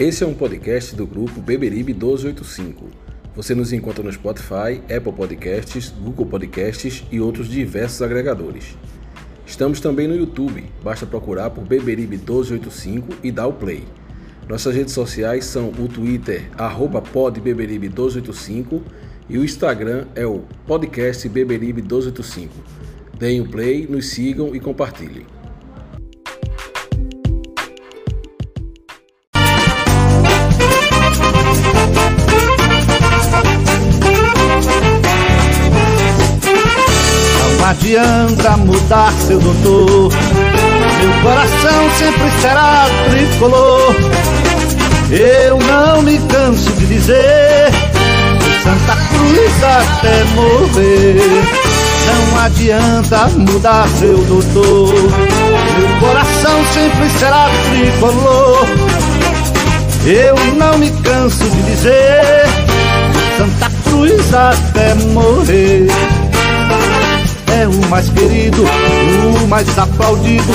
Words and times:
Esse 0.00 0.24
é 0.24 0.26
um 0.26 0.32
podcast 0.32 0.96
do 0.96 1.06
grupo 1.06 1.42
Beberibe 1.42 1.92
1285. 1.92 2.88
Você 3.36 3.54
nos 3.54 3.70
encontra 3.70 4.02
no 4.02 4.10
Spotify, 4.10 4.80
Apple 4.84 5.12
Podcasts, 5.12 5.90
Google 5.90 6.24
Podcasts 6.24 7.04
e 7.12 7.20
outros 7.20 7.50
diversos 7.50 8.00
agregadores. 8.00 8.78
Estamos 9.44 9.78
também 9.78 10.08
no 10.08 10.16
YouTube, 10.16 10.64
basta 10.82 11.04
procurar 11.04 11.50
por 11.50 11.66
Beberibe 11.66 12.16
1285 12.16 13.18
e 13.22 13.30
dar 13.30 13.46
o 13.46 13.52
play. 13.52 13.84
Nossas 14.48 14.74
redes 14.74 14.94
sociais 14.94 15.44
são 15.44 15.68
o 15.68 15.86
Twitter, 15.86 16.48
podbeberibe1285 16.56 18.80
e 19.28 19.36
o 19.36 19.44
Instagram 19.44 20.06
é 20.14 20.24
o 20.24 20.44
podcast 20.66 21.28
Beberibe1285. 21.28 22.48
Deem 23.18 23.42
o 23.42 23.50
play, 23.50 23.86
nos 23.86 24.08
sigam 24.08 24.56
e 24.56 24.60
compartilhem. 24.60 25.26
Não 37.90 37.98
adianta 37.98 38.56
mudar 38.58 39.12
seu 39.14 39.40
doutor. 39.40 40.12
Meu 40.12 41.22
coração 41.24 41.90
sempre 41.98 42.30
será 42.40 42.86
tricolor. 43.10 43.96
Eu 45.10 45.58
não 45.58 46.00
me 46.00 46.16
canso 46.20 46.70
de 46.74 46.86
dizer. 46.86 47.68
Santa 48.62 48.96
Cruz 49.08 49.64
até 49.64 50.22
morrer. 50.36 51.42
Não 52.06 52.38
adianta 52.44 53.28
mudar 53.36 53.88
seu 53.98 54.18
doutor. 54.18 54.94
Meu 54.94 55.98
coração 55.98 56.64
sempre 56.72 57.10
será 57.18 57.48
tricolor. 57.70 58.68
Eu 60.06 60.36
não 60.54 60.78
me 60.78 60.92
canso 61.02 61.42
de 61.42 61.62
dizer. 61.62 62.46
Santa 63.36 63.68
Cruz 63.82 64.32
até 64.32 64.94
morrer 65.12 65.88
é 67.60 67.68
o 67.68 67.90
mais 67.90 68.08
querido, 68.08 68.62
o 68.62 69.46
mais 69.46 69.78
aplaudido. 69.78 70.50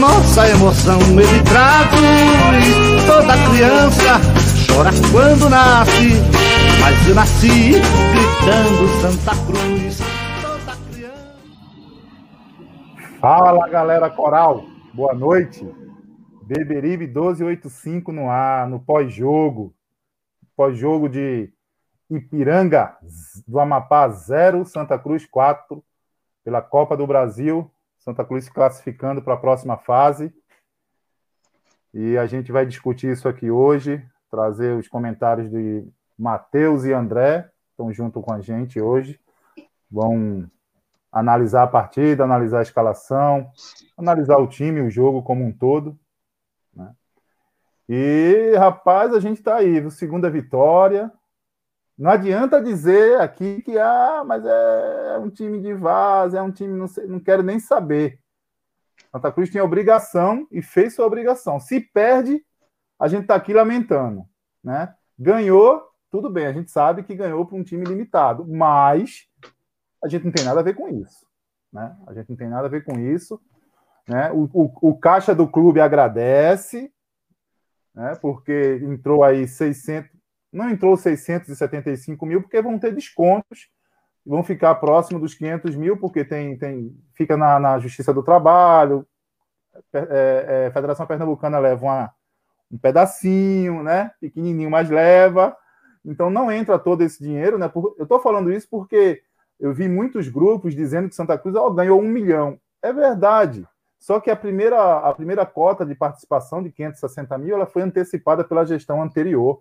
Nossa 0.00 0.48
emoção 0.48 0.98
ele 1.00 1.42
traduz. 1.44 3.04
Toda 3.06 3.34
criança 3.50 4.18
chora 4.66 4.90
quando 5.12 5.50
nasce, 5.50 6.14
mas 6.80 7.06
eu 7.06 7.14
nasci 7.14 7.72
gritando 7.72 8.88
Santa 9.02 9.32
Cruz. 9.44 9.98
Toda 10.40 10.76
criança. 10.90 11.38
Fala 13.20 13.68
galera 13.68 14.08
coral, 14.08 14.64
boa 14.94 15.12
noite. 15.12 15.68
Beberibe 16.44 17.06
1285 17.06 18.10
no 18.10 18.30
ar, 18.30 18.66
no 18.66 18.80
pós-jogo. 18.80 19.74
Pós-jogo 20.56 21.10
de 21.10 21.52
Ipiranga 22.10 22.96
do 23.46 23.60
Amapá 23.60 24.08
0, 24.08 24.64
Santa 24.64 24.98
Cruz 24.98 25.26
4 25.26 25.84
pela 26.48 26.62
Copa 26.62 26.96
do 26.96 27.06
Brasil. 27.06 27.70
Santa 27.98 28.24
Cruz 28.24 28.44
se 28.46 28.50
classificando 28.50 29.20
para 29.20 29.34
a 29.34 29.36
próxima 29.36 29.76
fase. 29.76 30.32
E 31.92 32.16
a 32.16 32.24
gente 32.24 32.50
vai 32.50 32.64
discutir 32.64 33.12
isso 33.12 33.28
aqui 33.28 33.50
hoje, 33.50 34.02
trazer 34.30 34.74
os 34.74 34.88
comentários 34.88 35.50
de 35.50 35.86
Matheus 36.18 36.84
e 36.84 36.92
André, 36.94 37.50
estão 37.70 37.92
junto 37.92 38.22
com 38.22 38.32
a 38.32 38.40
gente 38.40 38.80
hoje. 38.80 39.20
Vão 39.90 40.50
analisar 41.12 41.64
a 41.64 41.66
partida, 41.66 42.24
analisar 42.24 42.60
a 42.60 42.62
escalação, 42.62 43.50
analisar 43.94 44.38
o 44.38 44.46
time, 44.46 44.80
o 44.80 44.90
jogo 44.90 45.22
como 45.22 45.44
um 45.44 45.52
todo. 45.52 45.98
Né? 46.74 46.94
E, 47.86 48.54
rapaz, 48.56 49.12
a 49.12 49.20
gente 49.20 49.36
está 49.36 49.56
aí, 49.56 49.90
segunda 49.90 50.30
vitória, 50.30 51.12
não 51.98 52.12
adianta 52.12 52.62
dizer 52.62 53.20
aqui 53.20 53.60
que 53.62 53.76
ah, 53.76 54.22
mas 54.24 54.44
é 54.46 55.18
um 55.18 55.28
time 55.28 55.60
de 55.60 55.74
vaza, 55.74 56.38
é 56.38 56.42
um 56.42 56.52
time, 56.52 56.72
não, 56.78 56.86
sei, 56.86 57.06
não 57.06 57.18
quero 57.18 57.42
nem 57.42 57.58
saber. 57.58 58.20
Santa 59.10 59.32
Cruz 59.32 59.50
tinha 59.50 59.64
obrigação 59.64 60.46
e 60.52 60.62
fez 60.62 60.94
sua 60.94 61.06
obrigação. 61.06 61.58
Se 61.58 61.80
perde, 61.80 62.44
a 63.00 63.08
gente 63.08 63.22
está 63.22 63.34
aqui 63.34 63.52
lamentando. 63.52 64.24
Né? 64.62 64.94
Ganhou, 65.18 65.82
tudo 66.08 66.30
bem, 66.30 66.46
a 66.46 66.52
gente 66.52 66.70
sabe 66.70 67.02
que 67.02 67.16
ganhou 67.16 67.44
para 67.44 67.56
um 67.56 67.64
time 67.64 67.84
limitado, 67.84 68.46
mas 68.46 69.26
a 70.02 70.08
gente 70.08 70.24
não 70.24 70.32
tem 70.32 70.44
nada 70.44 70.60
a 70.60 70.62
ver 70.62 70.74
com 70.74 70.88
isso. 70.88 71.26
Né? 71.72 71.96
A 72.06 72.14
gente 72.14 72.30
não 72.30 72.36
tem 72.36 72.48
nada 72.48 72.68
a 72.68 72.70
ver 72.70 72.84
com 72.84 72.98
isso. 72.98 73.40
Né? 74.06 74.30
O, 74.30 74.48
o, 74.52 74.90
o 74.90 74.98
caixa 74.98 75.34
do 75.34 75.48
clube 75.48 75.80
agradece, 75.80 76.92
né? 77.92 78.14
porque 78.22 78.80
entrou 78.84 79.24
aí 79.24 79.48
600, 79.48 80.10
não 80.52 80.70
entrou 80.70 80.96
675 80.96 82.24
mil, 82.26 82.42
porque 82.42 82.60
vão 82.62 82.78
ter 82.78 82.94
descontos, 82.94 83.68
vão 84.24 84.42
ficar 84.42 84.74
próximo 84.76 85.20
dos 85.20 85.34
500 85.34 85.76
mil, 85.76 85.96
porque 85.96 86.24
tem, 86.24 86.56
tem 86.56 86.96
fica 87.14 87.36
na, 87.36 87.58
na 87.58 87.78
Justiça 87.78 88.12
do 88.12 88.22
Trabalho, 88.22 89.06
é, 89.92 90.66
é, 90.66 90.70
Federação 90.70 91.06
Pernambucana 91.06 91.58
leva 91.58 91.84
uma, 91.84 92.14
um 92.70 92.78
pedacinho, 92.78 93.82
né? 93.82 94.10
Pequenininho, 94.20 94.70
mas 94.70 94.90
leva. 94.90 95.56
Então 96.04 96.30
não 96.30 96.50
entra 96.50 96.78
todo 96.78 97.02
esse 97.02 97.22
dinheiro, 97.22 97.58
né? 97.58 97.70
Eu 97.74 98.02
estou 98.02 98.20
falando 98.20 98.52
isso 98.52 98.66
porque 98.70 99.22
eu 99.58 99.72
vi 99.72 99.88
muitos 99.88 100.28
grupos 100.28 100.74
dizendo 100.74 101.08
que 101.08 101.14
Santa 101.14 101.38
Cruz 101.38 101.54
oh, 101.56 101.70
ganhou 101.70 102.00
um 102.00 102.08
milhão. 102.08 102.58
É 102.82 102.92
verdade. 102.92 103.66
Só 103.98 104.20
que 104.20 104.30
a 104.30 104.36
primeira, 104.36 104.98
a 104.98 105.12
primeira 105.12 105.44
cota 105.44 105.84
de 105.84 105.94
participação 105.94 106.62
de 106.62 106.70
560 106.70 107.36
mil 107.38 107.56
ela 107.56 107.66
foi 107.66 107.82
antecipada 107.82 108.44
pela 108.44 108.64
gestão 108.64 109.02
anterior. 109.02 109.60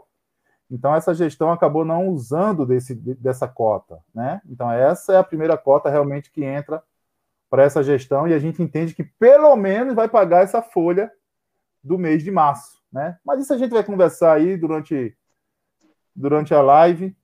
Então, 0.69 0.93
essa 0.93 1.13
gestão 1.13 1.51
acabou 1.51 1.85
não 1.85 2.07
usando 2.09 2.65
desse, 2.65 2.93
dessa 2.93 3.47
cota. 3.47 3.99
Né? 4.13 4.41
Então, 4.45 4.69
essa 4.71 5.13
é 5.13 5.17
a 5.17 5.23
primeira 5.23 5.57
cota 5.57 5.89
realmente 5.89 6.31
que 6.31 6.43
entra 6.43 6.83
para 7.49 7.63
essa 7.63 7.81
gestão 7.81 8.27
e 8.27 8.33
a 8.33 8.39
gente 8.39 8.61
entende 8.61 8.93
que 8.93 9.03
pelo 9.03 9.55
menos 9.55 9.95
vai 9.95 10.09
pagar 10.09 10.43
essa 10.43 10.61
folha 10.61 11.11
do 11.81 11.97
mês 11.97 12.21
de 12.21 12.31
março. 12.31 12.81
Né? 12.91 13.17
Mas 13.23 13.41
isso 13.41 13.53
a 13.53 13.57
gente 13.57 13.71
vai 13.71 13.83
conversar 13.83 14.33
aí 14.33 14.57
durante, 14.57 15.17
durante 16.13 16.53
a 16.53 16.61
live. 16.61 17.15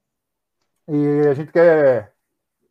E 0.87 1.27
a 1.29 1.33
gente 1.33 1.51
quer 1.51 2.13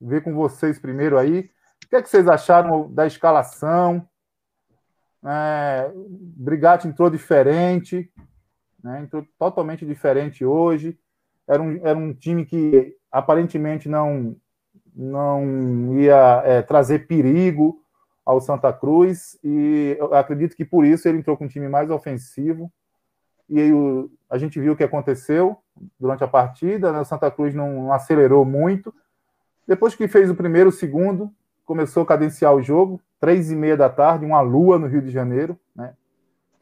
ver 0.01 0.23
com 0.23 0.35
vocês 0.35 0.79
primeiro 0.79 1.19
aí. 1.19 1.51
O 1.85 1.89
que, 1.89 1.97
é 1.97 2.03
que 2.03 2.09
vocês 2.09 2.27
acharam 2.27 2.91
da 2.93 3.07
escalação? 3.07 4.09
É, 5.25 5.91
Brigatti 5.95 6.89
entrou 6.89 7.11
diferente 7.11 8.11
né? 8.83 9.01
Entrou 9.03 9.27
totalmente 9.39 9.87
diferente 9.87 10.45
hoje. 10.45 10.99
Era 11.47 11.63
um, 11.63 11.81
era 11.87 11.99
um 11.99 12.13
time 12.13 12.45
que 12.45 12.97
aparentemente 13.11 13.89
não, 13.89 14.37
não 14.95 15.99
ia 15.99 16.43
é, 16.45 16.63
trazer 16.63 17.07
perigo 17.07 17.83
ao 18.25 18.41
Santa 18.41 18.73
Cruz, 18.73 19.37
e 19.43 19.97
eu 19.99 20.15
acredito 20.15 20.55
que 20.55 20.65
por 20.65 20.85
isso 20.85 21.09
ele 21.09 21.19
entrou 21.19 21.37
com 21.37 21.45
um 21.45 21.49
time 21.49 21.69
mais 21.69 21.91
ofensivo. 21.91 22.73
E 23.49 23.61
aí, 23.61 23.73
o, 23.73 24.11
a 24.31 24.39
gente 24.39 24.61
viu 24.61 24.73
o 24.73 24.77
que 24.77 24.85
aconteceu 24.85 25.59
durante 25.99 26.23
a 26.23 26.29
partida, 26.29 26.93
né? 26.93 27.01
o 27.01 27.05
Santa 27.05 27.31
Cruz 27.31 27.53
não, 27.53 27.73
não 27.73 27.93
acelerou 27.93 28.45
muito. 28.45 28.95
Depois 29.67 29.95
que 29.95 30.07
fez 30.07 30.31
o 30.31 30.35
primeiro, 30.35 30.69
o 30.69 30.73
segundo, 30.73 31.33
começou 31.65 32.05
a 32.05 32.07
cadenciar 32.07 32.55
o 32.55 32.63
jogo, 32.63 33.01
três 33.21 33.51
e 33.51 33.57
meia 33.57 33.77
da 33.77 33.89
tarde, 33.89 34.25
uma 34.25 34.41
lua 34.41 34.79
no 34.79 34.87
Rio 34.87 35.03
de 35.03 35.11
Janeiro, 35.11 35.59
né? 35.75 35.95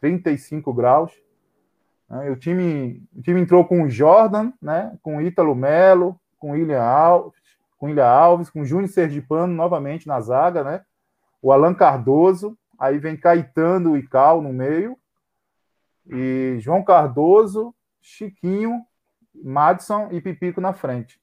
35 0.01 0.73
graus. 0.73 1.13
Né? 2.11 2.31
O, 2.31 2.37
time, 2.37 3.03
o 3.17 3.23
time 3.23 3.41
entrou 3.41 3.65
com 3.65 3.85
o 3.85 3.89
Jordan, 3.89 4.53
né? 4.61 4.99
com 5.03 5.23
Ítalo 5.23 5.55
Melo, 5.55 6.19
com 6.39 6.51
William 6.51 6.83
Alves, 6.83 7.41
com 7.79 7.87
William 7.87 8.09
Alves, 8.09 8.51
com 8.51 8.65
Júnior 8.65 8.89
Sergipano 8.89 9.55
novamente 9.55 10.07
na 10.09 10.21
zaga, 10.21 10.65
né? 10.65 10.83
o 11.41 11.53
Alan 11.53 11.75
Cardoso, 11.75 12.57
aí 12.79 12.99
vem 12.99 13.17
Caetano 13.17 13.97
e 13.97 14.07
Cal 14.07 14.43
no 14.43 14.53
meio, 14.53 14.97
e 16.07 16.57
João 16.59 16.83
Cardoso, 16.83 17.75
Chiquinho, 18.01 18.83
Madison 19.35 20.09
e 20.11 20.21
Pipico 20.21 20.61
na 20.61 20.73
frente. 20.73 21.21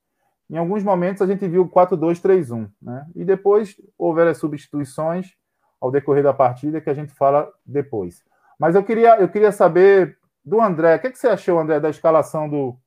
Em 0.50 0.58
alguns 0.58 0.84
momentos 0.84 1.22
a 1.22 1.28
gente 1.28 1.48
viu 1.48 1.68
4-2-3-1, 1.68 2.70
né? 2.82 3.06
E 3.16 3.26
depois 3.26 3.76
houveram 3.98 4.32
as 4.32 4.38
substituições 4.38 5.34
ao 5.80 5.92
decorrer 5.92 6.24
da 6.24 6.34
partida 6.34 6.80
que 6.80 6.90
a 6.90 6.94
gente 6.94 7.14
fala 7.14 7.52
depois. 7.66 8.24
Mas 8.58 8.74
eu 8.74 8.84
queria, 8.84 9.20
eu 9.20 9.28
queria 9.28 9.52
saber 9.52 10.17
do 10.48 10.62
André. 10.62 10.96
O 10.96 11.00
que, 11.00 11.12
que 11.12 11.20
você 11.20 11.28
achou, 11.28 11.60
André, 11.60 11.78
da 11.78 11.90
escalação 11.90 12.48
do, 12.48 12.78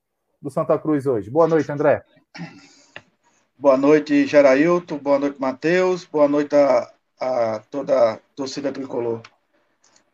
do 0.41 0.49
Santa 0.49 0.79
Cruz 0.79 1.05
hoje? 1.05 1.29
Boa 1.29 1.47
noite, 1.47 1.71
André. 1.71 2.03
Boa 3.55 3.77
noite, 3.77 4.25
Gerailton. 4.25 4.97
Boa 4.97 5.19
noite, 5.19 5.39
Matheus. 5.39 6.03
Boa 6.03 6.27
noite 6.27 6.55
a, 6.55 6.91
a 7.19 7.59
toda 7.69 8.13
a 8.13 8.19
torcida 8.35 8.71
tricolor. 8.71 9.21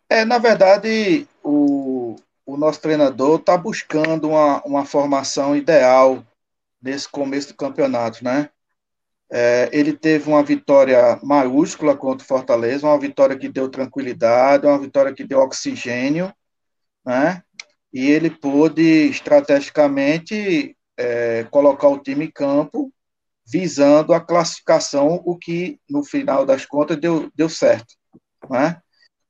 É, 0.09 0.25
na 0.25 0.37
verdade, 0.37 1.25
o, 1.41 2.17
o 2.45 2.57
nosso 2.57 2.81
treinador 2.81 3.39
está 3.39 3.57
buscando 3.57 4.27
uma, 4.27 4.61
uma 4.63 4.85
formação 4.85 5.55
ideal 5.55 6.21
nesse 6.81 7.07
começo 7.07 7.49
do 7.49 7.55
campeonato, 7.55 8.25
né? 8.25 8.49
É, 9.31 9.69
ele 9.71 9.93
teve 9.93 10.29
uma 10.29 10.43
vitória 10.43 11.17
maiúscula 11.23 11.95
contra 11.95 12.25
o 12.25 12.27
Fortaleza, 12.27 12.85
uma 12.85 12.99
vitória 12.99 13.37
que 13.37 13.47
deu 13.47 13.69
tranquilidade, 13.69 14.65
uma 14.65 14.79
vitória 14.79 15.13
que 15.13 15.23
deu 15.23 15.39
oxigênio, 15.39 16.33
né? 17.07 17.41
e 17.93 18.11
ele 18.11 18.29
pôde 18.29 18.83
estrategicamente 19.07 20.75
é, 20.97 21.45
colocar 21.45 21.87
o 21.87 21.99
time 21.99 22.25
em 22.25 22.31
campo 22.31 22.93
visando 23.49 24.13
a 24.13 24.19
classificação, 24.19 25.21
o 25.25 25.37
que 25.37 25.79
no 25.89 26.03
final 26.03 26.45
das 26.45 26.65
contas 26.65 26.97
deu, 26.97 27.31
deu 27.33 27.47
certo. 27.47 27.95
Né? 28.49 28.77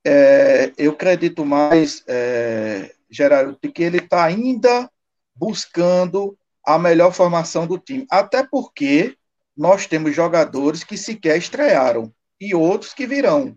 É, 0.03 0.73
eu 0.75 0.93
acredito 0.93 1.45
mais, 1.45 2.03
é, 2.07 2.95
Geraldo, 3.11 3.55
que 3.59 3.83
ele 3.83 3.99
está 3.99 4.25
ainda 4.25 4.89
buscando 5.35 6.35
a 6.65 6.79
melhor 6.79 7.13
formação 7.13 7.67
do 7.67 7.77
time, 7.77 8.07
até 8.09 8.43
porque 8.43 9.15
nós 9.55 9.85
temos 9.85 10.15
jogadores 10.15 10.83
que 10.83 10.97
sequer 10.97 11.37
estrearam 11.37 12.11
e 12.41 12.55
outros 12.55 12.95
que 12.95 13.05
virão. 13.05 13.55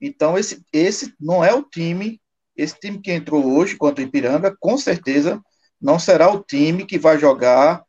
Então, 0.00 0.36
esse, 0.36 0.60
esse 0.72 1.14
não 1.20 1.44
é 1.44 1.54
o 1.54 1.62
time, 1.62 2.20
esse 2.56 2.78
time 2.78 3.00
que 3.00 3.12
entrou 3.12 3.56
hoje 3.56 3.76
contra 3.76 4.02
o 4.02 4.06
Ipiranga, 4.06 4.56
com 4.58 4.76
certeza 4.76 5.40
não 5.80 5.98
será 5.98 6.32
o 6.32 6.42
time 6.42 6.86
que 6.86 6.98
vai 6.98 7.18
jogar 7.18 7.84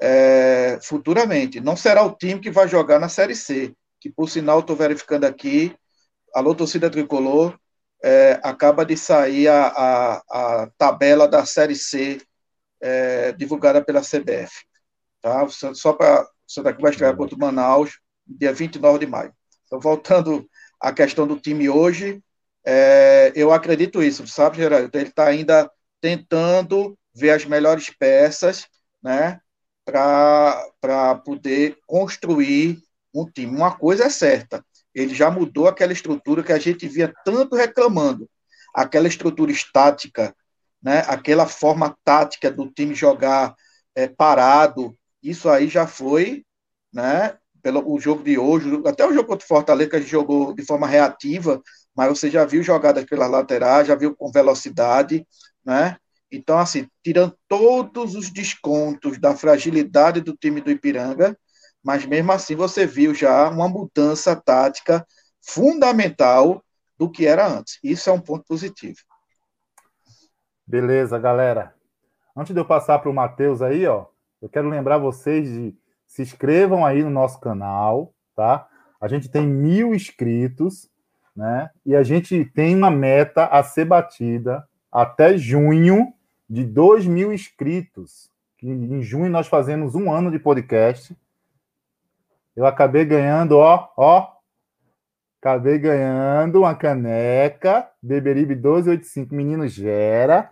é, 0.00 0.78
futuramente. 0.82 1.60
Não 1.60 1.76
será 1.76 2.02
o 2.02 2.14
time 2.14 2.40
que 2.40 2.50
vai 2.50 2.68
jogar 2.68 2.98
na 2.98 3.08
Série 3.08 3.34
C, 3.34 3.74
que 4.00 4.10
por 4.10 4.28
sinal 4.28 4.60
estou 4.60 4.76
verificando 4.76 5.24
aqui, 5.24 5.74
alô 6.34 6.54
torcida 6.54 6.90
tricolor, 6.90 7.58
é, 8.02 8.40
acaba 8.42 8.84
de 8.84 8.96
sair 8.96 9.48
a, 9.48 9.66
a, 9.68 10.22
a, 10.30 10.70
tabela 10.76 11.26
da 11.26 11.44
Série 11.46 11.76
C 11.76 12.20
é, 12.80 13.32
divulgada 13.32 13.82
pela 13.82 14.02
CBF. 14.02 14.64
Tá? 15.22 15.46
Só 15.48 15.92
para 15.92 16.26
você 16.46 16.62
daqui 16.62 16.80
vai 16.82 16.90
estrear 16.90 17.16
contra 17.16 17.34
o 17.34 17.38
Manaus, 17.38 17.98
dia 18.26 18.52
29 18.52 18.98
de 18.98 19.06
maio. 19.06 19.32
Então, 19.64 19.80
voltando 19.80 20.48
à 20.80 20.92
questão 20.92 21.26
do 21.26 21.38
time 21.38 21.68
hoje, 21.68 22.22
é, 22.66 23.32
eu 23.34 23.52
acredito 23.52 24.02
isso, 24.02 24.26
sabe, 24.26 24.56
Geraldo? 24.56 24.90
Ele 24.92 25.08
está 25.08 25.26
ainda 25.26 25.70
tentando 26.00 26.98
ver 27.14 27.30
as 27.30 27.44
melhores 27.44 27.90
peças, 27.90 28.66
né? 29.02 29.40
para 29.86 31.14
poder 31.24 31.78
construir 31.86 32.82
um 33.14 33.24
time. 33.24 33.56
Uma 33.56 33.76
coisa 33.76 34.04
é 34.04 34.10
certa, 34.10 34.64
ele 34.92 35.14
já 35.14 35.30
mudou 35.30 35.68
aquela 35.68 35.92
estrutura 35.92 36.42
que 36.42 36.52
a 36.52 36.58
gente 36.58 36.88
via 36.88 37.12
tanto 37.24 37.54
reclamando, 37.54 38.28
aquela 38.74 39.06
estrutura 39.06 39.52
estática, 39.52 40.34
né, 40.82 41.04
aquela 41.06 41.46
forma 41.46 41.96
tática 42.04 42.50
do 42.50 42.70
time 42.70 42.94
jogar 42.94 43.54
é, 43.94 44.08
parado, 44.08 44.96
isso 45.22 45.48
aí 45.48 45.68
já 45.68 45.86
foi, 45.86 46.44
né, 46.92 47.36
pelo 47.62 47.88
o 47.88 47.98
jogo 48.00 48.22
de 48.22 48.38
hoje, 48.38 48.68
até 48.86 49.06
o 49.06 49.12
jogo 49.12 49.28
contra 49.28 49.44
o 49.44 49.48
Fortaleza 49.48 49.90
que 49.90 49.96
a 49.96 50.00
gente 50.00 50.10
jogou 50.10 50.52
de 50.52 50.64
forma 50.64 50.86
reativa, 50.86 51.62
mas 51.96 52.08
você 52.08 52.30
já 52.30 52.44
viu 52.44 52.62
jogadas 52.62 53.04
pelas 53.04 53.30
laterais, 53.30 53.86
já 53.86 53.94
viu 53.94 54.14
com 54.14 54.30
velocidade, 54.30 55.26
né? 55.64 55.96
Então, 56.30 56.58
assim, 56.58 56.88
tirando 57.02 57.36
todos 57.48 58.14
os 58.14 58.30
descontos 58.30 59.18
da 59.18 59.34
fragilidade 59.34 60.20
do 60.20 60.36
time 60.36 60.60
do 60.60 60.70
Ipiranga, 60.70 61.36
mas 61.82 62.04
mesmo 62.04 62.32
assim 62.32 62.56
você 62.56 62.84
viu 62.84 63.14
já 63.14 63.48
uma 63.48 63.68
mudança 63.68 64.34
tática 64.34 65.06
fundamental 65.40 66.62
do 66.98 67.10
que 67.10 67.26
era 67.26 67.46
antes. 67.46 67.78
Isso 67.82 68.10
é 68.10 68.12
um 68.12 68.20
ponto 68.20 68.44
positivo. 68.44 68.98
Beleza, 70.66 71.18
galera. 71.18 71.74
Antes 72.36 72.52
de 72.52 72.60
eu 72.60 72.64
passar 72.64 72.98
para 72.98 73.10
o 73.10 73.14
Matheus 73.14 73.62
aí, 73.62 73.86
ó, 73.86 74.06
eu 74.42 74.48
quero 74.48 74.68
lembrar 74.68 74.98
vocês 74.98 75.48
de 75.48 75.76
se 76.06 76.22
inscrevam 76.22 76.84
aí 76.84 77.02
no 77.02 77.10
nosso 77.10 77.40
canal, 77.40 78.12
tá? 78.34 78.68
A 79.00 79.08
gente 79.08 79.28
tem 79.28 79.46
mil 79.46 79.94
inscritos, 79.94 80.88
né? 81.36 81.70
E 81.84 81.94
a 81.94 82.02
gente 82.02 82.44
tem 82.46 82.74
uma 82.74 82.90
meta 82.90 83.44
a 83.46 83.62
ser 83.62 83.84
batida 83.84 84.66
até 84.90 85.36
junho 85.36 86.14
de 86.48 86.64
2 86.64 87.06
mil 87.06 87.32
inscritos. 87.32 88.30
Em 88.62 89.02
junho 89.02 89.30
nós 89.30 89.46
fazemos 89.46 89.94
um 89.94 90.10
ano 90.10 90.30
de 90.30 90.38
podcast. 90.38 91.16
Eu 92.56 92.64
acabei 92.64 93.04
ganhando, 93.04 93.58
ó, 93.58 93.92
ó. 93.96 94.34
Acabei 95.38 95.78
ganhando 95.78 96.60
uma 96.60 96.74
caneca 96.74 97.88
Beberibe 98.02 98.54
1285, 98.54 99.34
menino 99.34 99.68
gera. 99.68 100.50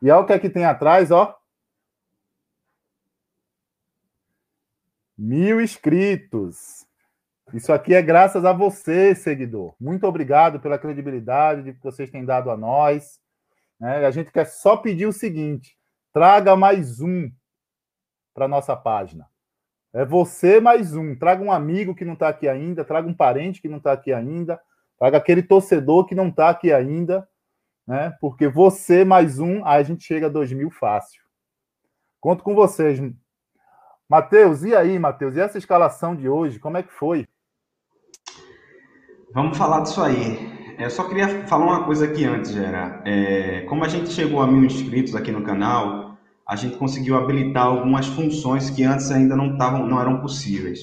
E 0.00 0.10
olha 0.10 0.22
o 0.22 0.26
que 0.26 0.32
é 0.32 0.38
que 0.38 0.48
tem 0.48 0.64
atrás, 0.64 1.10
ó. 1.10 1.38
Mil 5.16 5.60
inscritos. 5.60 6.86
Isso 7.52 7.70
aqui 7.70 7.94
é 7.94 8.00
graças 8.00 8.46
a 8.46 8.52
você, 8.52 9.14
seguidor. 9.14 9.74
Muito 9.78 10.06
obrigado 10.06 10.58
pela 10.58 10.78
credibilidade 10.78 11.74
que 11.74 11.82
vocês 11.82 12.10
têm 12.10 12.24
dado 12.24 12.50
a 12.50 12.56
nós. 12.56 13.20
Né? 13.78 14.06
A 14.06 14.10
gente 14.10 14.32
quer 14.32 14.46
só 14.46 14.76
pedir 14.76 15.06
o 15.06 15.12
seguinte: 15.12 15.76
traga 16.12 16.56
mais 16.56 17.00
um 17.00 17.30
para 18.32 18.48
nossa 18.48 18.74
página. 18.74 19.28
É 19.92 20.02
você 20.02 20.60
mais 20.60 20.96
um. 20.96 21.14
Traga 21.14 21.44
um 21.44 21.52
amigo 21.52 21.94
que 21.94 22.06
não 22.06 22.14
está 22.14 22.28
aqui 22.28 22.48
ainda, 22.48 22.86
traga 22.86 23.06
um 23.06 23.12
parente 23.12 23.60
que 23.60 23.68
não 23.68 23.76
está 23.76 23.92
aqui 23.92 24.14
ainda, 24.14 24.58
traga 24.98 25.18
aquele 25.18 25.42
torcedor 25.42 26.06
que 26.06 26.14
não 26.14 26.28
está 26.28 26.48
aqui 26.48 26.72
ainda, 26.72 27.28
né? 27.86 28.16
Porque 28.18 28.48
você 28.48 29.04
mais 29.04 29.38
um, 29.38 29.62
aí 29.66 29.80
a 29.80 29.82
gente 29.82 30.04
chega 30.04 30.26
a 30.26 30.30
dois 30.30 30.50
mil 30.52 30.70
fácil. 30.70 31.20
Conto 32.18 32.42
com 32.42 32.54
vocês. 32.54 32.98
Matheus, 34.08 34.62
e 34.62 34.74
aí, 34.74 34.98
Matheus? 34.98 35.36
E 35.36 35.40
essa 35.40 35.58
escalação 35.58 36.16
de 36.16 36.28
hoje, 36.28 36.58
como 36.58 36.78
é 36.78 36.82
que 36.82 36.92
foi? 36.92 37.28
Vamos 39.34 39.56
falar 39.56 39.80
disso 39.80 40.02
aí. 40.02 40.76
Eu 40.78 40.90
só 40.90 41.04
queria 41.04 41.46
falar 41.46 41.64
uma 41.64 41.84
coisa 41.84 42.04
aqui 42.04 42.22
antes, 42.26 42.52
Gera. 42.52 43.00
É, 43.06 43.62
como 43.62 43.82
a 43.82 43.88
gente 43.88 44.12
chegou 44.12 44.42
a 44.42 44.46
mil 44.46 44.62
inscritos 44.62 45.16
aqui 45.16 45.32
no 45.32 45.42
canal, 45.42 46.18
a 46.46 46.54
gente 46.54 46.76
conseguiu 46.76 47.16
habilitar 47.16 47.64
algumas 47.64 48.06
funções 48.08 48.68
que 48.68 48.84
antes 48.84 49.10
ainda 49.10 49.34
não, 49.34 49.56
tavam, 49.56 49.86
não 49.86 49.98
eram 49.98 50.20
possíveis. 50.20 50.80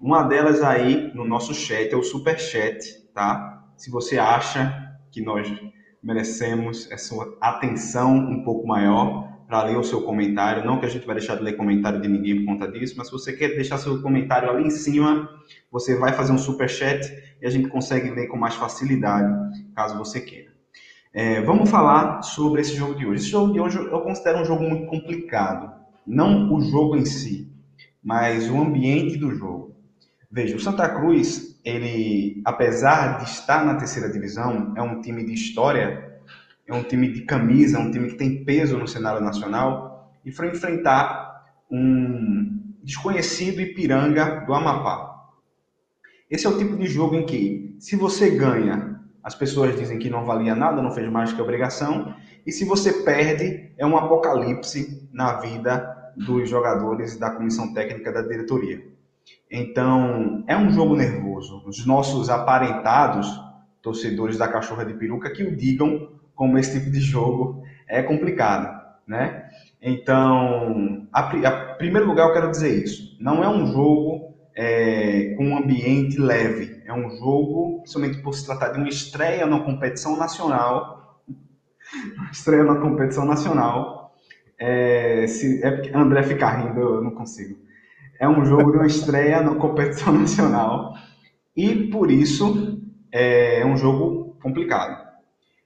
Uma 0.00 0.22
delas 0.22 0.62
aí 0.62 1.12
no 1.14 1.26
nosso 1.26 1.52
chat 1.52 1.92
é 1.92 1.96
o 1.96 2.02
super 2.04 2.38
chat, 2.38 2.78
tá? 3.12 3.64
Se 3.76 3.90
você 3.90 4.18
acha 4.18 4.72
que 5.10 5.20
nós 5.20 5.52
merecemos 6.00 6.88
essa 6.92 7.14
atenção 7.40 8.14
um 8.14 8.44
pouco 8.44 8.68
maior, 8.68 9.29
para 9.50 9.64
ler 9.64 9.76
o 9.76 9.82
seu 9.82 10.00
comentário. 10.02 10.64
Não 10.64 10.78
que 10.78 10.86
a 10.86 10.88
gente 10.88 11.04
vai 11.04 11.16
deixar 11.16 11.34
de 11.34 11.42
ler 11.42 11.56
comentário 11.56 12.00
de 12.00 12.06
ninguém 12.06 12.36
por 12.36 12.52
conta 12.52 12.70
disso, 12.70 12.94
mas 12.96 13.08
se 13.08 13.12
você 13.12 13.32
quer 13.32 13.48
deixar 13.48 13.78
seu 13.78 14.00
comentário 14.00 14.48
ali 14.48 14.64
em 14.64 14.70
cima, 14.70 15.28
você 15.72 15.98
vai 15.98 16.12
fazer 16.12 16.32
um 16.32 16.38
super 16.38 16.70
chat 16.70 17.12
e 17.42 17.44
a 17.44 17.50
gente 17.50 17.68
consegue 17.68 18.10
ler 18.10 18.28
com 18.28 18.36
mais 18.36 18.54
facilidade, 18.54 19.28
caso 19.74 19.98
você 19.98 20.20
queira. 20.20 20.50
É, 21.12 21.42
vamos 21.42 21.68
falar 21.68 22.22
sobre 22.22 22.60
esse 22.60 22.76
jogo 22.76 22.94
de 22.94 23.04
hoje. 23.04 23.22
Esse 23.22 23.30
jogo 23.30 23.52
de 23.52 23.60
hoje 23.60 23.78
eu 23.78 24.00
considero 24.02 24.38
um 24.38 24.44
jogo 24.44 24.62
muito 24.62 24.86
complicado. 24.86 25.72
Não 26.06 26.54
o 26.54 26.60
jogo 26.60 26.96
em 26.96 27.04
si, 27.04 27.52
mas 28.00 28.48
o 28.48 28.56
ambiente 28.56 29.18
do 29.18 29.34
jogo. 29.34 29.74
Veja, 30.30 30.54
o 30.54 30.60
Santa 30.60 30.88
Cruz, 30.88 31.60
ele, 31.64 32.40
apesar 32.44 33.18
de 33.18 33.24
estar 33.24 33.66
na 33.66 33.74
terceira 33.74 34.08
divisão, 34.08 34.72
é 34.76 34.82
um 34.82 35.00
time 35.00 35.24
de 35.24 35.32
história 35.32 36.09
é 36.70 36.74
um 36.74 36.84
time 36.84 37.12
de 37.12 37.22
camisa, 37.22 37.76
é 37.76 37.80
um 37.80 37.90
time 37.90 38.08
que 38.08 38.16
tem 38.16 38.44
peso 38.44 38.78
no 38.78 38.86
cenário 38.86 39.20
nacional, 39.20 40.14
e 40.24 40.30
foi 40.30 40.48
enfrentar 40.48 41.44
um 41.70 42.60
desconhecido 42.82 43.60
Ipiranga 43.60 44.44
do 44.46 44.54
Amapá. 44.54 45.10
Esse 46.30 46.46
é 46.46 46.48
o 46.48 46.56
tipo 46.56 46.76
de 46.76 46.86
jogo 46.86 47.16
em 47.16 47.26
que, 47.26 47.76
se 47.80 47.96
você 47.96 48.30
ganha, 48.30 49.00
as 49.22 49.34
pessoas 49.34 49.76
dizem 49.76 49.98
que 49.98 50.08
não 50.08 50.24
valia 50.24 50.54
nada, 50.54 50.80
não 50.80 50.92
fez 50.92 51.10
mais 51.10 51.32
que 51.32 51.42
obrigação, 51.42 52.14
e 52.46 52.52
se 52.52 52.64
você 52.64 53.02
perde, 53.02 53.72
é 53.76 53.84
um 53.84 53.96
apocalipse 53.96 55.08
na 55.12 55.40
vida 55.40 56.12
dos 56.16 56.48
jogadores 56.48 57.18
da 57.18 57.30
comissão 57.30 57.74
técnica 57.74 58.12
da 58.12 58.22
diretoria. 58.22 58.82
Então, 59.50 60.44
é 60.46 60.56
um 60.56 60.70
jogo 60.70 60.94
nervoso. 60.94 61.62
Os 61.66 61.84
nossos 61.84 62.30
aparentados 62.30 63.28
torcedores 63.82 64.36
da 64.36 64.48
Cachorra 64.48 64.84
de 64.84 64.94
Peruca 64.94 65.30
que 65.30 65.42
o 65.42 65.56
digam 65.56 66.19
como 66.40 66.56
esse 66.56 66.80
tipo 66.80 66.90
de 66.90 67.00
jogo 67.00 67.62
é 67.86 68.02
complicado, 68.02 68.74
né? 69.06 69.44
Então, 69.82 71.06
a, 71.12 71.20
a 71.20 71.74
primeiro 71.74 72.06
lugar 72.06 72.28
eu 72.28 72.32
quero 72.32 72.50
dizer 72.50 72.82
isso. 72.82 73.14
Não 73.20 73.44
é 73.44 73.48
um 73.50 73.66
jogo 73.66 74.34
é, 74.56 75.34
com 75.36 75.48
um 75.48 75.58
ambiente 75.58 76.18
leve. 76.18 76.80
É 76.86 76.94
um 76.94 77.10
jogo, 77.10 77.80
principalmente 77.82 78.22
por 78.22 78.32
se 78.32 78.46
tratar 78.46 78.70
de 78.70 78.78
uma 78.78 78.88
estreia 78.88 79.44
na 79.44 79.60
competição 79.60 80.16
nacional. 80.16 81.20
estreia 82.32 82.64
na 82.64 82.76
competição 82.76 83.26
nacional. 83.26 84.14
É, 84.58 85.26
se, 85.26 85.62
é 85.62 85.94
André 85.94 86.22
fica 86.22 86.48
rindo, 86.48 86.80
eu 86.80 87.02
não 87.02 87.10
consigo. 87.10 87.58
É 88.18 88.26
um 88.26 88.46
jogo 88.46 88.72
de 88.72 88.78
uma 88.78 88.86
estreia 88.86 89.42
na 89.42 89.56
competição 89.56 90.14
nacional. 90.16 90.94
E 91.54 91.90
por 91.90 92.10
isso 92.10 92.80
é 93.12 93.62
um 93.66 93.76
jogo 93.76 94.38
complicado. 94.42 95.09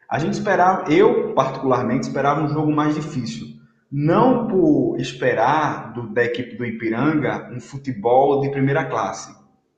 A 0.09 0.19
gente 0.19 0.35
esperava, 0.35 0.93
eu 0.93 1.33
particularmente 1.35 2.07
esperava 2.07 2.43
um 2.43 2.49
jogo 2.49 2.73
mais 2.73 2.95
difícil. 2.95 3.47
Não 3.91 4.49
por 4.49 4.97
esperar 4.99 5.93
do, 5.93 6.09
da 6.09 6.25
equipe 6.25 6.57
do 6.57 6.65
Ipiranga 6.65 7.51
um 7.53 7.61
futebol 7.61 8.41
de 8.41 8.51
primeira 8.51 8.85
classe, 8.85 9.35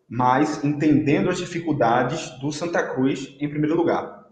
mas 0.09 0.65
entendendo 0.65 1.29
as 1.29 1.39
dificuldades 1.39 2.31
do 2.41 2.51
Santa 2.51 2.83
Cruz 2.83 3.37
em 3.41 3.49
primeiro 3.49 3.77
lugar. 3.77 4.25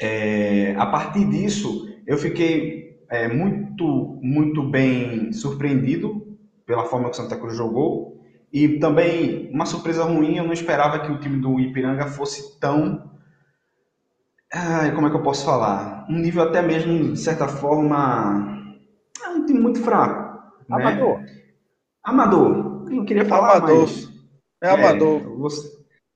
É, 0.00 0.74
a 0.76 0.86
partir 0.86 1.24
disso, 1.24 1.88
eu 2.06 2.18
fiquei 2.18 3.00
é, 3.08 3.28
muito, 3.28 4.18
muito 4.22 4.62
bem 4.62 5.32
surpreendido 5.32 6.26
pela 6.66 6.84
forma 6.84 7.08
que 7.08 7.18
o 7.18 7.22
Santa 7.22 7.36
Cruz 7.36 7.56
jogou. 7.56 8.20
E 8.52 8.78
também, 8.78 9.50
uma 9.52 9.66
surpresa 9.66 10.04
ruim, 10.04 10.36
eu 10.36 10.44
não 10.44 10.52
esperava 10.52 10.98
que 11.00 11.10
o 11.10 11.18
time 11.20 11.40
do 11.40 11.58
Ipiranga 11.60 12.06
fosse 12.06 12.58
tão. 12.58 13.15
Ai, 14.54 14.94
como 14.94 15.06
é 15.06 15.10
que 15.10 15.16
eu 15.16 15.22
posso 15.22 15.44
falar? 15.44 16.06
Um 16.08 16.18
nível 16.18 16.42
até 16.44 16.62
mesmo, 16.62 17.12
de 17.12 17.18
certa 17.18 17.48
forma. 17.48 18.62
É 19.24 19.28
um 19.30 19.44
time 19.44 19.58
muito 19.60 19.82
fraco. 19.82 20.40
Né? 20.68 20.76
Amador. 20.76 21.20
Amador. 22.04 22.84
Eu 22.88 22.96
não 22.96 23.04
queria 23.04 23.24
falar, 23.24 23.56
Amador. 23.56 23.80
mas. 23.80 24.08
É 24.62 24.70
amador. 24.70 25.20
eu 25.22 25.38
vou- 25.38 25.48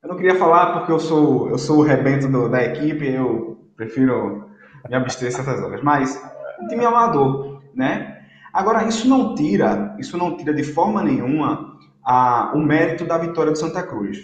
Eu 0.03 0.09
não 0.09 0.15
queria 0.15 0.35
falar 0.35 0.73
porque 0.79 0.91
eu 0.91 0.99
sou, 0.99 1.49
eu 1.49 1.59
sou 1.59 1.77
o 1.79 1.83
rebento 1.83 2.27
do- 2.27 2.49
da 2.49 2.63
equipe, 2.63 3.07
eu 3.07 3.59
prefiro 3.75 4.49
me 4.89 4.95
abster 4.95 5.31
certas 5.31 5.61
horas. 5.61 5.83
Mas 5.83 6.19
um 6.59 6.67
time 6.67 6.83
amador, 6.83 7.61
né? 7.75 8.17
Agora, 8.51 8.83
isso 8.85 9.07
não 9.07 9.35
tira, 9.35 9.95
isso 9.99 10.17
não 10.17 10.35
tira 10.35 10.53
de 10.55 10.63
forma 10.63 11.03
nenhuma 11.03 11.77
a, 12.03 12.51
o 12.55 12.59
mérito 12.59 13.05
da 13.05 13.17
vitória 13.19 13.51
do 13.51 13.57
Santa 13.59 13.83
Cruz. 13.83 14.17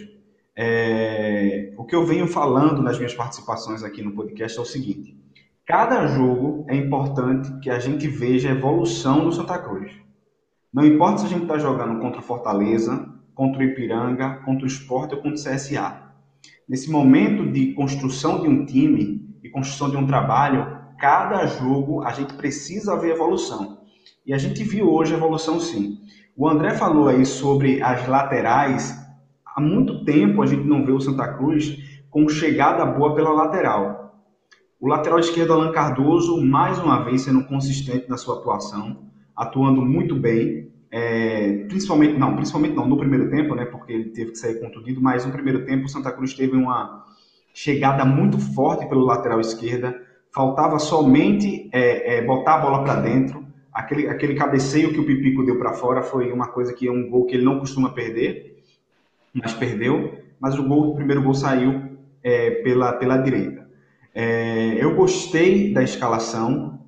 É, 0.60 1.72
o 1.78 1.86
que 1.86 1.96
eu 1.96 2.04
venho 2.04 2.26
falando 2.26 2.82
nas 2.82 2.98
minhas 2.98 3.14
participações 3.14 3.84
aqui 3.84 4.02
no 4.02 4.14
podcast 4.14 4.58
é 4.58 4.62
o 4.62 4.66
seguinte: 4.66 5.16
cada 5.64 6.08
jogo 6.08 6.66
é 6.68 6.76
importante 6.76 7.60
que 7.60 7.70
a 7.70 7.78
gente 7.78 8.08
veja 8.08 8.50
a 8.50 8.54
evolução 8.54 9.26
do 9.26 9.32
Santa 9.32 9.60
Cruz. 9.60 9.92
Não 10.74 10.84
importa 10.84 11.20
se 11.20 11.26
a 11.28 11.30
gente 11.30 11.44
está 11.44 11.60
jogando 11.60 12.00
contra 12.02 12.22
o 12.22 12.24
Fortaleza, 12.24 13.08
contra 13.36 13.62
o 13.62 13.64
Ipiranga, 13.64 14.42
contra 14.44 14.64
o 14.64 14.68
Sport 14.68 15.14
ou 15.14 15.22
contra 15.22 15.40
o 15.40 15.44
CSA. 15.44 16.02
Nesse 16.68 16.90
momento 16.90 17.52
de 17.52 17.74
construção 17.74 18.42
de 18.42 18.48
um 18.48 18.66
time 18.66 19.38
e 19.44 19.50
construção 19.50 19.92
de 19.92 19.98
um 19.98 20.08
trabalho, 20.08 20.76
cada 21.00 21.46
jogo 21.46 22.02
a 22.02 22.12
gente 22.12 22.34
precisa 22.34 22.98
ver 22.98 23.12
evolução. 23.12 23.84
E 24.26 24.34
a 24.34 24.38
gente 24.40 24.64
viu 24.64 24.92
hoje 24.92 25.14
evolução 25.14 25.60
sim. 25.60 26.00
O 26.36 26.50
André 26.50 26.72
falou 26.72 27.08
aí 27.08 27.26
sobre 27.26 27.82
as 27.82 28.08
laterais. 28.08 29.07
Há 29.58 29.62
muito 29.62 30.06
tempo 30.06 30.44
a 30.44 30.46
gente 30.46 30.68
não 30.68 30.86
vê 30.86 30.92
o 30.92 31.02
Santa 31.02 31.28
Cruz 31.34 31.80
com 32.12 32.30
chegada 32.30 32.86
boa 32.86 33.16
pela 33.16 33.32
lateral. 33.32 34.24
O 34.80 34.88
lateral 34.88 35.18
esquerdo, 35.18 35.52
Alan 35.52 35.72
Cardoso, 35.72 36.40
mais 36.46 36.78
uma 36.78 37.04
vez 37.04 37.22
sendo 37.22 37.44
consistente 37.46 38.08
na 38.08 38.18
sua 38.18 38.38
atuação, 38.38 39.10
atuando 39.36 39.82
muito 39.82 40.16
bem. 40.16 40.72
É, 40.92 41.66
principalmente, 41.68 42.20
não, 42.20 42.36
principalmente 42.36 42.76
não, 42.76 42.88
no 42.88 43.00
primeiro 43.00 43.32
tempo, 43.32 43.56
né, 43.56 43.66
porque 43.66 43.92
ele 43.92 44.10
teve 44.12 44.34
que 44.34 44.38
sair 44.38 44.60
contundido, 44.60 45.02
mas 45.02 45.26
no 45.26 45.32
primeiro 45.32 45.66
tempo 45.66 45.86
o 45.86 45.90
Santa 45.90 46.12
Cruz 46.12 46.36
teve 46.36 46.56
uma 46.56 47.04
chegada 47.52 48.06
muito 48.06 48.38
forte 48.38 48.88
pelo 48.88 49.06
lateral 49.06 49.42
esquerda, 49.42 50.00
faltava 50.32 50.78
somente 50.78 51.68
é, 51.74 52.18
é, 52.18 52.22
botar 52.24 52.58
a 52.58 52.60
bola 52.60 52.84
para 52.84 53.02
dentro, 53.02 53.44
aquele, 53.74 54.08
aquele 54.08 54.36
cabeceio 54.36 54.94
que 54.94 55.00
o 55.00 55.06
Pipico 55.06 55.44
deu 55.44 55.58
para 55.58 55.74
fora 55.74 56.04
foi 56.04 56.32
uma 56.32 56.50
coisa 56.50 56.76
que 56.76 56.88
é 56.88 56.92
um 56.92 57.10
gol 57.10 57.26
que 57.26 57.34
ele 57.34 57.44
não 57.44 57.60
costuma 57.60 57.90
perder, 57.90 58.57
mas 59.42 59.54
perdeu, 59.54 60.18
mas 60.40 60.58
o 60.58 60.64
gol, 60.64 60.92
o 60.92 60.96
primeiro 60.96 61.22
gol 61.22 61.34
saiu 61.34 61.98
é, 62.24 62.52
pela, 62.64 62.94
pela 62.94 63.18
direita. 63.18 63.68
É, 64.14 64.84
eu 64.84 64.96
gostei 64.96 65.74
da 65.74 65.84
escalação 65.84 66.80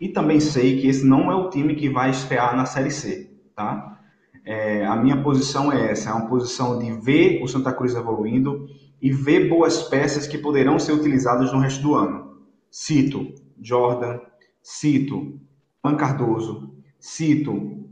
e 0.00 0.08
também 0.08 0.40
sei 0.40 0.80
que 0.80 0.88
esse 0.88 1.06
não 1.06 1.30
é 1.30 1.34
o 1.34 1.48
time 1.48 1.74
que 1.74 1.88
vai 1.88 2.10
estrear 2.10 2.56
na 2.56 2.66
Série 2.66 2.90
C, 2.90 3.30
tá? 3.54 3.98
É, 4.44 4.84
a 4.84 4.96
minha 4.96 5.22
posição 5.22 5.72
é 5.72 5.90
essa, 5.90 6.10
é 6.10 6.12
uma 6.12 6.26
posição 6.26 6.78
de 6.78 6.92
ver 6.92 7.42
o 7.42 7.48
Santa 7.48 7.72
Cruz 7.72 7.94
evoluindo 7.94 8.66
e 9.00 9.10
ver 9.10 9.48
boas 9.48 9.84
peças 9.84 10.26
que 10.26 10.36
poderão 10.36 10.78
ser 10.78 10.92
utilizadas 10.92 11.52
no 11.52 11.60
resto 11.60 11.82
do 11.82 11.94
ano. 11.94 12.38
Cito 12.70 13.32
Jordan, 13.60 14.18
cito 14.62 15.40
Juan 15.82 15.96
Cardoso, 15.96 16.74
cito 16.98 17.83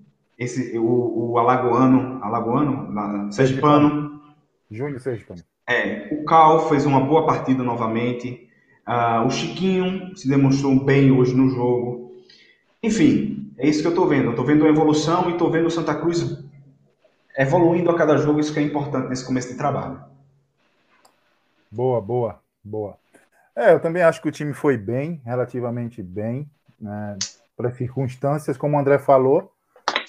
esse, 0.42 0.78
o, 0.78 1.32
o 1.32 1.38
Alagoano, 1.38 2.22
Alagoano, 2.22 2.92
La- 2.92 3.30
Sergipano, 3.30 4.20
Júnior 4.70 5.00
Sergipano. 5.00 5.42
é, 5.68 6.08
o 6.12 6.24
Cal 6.24 6.68
fez 6.68 6.86
uma 6.86 7.00
boa 7.00 7.26
partida 7.26 7.62
novamente. 7.62 8.48
Ah, 8.84 9.22
o 9.24 9.30
Chiquinho 9.30 10.16
se 10.16 10.28
demonstrou 10.28 10.84
bem 10.84 11.10
hoje 11.12 11.34
no 11.34 11.48
jogo. 11.48 12.12
Enfim, 12.82 13.52
é 13.58 13.68
isso 13.68 13.80
que 13.80 13.86
eu 13.86 13.92
estou 13.92 14.08
vendo. 14.08 14.24
Eu 14.24 14.30
estou 14.30 14.44
vendo 14.44 14.62
uma 14.62 14.70
evolução 14.70 15.28
e 15.28 15.32
estou 15.32 15.50
vendo 15.50 15.66
o 15.66 15.70
Santa 15.70 15.94
Cruz 15.94 16.42
evoluindo 17.36 17.90
a 17.90 17.96
cada 17.96 18.16
jogo. 18.16 18.40
Isso 18.40 18.52
que 18.52 18.58
é 18.58 18.62
importante 18.62 19.08
nesse 19.08 19.24
começo 19.24 19.50
de 19.50 19.56
trabalho. 19.56 20.02
Boa, 21.70 22.00
boa, 22.00 22.40
boa. 22.62 22.98
É, 23.54 23.72
eu 23.72 23.80
também 23.80 24.02
acho 24.02 24.20
que 24.20 24.28
o 24.28 24.32
time 24.32 24.52
foi 24.52 24.76
bem, 24.76 25.20
relativamente 25.24 26.02
bem, 26.02 26.50
né, 26.80 27.16
para 27.56 27.68
as 27.68 27.76
circunstâncias, 27.76 28.56
como 28.56 28.76
o 28.76 28.80
André 28.80 28.98
falou, 28.98 29.52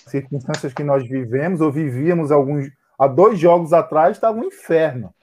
circunstâncias 0.05 0.73
que 0.73 0.83
nós 0.83 1.07
vivemos 1.07 1.61
ou 1.61 1.71
vivíamos 1.71 2.31
alguns 2.31 2.69
há 2.97 3.07
dois 3.07 3.39
jogos 3.39 3.73
atrás 3.73 4.17
estava 4.17 4.37
um 4.37 4.45
inferno, 4.45 5.13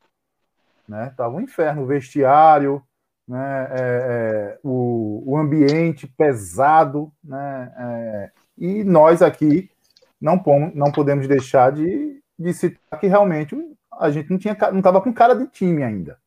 né? 0.88 1.08
Estava 1.08 1.34
um 1.34 1.40
inferno, 1.40 1.82
o 1.82 1.86
vestiário, 1.86 2.82
né? 3.26 3.68
é, 3.70 3.78
é, 3.78 4.58
o, 4.62 5.22
o 5.24 5.36
ambiente 5.36 6.06
pesado, 6.06 7.12
né? 7.22 7.72
É, 7.76 8.30
e 8.58 8.84
nós 8.84 9.22
aqui 9.22 9.70
não, 10.20 10.38
pom- 10.38 10.72
não 10.74 10.92
podemos 10.92 11.26
deixar 11.26 11.72
de, 11.72 12.20
de 12.38 12.52
citar 12.52 12.98
que 12.98 13.06
realmente 13.06 13.56
a 13.98 14.10
gente 14.10 14.30
não 14.30 14.38
tinha 14.38 14.56
não 14.70 14.78
estava 14.78 15.00
com 15.00 15.12
cara 15.12 15.34
de 15.34 15.46
time 15.46 15.82
ainda. 15.82 16.18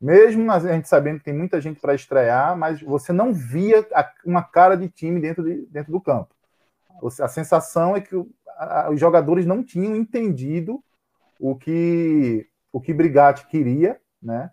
Mesmo 0.00 0.50
a 0.50 0.58
gente 0.58 0.88
sabendo 0.88 1.18
que 1.18 1.24
tem 1.24 1.34
muita 1.34 1.60
gente 1.60 1.78
para 1.78 1.94
estrear, 1.94 2.56
mas 2.56 2.80
você 2.80 3.12
não 3.12 3.34
via 3.34 3.86
uma 4.24 4.42
cara 4.42 4.74
de 4.74 4.88
time 4.88 5.20
dentro, 5.20 5.44
de, 5.44 5.66
dentro 5.66 5.92
do 5.92 6.00
campo. 6.00 6.34
A 7.20 7.28
sensação 7.28 7.96
é 7.96 8.00
que 8.00 8.14
os 8.16 9.00
jogadores 9.00 9.46
não 9.46 9.62
tinham 9.62 9.96
entendido 9.96 10.82
o 11.38 11.56
que 11.56 12.46
o 12.72 12.80
que 12.80 12.94
Brigatti 12.94 13.46
queria, 13.48 14.00
né? 14.22 14.50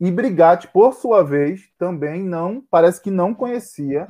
E 0.00 0.10
Brigatti, 0.10 0.68
por 0.68 0.92
sua 0.94 1.22
vez, 1.22 1.70
também 1.78 2.22
não 2.22 2.60
parece 2.70 3.00
que 3.00 3.10
não 3.10 3.32
conhecia 3.34 4.08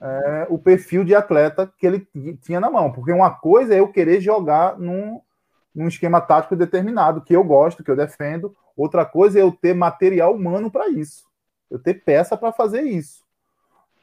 é, 0.00 0.46
o 0.48 0.58
perfil 0.58 1.04
de 1.04 1.14
atleta 1.14 1.72
que 1.78 1.86
ele 1.86 2.00
ti- 2.00 2.38
tinha 2.42 2.60
na 2.60 2.70
mão, 2.70 2.92
porque 2.92 3.12
uma 3.12 3.30
coisa 3.30 3.74
é 3.74 3.80
eu 3.80 3.88
querer 3.88 4.20
jogar 4.20 4.78
num, 4.78 5.20
num 5.74 5.88
esquema 5.88 6.20
tático 6.20 6.56
determinado 6.56 7.22
que 7.22 7.34
eu 7.34 7.44
gosto, 7.44 7.82
que 7.82 7.90
eu 7.90 7.96
defendo, 7.96 8.54
outra 8.76 9.04
coisa 9.04 9.38
é 9.38 9.42
eu 9.42 9.52
ter 9.52 9.74
material 9.74 10.34
humano 10.34 10.70
para 10.70 10.88
isso, 10.88 11.24
eu 11.70 11.78
ter 11.78 11.94
peça 12.04 12.36
para 12.36 12.52
fazer 12.52 12.82
isso. 12.82 13.24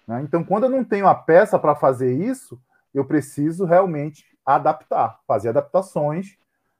né? 0.08 0.22
Então, 0.24 0.44
quando 0.44 0.64
eu 0.66 0.70
não 0.70 0.84
tenho 0.84 1.08
a 1.08 1.16
peça 1.16 1.58
para 1.60 1.76
fazer 1.76 2.14
isso, 2.14 2.60
eu 2.93 3.05
preciso 3.05 3.65
realmente 3.65 4.25
adaptar, 4.45 5.19
fazer 5.27 5.50
adaptações, 5.50 6.38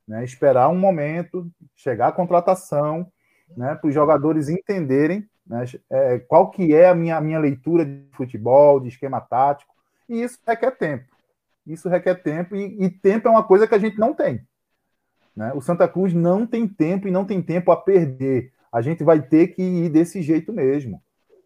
né? 0.08 0.24
esperar 0.24 0.70
um 0.70 0.78
momento, 0.78 1.50
chegar 1.76 2.08
à 2.08 2.12
contratação, 2.12 3.08
né? 3.56 3.76
para 3.76 3.88
os 3.88 3.94
jogadores 3.94 4.50
entenderem 4.50 5.28
né? 5.46 5.64
é, 5.90 6.20
qual 6.20 6.50
que 6.50 6.74
é 6.74 6.90
a 6.90 6.96
minha, 6.96 7.18
a 7.18 7.22
minha 7.22 7.40
leitura 7.40 7.86
de 7.86 8.06
futebol, 8.14 8.80
de 8.80 8.88
esquema 8.90 9.22
tático, 9.22 9.74
e 10.10 10.22
isso 10.24 10.40
requer 10.46 10.72
tempo. 10.72 11.06
Isso 11.66 11.88
requer 11.88 12.16
tempo, 12.16 12.56
e, 12.56 12.84
e 12.84 12.90
tempo 12.90 13.28
é 13.28 13.32
uma 13.32 13.44
coisa 13.44 13.68
que 13.68 13.76
a 13.76 13.80
gente 13.80 13.98
não 13.98 14.14
tem. 14.14 14.42
né? 15.36 15.54
O 15.54 15.62
Santa 15.62 15.88
Cruz 15.88 16.14
não 16.14 16.46
tem 16.46 16.68
tempo 16.68 17.08
e 17.08 17.12
não 17.12 17.24
tem 17.24 17.42
tempo 17.42 17.72
a 17.72 17.78
perder. 17.78 18.52
A 18.72 18.82
gente 18.82 19.04
vai 19.04 19.22
ter 19.22 19.48
que 19.50 19.62
ir 19.62 19.90
desse 19.90 20.22
jeito 20.22 20.52
mesmo. 20.52 21.02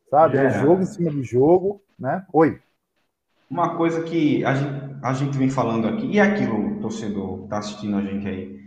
Sabe? 0.10 0.38
É 0.38 0.45
É. 0.45 0.50
jogo 0.50 0.81
em 0.81 0.86
cima 0.86 1.12
de 1.12 1.24
jogo. 1.24 1.81
Né? 2.00 2.25
Oi. 2.31 2.60
Uma 3.50 3.75
coisa 3.75 4.02
que 4.04 4.44
a 4.44 4.56
gente, 4.56 4.96
a 5.04 5.14
gente 5.14 5.38
vem 5.38 5.50
falando 5.50 5.88
aqui, 5.88 6.06
e 6.08 6.20
é 6.20 6.22
aquilo, 6.22 6.80
torcedor, 6.82 7.38
que 7.40 7.44
está 7.46 7.58
assistindo 7.60 7.98
a 7.98 8.02
gente 8.02 8.28
aí. 8.28 8.60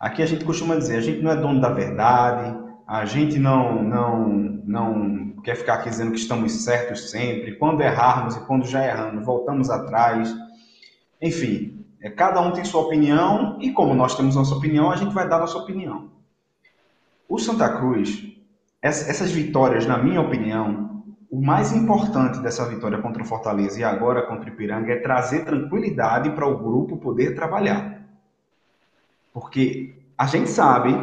Aqui 0.00 0.22
a 0.22 0.26
gente 0.26 0.44
costuma 0.44 0.74
dizer, 0.74 0.96
a 0.96 1.00
gente 1.00 1.22
não 1.22 1.30
é 1.30 1.36
dono 1.36 1.60
da 1.60 1.68
verdade, 1.70 2.56
a 2.86 3.04
gente 3.04 3.38
não, 3.38 3.82
não, 3.82 4.28
não 4.64 5.32
quer 5.42 5.54
ficar 5.56 5.74
aqui 5.74 5.90
dizendo 5.90 6.12
que 6.12 6.18
estamos 6.18 6.64
certos 6.64 7.10
sempre. 7.10 7.56
Quando 7.56 7.82
errarmos 7.82 8.34
e 8.36 8.40
quando 8.46 8.66
já 8.66 8.84
erramos, 8.84 9.24
voltamos 9.24 9.70
atrás. 9.70 10.34
Enfim, 11.20 11.84
é, 12.00 12.10
cada 12.10 12.40
um 12.40 12.52
tem 12.52 12.64
sua 12.64 12.80
opinião 12.82 13.58
e 13.60 13.70
como 13.70 13.94
nós 13.94 14.16
temos 14.16 14.34
nossa 14.34 14.54
opinião, 14.54 14.90
a 14.90 14.96
gente 14.96 15.14
vai 15.14 15.28
dar 15.28 15.38
nossa 15.38 15.58
opinião. 15.58 16.10
O 17.28 17.38
Santa 17.38 17.68
Cruz, 17.78 18.24
ess- 18.82 19.08
essas 19.08 19.30
vitórias, 19.30 19.86
na 19.86 19.98
minha 19.98 20.20
opinião, 20.20 21.01
o 21.32 21.40
mais 21.40 21.72
importante 21.72 22.40
dessa 22.40 22.68
vitória 22.68 22.98
contra 22.98 23.22
o 23.22 23.24
Fortaleza 23.24 23.80
e 23.80 23.82
agora 23.82 24.20
contra 24.26 24.50
o 24.50 24.52
Ipiranga 24.52 24.92
é 24.92 24.96
trazer 24.96 25.46
tranquilidade 25.46 26.28
para 26.28 26.46
o 26.46 26.58
grupo 26.58 26.98
poder 26.98 27.34
trabalhar. 27.34 28.06
Porque 29.32 29.94
a 30.18 30.26
gente 30.26 30.50
sabe 30.50 30.94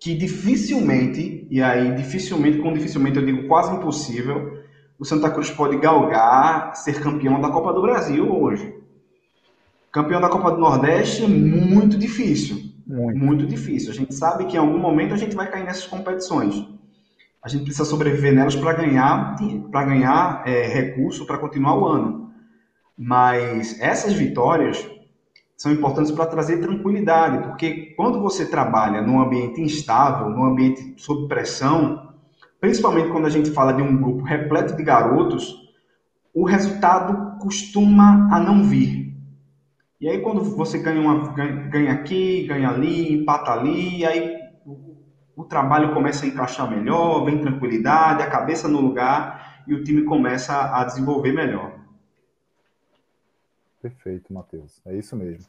que 0.00 0.16
dificilmente, 0.16 1.46
e 1.48 1.62
aí 1.62 1.94
dificilmente, 1.94 2.58
com 2.58 2.72
dificilmente 2.72 3.18
eu 3.18 3.24
digo 3.24 3.46
quase 3.46 3.72
impossível, 3.72 4.64
o 4.98 5.04
Santa 5.04 5.30
Cruz 5.30 5.48
pode 5.48 5.76
galgar 5.76 6.74
ser 6.74 7.00
campeão 7.00 7.40
da 7.40 7.48
Copa 7.48 7.72
do 7.72 7.82
Brasil 7.82 8.28
hoje. 8.28 8.74
Campeão 9.92 10.20
da 10.20 10.28
Copa 10.28 10.50
do 10.50 10.58
Nordeste 10.58 11.24
é 11.24 11.28
muito 11.28 11.96
difícil. 11.96 12.72
Muito. 12.84 13.16
Muito 13.16 13.46
difícil. 13.46 13.92
A 13.92 13.94
gente 13.94 14.12
sabe 14.12 14.46
que 14.46 14.56
em 14.56 14.60
algum 14.60 14.78
momento 14.78 15.14
a 15.14 15.16
gente 15.16 15.36
vai 15.36 15.48
cair 15.48 15.64
nessas 15.64 15.86
competições. 15.86 16.66
A 17.42 17.48
gente 17.48 17.64
precisa 17.64 17.84
sobreviver 17.84 18.34
nelas 18.34 18.56
para 18.56 18.72
ganhar, 18.72 19.36
para 19.70 19.84
ganhar 19.84 20.42
é, 20.46 20.66
recurso 20.66 21.26
para 21.26 21.38
continuar 21.38 21.78
o 21.78 21.86
ano. 21.86 22.30
Mas 22.98 23.80
essas 23.80 24.12
vitórias 24.12 24.88
são 25.56 25.72
importantes 25.72 26.12
para 26.12 26.26
trazer 26.26 26.60
tranquilidade, 26.60 27.46
porque 27.48 27.94
quando 27.96 28.20
você 28.20 28.46
trabalha 28.46 29.00
num 29.00 29.20
ambiente 29.20 29.60
instável, 29.60 30.28
num 30.28 30.44
ambiente 30.44 30.94
sob 30.98 31.28
pressão, 31.28 32.10
principalmente 32.60 33.08
quando 33.08 33.26
a 33.26 33.30
gente 33.30 33.50
fala 33.50 33.72
de 33.72 33.80
um 33.80 33.96
grupo 33.96 34.24
repleto 34.24 34.76
de 34.76 34.82
garotos, 34.82 35.54
o 36.34 36.44
resultado 36.44 37.38
costuma 37.38 38.28
a 38.30 38.38
não 38.38 38.62
vir. 38.62 39.14
E 39.98 40.08
aí 40.08 40.20
quando 40.20 40.44
você 40.44 40.76
ganha, 40.78 41.00
uma, 41.00 41.32
ganha 41.32 41.92
aqui, 41.92 42.46
ganha 42.46 42.68
ali, 42.68 43.14
empata 43.14 43.52
ali, 43.52 44.04
aí 44.04 44.35
o 45.36 45.44
trabalho 45.44 45.92
começa 45.92 46.24
a 46.24 46.28
encaixar 46.28 46.68
melhor, 46.68 47.24
vem 47.26 47.42
tranquilidade, 47.42 48.22
a 48.22 48.30
cabeça 48.30 48.66
no 48.66 48.80
lugar 48.80 49.62
e 49.68 49.74
o 49.74 49.84
time 49.84 50.02
começa 50.02 50.74
a 50.74 50.82
desenvolver 50.82 51.32
melhor. 51.32 51.78
Perfeito, 53.82 54.32
Matheus. 54.32 54.80
É 54.86 54.94
isso 54.96 55.14
mesmo. 55.14 55.46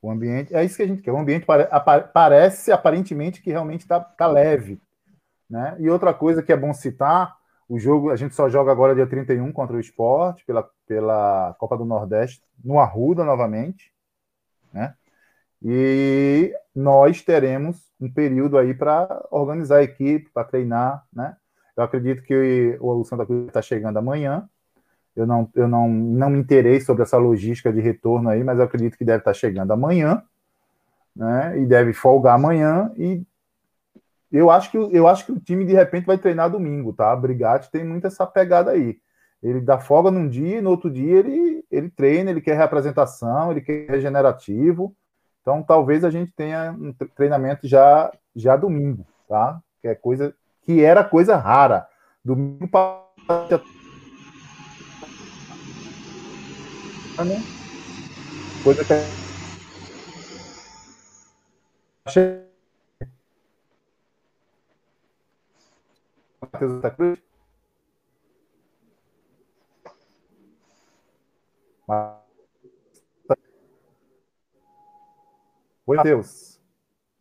O 0.00 0.10
ambiente, 0.10 0.54
é 0.54 0.64
isso 0.64 0.76
que 0.76 0.82
a 0.82 0.86
gente 0.86 1.02
quer. 1.02 1.12
O 1.12 1.18
ambiente 1.18 1.44
pare, 1.44 1.68
parece 2.12 2.72
aparentemente 2.72 3.42
que 3.42 3.50
realmente 3.50 3.82
está 3.82 4.00
tá 4.00 4.26
leve. 4.26 4.80
Né? 5.48 5.76
E 5.78 5.90
outra 5.90 6.14
coisa 6.14 6.42
que 6.42 6.52
é 6.52 6.56
bom 6.56 6.72
citar: 6.72 7.36
o 7.68 7.78
jogo, 7.78 8.10
a 8.10 8.16
gente 8.16 8.34
só 8.34 8.48
joga 8.48 8.72
agora 8.72 8.94
dia 8.94 9.06
31 9.06 9.52
contra 9.52 9.76
o 9.76 9.80
esporte, 9.80 10.44
pela, 10.46 10.68
pela 10.86 11.54
Copa 11.58 11.76
do 11.76 11.84
Nordeste, 11.84 12.42
no 12.64 12.78
Arruda 12.78 13.24
novamente. 13.24 13.92
Né? 14.72 14.94
E 15.62 16.54
nós 16.78 17.22
teremos 17.22 17.76
um 18.00 18.08
período 18.08 18.56
aí 18.56 18.72
para 18.72 19.26
organizar 19.32 19.78
a 19.78 19.82
equipe, 19.82 20.30
para 20.32 20.44
treinar, 20.44 21.04
né? 21.12 21.36
Eu 21.76 21.82
acredito 21.82 22.22
que 22.22 22.78
o 22.80 23.04
Santa 23.04 23.26
Cruz 23.26 23.48
está 23.48 23.60
chegando 23.60 23.96
amanhã. 23.96 24.48
Eu 25.14 25.26
não, 25.26 25.50
eu 25.56 25.66
não, 25.66 25.88
não 25.88 26.30
me 26.30 26.38
interei 26.38 26.80
sobre 26.80 27.02
essa 27.02 27.16
logística 27.16 27.72
de 27.72 27.80
retorno 27.80 28.28
aí, 28.28 28.44
mas 28.44 28.58
eu 28.58 28.64
acredito 28.64 28.96
que 28.96 29.04
deve 29.04 29.18
estar 29.18 29.32
tá 29.32 29.34
chegando 29.34 29.72
amanhã, 29.72 30.22
né? 31.14 31.58
E 31.58 31.66
deve 31.66 31.92
folgar 31.92 32.36
amanhã. 32.36 32.92
E 32.96 33.22
eu 34.30 34.48
acho 34.48 34.70
que 34.70 34.76
eu 34.76 35.08
acho 35.08 35.26
que 35.26 35.32
o 35.32 35.40
time 35.40 35.64
de 35.64 35.72
repente 35.72 36.06
vai 36.06 36.16
treinar 36.16 36.48
domingo, 36.48 36.92
tá? 36.92 37.14
Brigatti 37.16 37.72
tem 37.72 37.84
muito 37.84 38.06
essa 38.06 38.24
pegada 38.24 38.70
aí. 38.70 39.00
Ele 39.42 39.60
dá 39.60 39.80
folga 39.80 40.12
num 40.12 40.28
dia 40.28 40.58
e 40.58 40.62
no 40.62 40.70
outro 40.70 40.88
dia 40.88 41.18
ele, 41.18 41.64
ele 41.70 41.90
treina, 41.90 42.30
ele 42.30 42.40
quer 42.40 42.56
reapresentação, 42.56 43.50
ele 43.50 43.62
quer 43.62 43.90
regenerativo. 43.90 44.94
Então, 45.48 45.62
talvez 45.62 46.04
a 46.04 46.10
gente 46.10 46.30
tenha 46.32 46.72
um 46.72 46.92
treinamento 46.92 47.66
já 47.66 48.12
já 48.36 48.54
domingo, 48.54 49.06
tá? 49.26 49.58
Que 49.80 49.88
é 49.88 49.94
coisa 49.94 50.36
que 50.60 50.84
era 50.84 51.02
coisa 51.02 51.36
rara. 51.36 51.88
Domingo 52.22 52.68
coisa 58.62 58.84
que 58.84 58.92
Matheus. 71.88 72.27
Oi, 75.88 75.96
Matheus. 75.96 76.60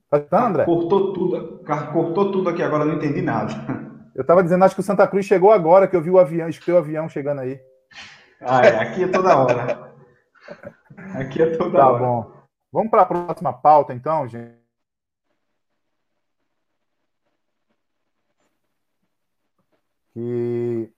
Tá 0.09 0.17
escutando, 0.17 0.45
André? 0.47 0.65
Cortou 0.65 1.13
tudo, 1.13 1.63
cortou 1.93 2.31
tudo 2.33 2.49
aqui 2.49 2.61
agora, 2.61 2.83
não 2.83 2.95
entendi 2.95 3.21
nada. 3.21 3.53
Eu 4.13 4.23
estava 4.23 4.43
dizendo, 4.43 4.65
acho 4.65 4.75
que 4.75 4.81
o 4.81 4.83
Santa 4.83 5.07
Cruz 5.07 5.25
chegou 5.25 5.53
agora, 5.53 5.87
que 5.87 5.95
eu 5.95 6.01
vi 6.01 6.09
o 6.09 6.19
avião, 6.19 6.49
escutei 6.49 6.73
o 6.73 6.77
avião 6.77 7.07
chegando 7.07 7.39
aí. 7.39 7.61
Ah, 8.41 8.65
é, 8.65 8.79
aqui 8.79 9.03
é 9.05 9.07
toda 9.07 9.37
hora. 9.37 9.95
Aqui 11.15 11.41
é 11.41 11.55
toda 11.55 11.77
tá 11.77 11.89
hora. 11.89 11.99
Tá 11.99 12.05
bom. 12.05 12.33
Vamos 12.69 12.91
para 12.91 13.03
a 13.03 13.05
próxima 13.05 13.53
pauta, 13.53 13.93
então, 13.93 14.27
gente. 14.27 14.57
Que... 20.13 20.91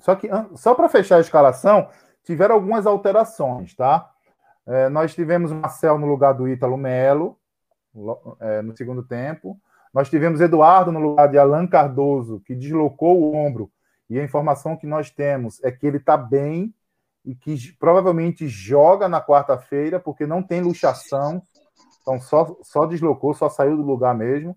Só 0.00 0.14
que, 0.16 0.28
só 0.54 0.74
para 0.74 0.90
fechar 0.90 1.16
a 1.16 1.20
escalação, 1.20 1.88
tiveram 2.24 2.56
algumas 2.56 2.86
alterações, 2.86 3.74
tá? 3.74 4.12
É, 4.66 4.88
nós 4.88 5.14
tivemos 5.14 5.52
Marcel 5.52 5.98
no 5.98 6.06
lugar 6.06 6.32
do 6.32 6.48
Ítalo 6.48 6.76
Melo, 6.76 7.38
é, 8.40 8.62
no 8.62 8.76
segundo 8.76 9.02
tempo. 9.02 9.58
Nós 9.94 10.10
tivemos 10.10 10.40
Eduardo 10.40 10.90
no 10.92 11.00
lugar 11.00 11.28
de 11.28 11.38
Alan 11.38 11.66
Cardoso, 11.66 12.40
que 12.40 12.54
deslocou 12.54 13.20
o 13.20 13.34
ombro. 13.34 13.70
E 14.10 14.18
a 14.18 14.24
informação 14.24 14.76
que 14.76 14.86
nós 14.86 15.10
temos 15.10 15.62
é 15.64 15.70
que 15.70 15.86
ele 15.86 15.96
está 15.96 16.16
bem 16.16 16.74
e 17.24 17.34
que 17.34 17.56
provavelmente 17.78 18.46
joga 18.46 19.08
na 19.08 19.20
quarta-feira, 19.20 19.98
porque 19.98 20.26
não 20.26 20.42
tem 20.42 20.60
luxação. 20.60 21.42
Então 22.02 22.20
só, 22.20 22.56
só 22.62 22.86
deslocou, 22.86 23.34
só 23.34 23.48
saiu 23.48 23.76
do 23.76 23.82
lugar 23.82 24.14
mesmo. 24.14 24.56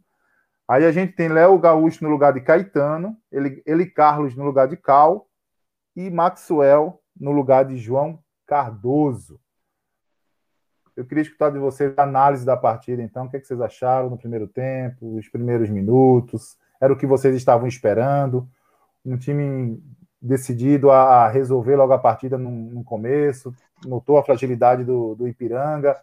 Aí 0.67 0.85
a 0.85 0.91
gente 0.91 1.13
tem 1.13 1.29
Léo 1.29 1.57
Gaúcho 1.57 2.03
no 2.03 2.11
lugar 2.11 2.31
de 2.31 2.41
Caetano, 2.41 3.17
ele, 3.31 3.63
ele 3.65 3.87
Carlos 3.87 4.35
no 4.35 4.43
lugar 4.43 4.67
de 4.67 4.77
Cal 4.77 5.27
e 5.95 6.11
Maxwell 6.11 7.01
no 7.19 7.31
lugar 7.31 7.65
de 7.65 7.75
João 7.77 8.19
Cardoso. 8.45 9.39
Eu 10.99 11.05
queria 11.05 11.21
escutar 11.21 11.49
de 11.49 11.57
vocês 11.57 11.93
a 11.97 12.03
análise 12.03 12.45
da 12.45 12.57
partida, 12.57 13.01
então. 13.01 13.25
O 13.25 13.29
que, 13.29 13.38
é 13.38 13.39
que 13.39 13.47
vocês 13.47 13.62
acharam 13.62 14.09
no 14.09 14.17
primeiro 14.17 14.49
tempo, 14.49 15.15
os 15.15 15.29
primeiros 15.29 15.69
minutos? 15.69 16.57
Era 16.77 16.91
o 16.91 16.97
que 16.97 17.07
vocês 17.07 17.33
estavam 17.38 17.69
esperando? 17.69 18.45
Um 19.05 19.17
time 19.17 19.81
decidido 20.21 20.91
a 20.91 21.29
resolver 21.29 21.77
logo 21.77 21.93
a 21.93 21.97
partida 21.97 22.38
no, 22.38 22.51
no 22.51 22.83
começo, 22.83 23.55
notou 23.85 24.17
a 24.17 24.23
fragilidade 24.25 24.83
do, 24.83 25.15
do 25.15 25.25
Ipiranga 25.25 25.97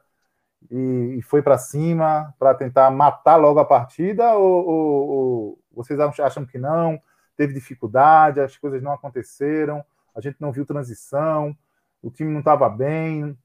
e, 0.71 1.17
e 1.19 1.23
foi 1.23 1.43
para 1.43 1.59
cima 1.59 2.35
para 2.39 2.55
tentar 2.55 2.91
matar 2.91 3.37
logo 3.37 3.61
a 3.61 3.67
partida? 3.67 4.33
Ou, 4.33 4.67
ou, 4.67 5.09
ou, 5.09 5.59
vocês 5.75 6.01
acham 6.01 6.47
que 6.47 6.57
não? 6.57 6.99
Teve 7.37 7.53
dificuldade, 7.53 8.41
as 8.41 8.57
coisas 8.57 8.83
não 8.83 8.93
aconteceram, 8.93 9.85
a 10.15 10.23
gente 10.23 10.41
não 10.41 10.51
viu 10.51 10.65
transição, 10.65 11.55
o 12.03 12.11
time 12.11 12.33
não 12.33 12.39
estava 12.39 12.67
bem. 12.71 13.25
O 13.25 13.37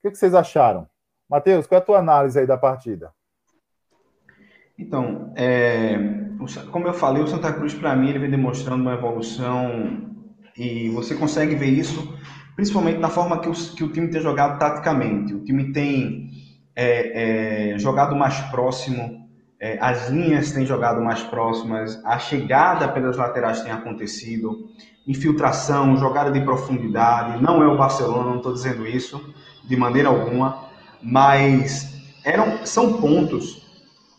que, 0.00 0.08
é 0.08 0.10
que 0.10 0.16
vocês 0.16 0.34
acharam? 0.34 0.88
Matheus, 1.28 1.66
qual 1.66 1.78
é 1.78 1.82
a 1.82 1.84
tua 1.86 1.98
análise 1.98 2.38
aí 2.38 2.46
da 2.46 2.56
partida? 2.56 3.12
Então, 4.78 5.32
é, 5.36 5.96
como 6.70 6.86
eu 6.86 6.94
falei, 6.94 7.22
o 7.22 7.26
Santa 7.26 7.52
Cruz, 7.52 7.74
para 7.74 7.94
mim, 7.94 8.08
ele 8.08 8.18
vem 8.18 8.30
demonstrando 8.30 8.82
uma 8.82 8.94
evolução 8.94 10.12
e 10.56 10.88
você 10.90 11.14
consegue 11.14 11.54
ver 11.54 11.70
isso 11.70 12.16
principalmente 12.54 12.98
na 12.98 13.08
forma 13.08 13.40
que 13.40 13.48
o, 13.48 13.52
que 13.52 13.84
o 13.84 13.88
time 13.92 14.08
tem 14.08 14.20
jogado 14.20 14.58
taticamente. 14.58 15.34
O 15.34 15.44
time 15.44 15.72
tem 15.72 16.30
é, 16.74 17.72
é, 17.72 17.78
jogado 17.78 18.14
mais 18.14 18.38
próximo, 18.42 19.28
é, 19.60 19.78
as 19.80 20.08
linhas 20.08 20.52
têm 20.52 20.64
jogado 20.66 21.00
mais 21.00 21.22
próximas, 21.22 22.00
a 22.04 22.18
chegada 22.18 22.88
pelas 22.88 23.16
laterais 23.16 23.62
tem 23.62 23.72
acontecido, 23.72 24.68
infiltração, 25.06 25.96
jogada 25.96 26.30
de 26.30 26.40
profundidade. 26.40 27.42
Não 27.42 27.62
é 27.62 27.66
o 27.66 27.76
Barcelona, 27.76 28.30
não 28.30 28.36
estou 28.36 28.52
dizendo 28.52 28.86
isso 28.86 29.34
de 29.64 29.76
maneira 29.76 30.08
alguma 30.08 30.73
mas 31.04 32.02
eram, 32.24 32.64
são 32.64 32.94
pontos, 32.94 33.62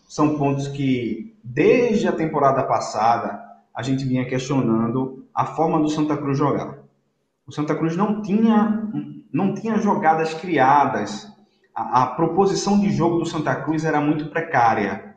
são 0.08 0.38
pontos 0.38 0.68
que 0.68 1.36
desde 1.44 2.08
a 2.08 2.12
temporada 2.12 2.64
passada 2.64 3.44
a 3.74 3.82
gente 3.82 4.06
vinha 4.06 4.26
questionando 4.26 5.28
a 5.34 5.46
forma 5.46 5.80
do 5.80 5.90
Santa 5.90 6.16
Cruz 6.16 6.38
jogar. 6.38 6.78
O 7.46 7.52
Santa 7.52 7.76
Cruz 7.76 7.98
não 7.98 8.22
tinha, 8.22 8.84
não 9.34 9.54
tinha 9.54 9.78
jogadas 9.78 10.34
criadas. 10.34 11.28
A, 11.74 12.04
a 12.04 12.08
proposição 12.08 12.80
de 12.80 12.90
jogo 12.92 13.20
do 13.20 13.26
Santa 13.26 13.56
Cruz 13.56 13.84
era 13.84 14.00
muito 14.00 14.28
precária. 14.28 15.16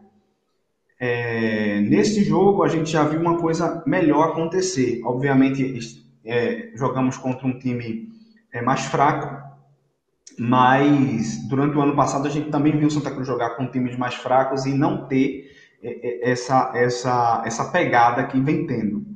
É, 0.99 1.81
nesse 1.83 2.25
jogo 2.25 2.65
a 2.65 2.69
gente 2.69 2.91
já 2.91 3.05
viu 3.05 3.21
uma 3.21 3.39
coisa 3.39 3.83
melhor 3.87 4.31
acontecer. 4.31 5.01
Obviamente 5.05 5.79
é, 6.25 6.71
jogamos 6.75 7.17
contra 7.17 7.47
um 7.47 7.59
time 7.59 8.09
é, 8.53 8.61
mais 8.61 8.87
fraco, 8.87 9.48
mas 10.39 11.49
durante 11.49 11.77
o 11.77 11.81
ano 11.81 11.95
passado 11.95 12.27
a 12.27 12.31
gente 12.31 12.51
também 12.51 12.77
viu 12.77 12.89
o 12.89 12.91
Santa 12.91 13.11
Cruz 13.11 13.27
jogar 13.27 13.51
com 13.51 13.71
times 13.71 13.97
mais 13.97 14.15
fracos 14.15 14.67
e 14.67 14.75
não 14.75 15.07
ter 15.07 15.51
é, 15.83 16.29
é, 16.29 16.31
essa, 16.31 16.73
essa, 16.75 17.43
essa 17.47 17.71
pegada 17.71 18.27
que 18.27 18.41
vem 18.41 18.67
tendo. 18.67 19.07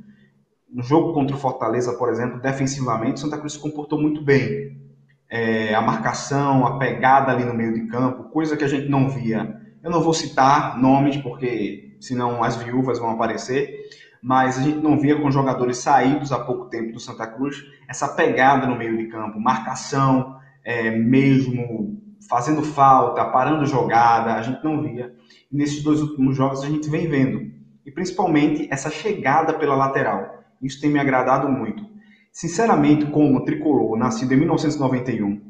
No 0.72 0.83
jogo 0.83 1.12
contra 1.12 1.37
o 1.37 1.38
Fortaleza, 1.38 1.92
por 1.94 2.09
exemplo, 2.09 2.40
defensivamente, 2.40 3.14
o 3.14 3.18
Santa 3.18 3.38
Cruz 3.38 3.55
se 3.55 3.59
comportou 3.59 4.01
muito 4.01 4.22
bem. 4.22 4.81
É, 5.29 5.75
a 5.75 5.81
marcação, 5.81 6.66
a 6.66 6.79
pegada 6.79 7.33
ali 7.33 7.44
no 7.44 7.55
meio 7.55 7.75
de 7.75 7.87
campo, 7.88 8.31
coisa 8.31 8.57
que 8.57 8.64
a 8.64 8.68
gente 8.68 8.88
não 8.88 9.09
via. 9.09 9.61
Eu 9.83 9.90
não 9.90 10.01
vou 10.01 10.14
citar 10.14 10.79
nomes, 10.79 11.16
porque 11.16 11.96
senão 12.01 12.44
as 12.44 12.57
viúvas 12.57 12.98
vão 12.98 13.11
aparecer, 13.11 13.88
mas 14.22 14.59
a 14.59 14.62
gente 14.62 14.79
não 14.79 14.98
via 14.98 15.20
com 15.20 15.31
jogadores 15.31 15.79
saídos 15.79 16.33
há 16.33 16.38
pouco 16.38 16.66
tempo 16.66 16.92
do 16.92 17.01
Santa 17.01 17.27
Cruz 17.27 17.57
essa 17.88 18.09
pegada 18.09 18.66
no 18.66 18.77
meio 18.77 18.96
de 18.96 19.09
campo, 19.09 19.40
marcação, 19.40 20.37
é, 20.64 20.90
mesmo 20.90 22.01
fazendo 22.29 22.62
falta, 22.62 23.25
parando 23.27 23.66
jogada, 23.66 24.35
a 24.35 24.42
gente 24.42 24.62
não 24.64 24.83
via. 24.83 25.14
E 25.51 25.57
nesses 25.57 25.83
dois 25.83 26.01
últimos 26.01 26.37
jogos 26.37 26.62
a 26.62 26.68
gente 26.68 26.88
vem 26.88 27.09
vendo. 27.09 27.53
e 27.85 27.90
principalmente 27.90 28.68
essa 28.70 28.90
chegada 28.90 29.53
pela 29.55 29.75
lateral. 29.75 30.44
Isso 30.62 30.81
tem 30.81 30.88
me 30.88 31.01
agradado 31.01 31.48
muito. 31.48 31.85
Sinceramente, 32.31 33.07
como 33.07 33.44
tricolor, 33.44 33.98
nascido 33.98 34.33
em 34.33 34.37
1991 34.37 35.40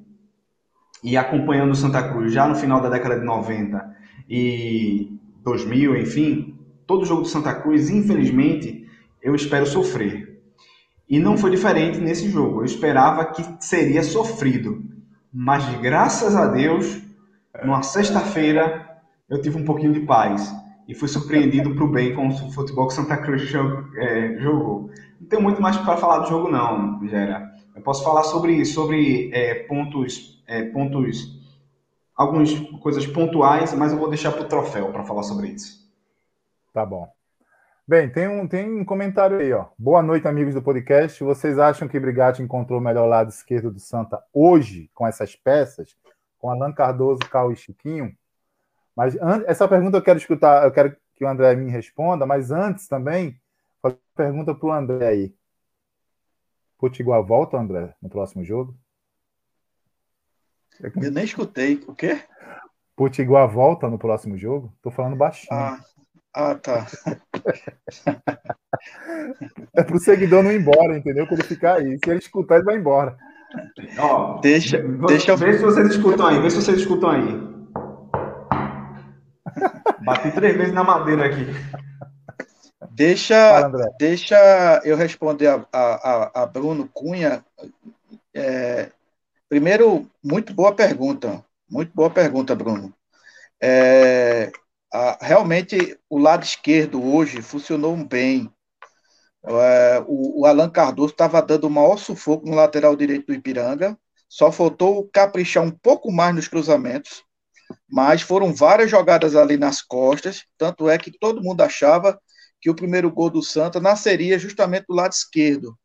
e 1.04 1.16
acompanhando 1.16 1.72
o 1.72 1.76
Santa 1.76 2.02
Cruz 2.08 2.32
já 2.32 2.48
no 2.48 2.54
final 2.54 2.80
da 2.80 2.88
década 2.88 3.20
de 3.20 3.26
90 3.26 3.96
e 4.28 5.18
2000, 5.44 5.96
enfim, 5.98 6.58
todo 6.86 7.04
jogo 7.04 7.22
do 7.22 7.28
Santa 7.28 7.54
Cruz, 7.54 7.90
infelizmente, 7.90 8.86
eu 9.22 9.34
espero 9.34 9.66
sofrer. 9.66 10.40
E 11.08 11.18
não 11.18 11.36
foi 11.36 11.50
diferente 11.50 11.98
nesse 11.98 12.30
jogo. 12.30 12.62
Eu 12.62 12.64
esperava 12.64 13.26
que 13.26 13.44
seria 13.60 14.02
sofrido. 14.02 14.82
Mas 15.32 15.64
graças 15.80 16.36
a 16.36 16.46
Deus, 16.46 17.00
numa 17.64 17.82
sexta-feira, 17.82 19.00
eu 19.28 19.40
tive 19.40 19.58
um 19.58 19.64
pouquinho 19.64 19.92
de 19.92 20.00
paz. 20.00 20.54
E 20.86 20.94
fui 20.94 21.08
surpreendido 21.08 21.74
para 21.74 21.84
o 21.84 21.90
bem 21.90 22.14
com 22.14 22.28
o 22.28 22.52
futebol 22.52 22.88
que 22.88 22.94
Santa 22.94 23.16
Cruz 23.16 23.50
é, 23.96 24.38
jogou. 24.38 24.90
Não 25.20 25.28
tenho 25.28 25.42
muito 25.42 25.62
mais 25.62 25.76
para 25.76 25.96
falar 25.96 26.18
do 26.18 26.28
jogo, 26.28 26.50
não, 26.50 27.00
Gera. 27.08 27.50
Eu 27.74 27.80
posso 27.82 28.04
falar 28.04 28.24
sobre, 28.24 28.64
sobre 28.66 29.30
é, 29.32 29.54
pontos, 29.66 30.42
é, 30.46 30.64
pontos, 30.64 31.40
algumas 32.14 32.52
coisas 32.80 33.06
pontuais, 33.06 33.72
mas 33.74 33.92
eu 33.92 33.98
vou 33.98 34.08
deixar 34.08 34.32
para 34.32 34.42
o 34.42 34.48
troféu 34.48 34.92
para 34.92 35.04
falar 35.04 35.22
sobre 35.22 35.48
isso. 35.48 35.88
Tá 36.74 36.84
bom. 36.84 37.08
Bem, 37.92 38.08
tem 38.08 38.26
um, 38.26 38.48
tem 38.48 38.72
um 38.72 38.86
comentário 38.86 39.38
aí, 39.38 39.52
ó. 39.52 39.66
Boa 39.78 40.02
noite, 40.02 40.26
amigos 40.26 40.54
do 40.54 40.62
podcast. 40.62 41.22
Vocês 41.22 41.58
acham 41.58 41.86
que 41.86 42.00
Brigatti 42.00 42.40
encontrou 42.40 42.78
o 42.78 42.82
melhor 42.82 43.04
lado 43.04 43.28
esquerdo 43.28 43.70
do 43.70 43.78
Santa 43.78 44.18
hoje 44.32 44.90
com 44.94 45.06
essas 45.06 45.36
peças? 45.36 45.94
Com 46.38 46.48
Alan 46.48 46.72
Cardoso, 46.72 47.20
Cal 47.30 47.52
e 47.52 47.56
Chiquinho? 47.56 48.16
Mas 48.96 49.14
essa 49.46 49.68
pergunta 49.68 49.98
eu 49.98 50.02
quero 50.02 50.18
escutar, 50.18 50.64
eu 50.64 50.72
quero 50.72 50.96
que 51.14 51.22
o 51.22 51.28
André 51.28 51.54
me 51.54 51.70
responda, 51.70 52.24
mas 52.24 52.50
antes 52.50 52.88
também, 52.88 53.38
pergunta 54.16 54.54
para 54.54 54.66
o 54.66 54.72
André 54.72 55.06
aí. 55.06 55.34
Potiguar 56.78 57.22
volta, 57.22 57.58
André, 57.58 57.94
no 58.00 58.08
próximo 58.08 58.42
jogo? 58.42 58.74
Eu 60.80 61.12
nem 61.12 61.24
escutei. 61.24 61.74
O 61.86 61.94
quê? 61.94 62.22
Potiguar 62.96 63.46
volta 63.46 63.86
no 63.86 63.98
próximo 63.98 64.38
jogo? 64.38 64.72
Tô 64.80 64.90
falando 64.90 65.14
baixinho. 65.14 65.52
Ah. 65.52 65.78
Ah, 66.34 66.54
tá. 66.54 66.86
é 69.76 69.82
pro 69.82 69.98
seguidor 69.98 70.42
não 70.42 70.50
ir 70.50 70.60
embora, 70.60 70.96
entendeu? 70.96 71.26
Quando 71.26 71.44
ficar 71.44 71.74
aí. 71.74 71.98
Se 72.02 72.10
ele 72.10 72.20
escutar, 72.20 72.56
ele 72.56 72.64
vai 72.64 72.76
embora. 72.76 73.14
Ó, 73.98 74.40
deixa, 74.40 74.78
deixa 75.06 75.32
eu 75.32 75.36
ver 75.36 75.58
se 75.58 75.62
vocês 75.62 75.90
escutam 75.90 76.26
aí. 76.26 76.40
Vê 76.40 76.48
se 76.48 76.56
vocês 76.56 76.78
escutam 76.78 77.10
aí. 77.10 77.52
Bati 80.04 80.30
três 80.32 80.56
vezes 80.56 80.72
na 80.72 80.82
madeira 80.82 81.26
aqui. 81.26 81.46
Deixa, 82.90 83.34
Fala, 83.34 83.94
deixa 83.98 84.80
eu 84.84 84.96
responder 84.96 85.48
a, 85.48 85.66
a, 85.72 86.42
a 86.42 86.46
Bruno 86.46 86.88
Cunha. 86.92 87.44
É, 88.34 88.90
primeiro, 89.48 90.06
muito 90.22 90.52
boa 90.54 90.74
pergunta. 90.74 91.42
Muito 91.70 91.92
boa 91.94 92.10
pergunta, 92.10 92.54
Bruno. 92.54 92.92
É, 93.60 94.50
ah, 94.92 95.18
realmente 95.20 95.98
o 96.08 96.18
lado 96.18 96.44
esquerdo 96.44 97.02
hoje 97.02 97.40
funcionou 97.40 97.96
bem. 97.96 98.52
É, 99.44 100.04
o, 100.06 100.46
o, 100.46 100.70
Cardoso 100.70 101.12
estava 101.12 101.42
dando 101.42 101.64
o 101.66 101.70
maior 101.70 101.96
sufoco 101.98 102.46
no 102.46 102.54
lateral 102.54 102.94
direito 102.94 103.26
do 103.26 103.34
Ipiranga, 103.34 103.98
só 104.28 104.52
faltou 104.52 105.08
caprichar 105.12 105.64
um 105.64 105.70
pouco 105.70 106.12
mais 106.12 106.34
nos 106.34 106.46
cruzamentos, 106.46 107.24
mas 107.88 108.22
foram 108.22 108.54
várias 108.54 108.90
jogadas 108.90 109.34
ali 109.34 109.56
nas 109.56 109.82
costas, 109.82 110.44
tanto 110.56 110.88
é 110.88 110.98
que 110.98 111.10
todo 111.10 111.42
mundo 111.42 111.62
achava 111.62 112.20
que 112.60 112.70
o 112.70 112.74
primeiro 112.74 113.10
gol 113.10 113.30
do 113.30 113.42
Santa 113.42 113.80
nasceria 113.80 114.38
justamente 114.38 114.86
do 114.88 114.94
lado 114.94 115.12
esquerdo, 115.12 115.76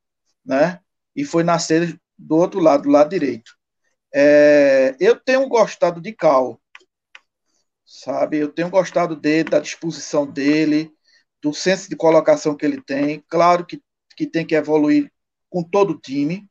né? 0.45 0.79
E 1.15 1.25
foi 1.25 1.43
nascer 1.43 1.99
do 2.17 2.35
outro 2.35 2.59
lado, 2.59 2.83
do 2.83 2.89
lado 2.89 3.09
direito. 3.09 3.51
É, 4.13 4.95
eu 4.99 5.15
tenho 5.19 5.47
gostado 5.47 5.99
de 5.99 6.13
Cal, 6.13 6.61
sabe? 7.87 8.37
Eu 8.37 8.49
tenho 8.51 8.69
gostado 8.69 9.15
dele, 9.15 9.49
da 9.49 9.59
disposição 9.59 10.27
dele, 10.27 10.91
do 11.41 11.53
senso 11.53 11.89
de 11.89 11.95
colocação 11.95 12.55
que 12.55 12.65
ele 12.65 12.81
tem. 12.81 13.23
Claro 13.29 13.65
que, 13.65 13.81
que 14.15 14.27
tem 14.27 14.45
que 14.45 14.55
evoluir 14.55 15.11
com 15.49 15.63
todo 15.63 15.91
o 15.91 15.99
time, 15.99 16.45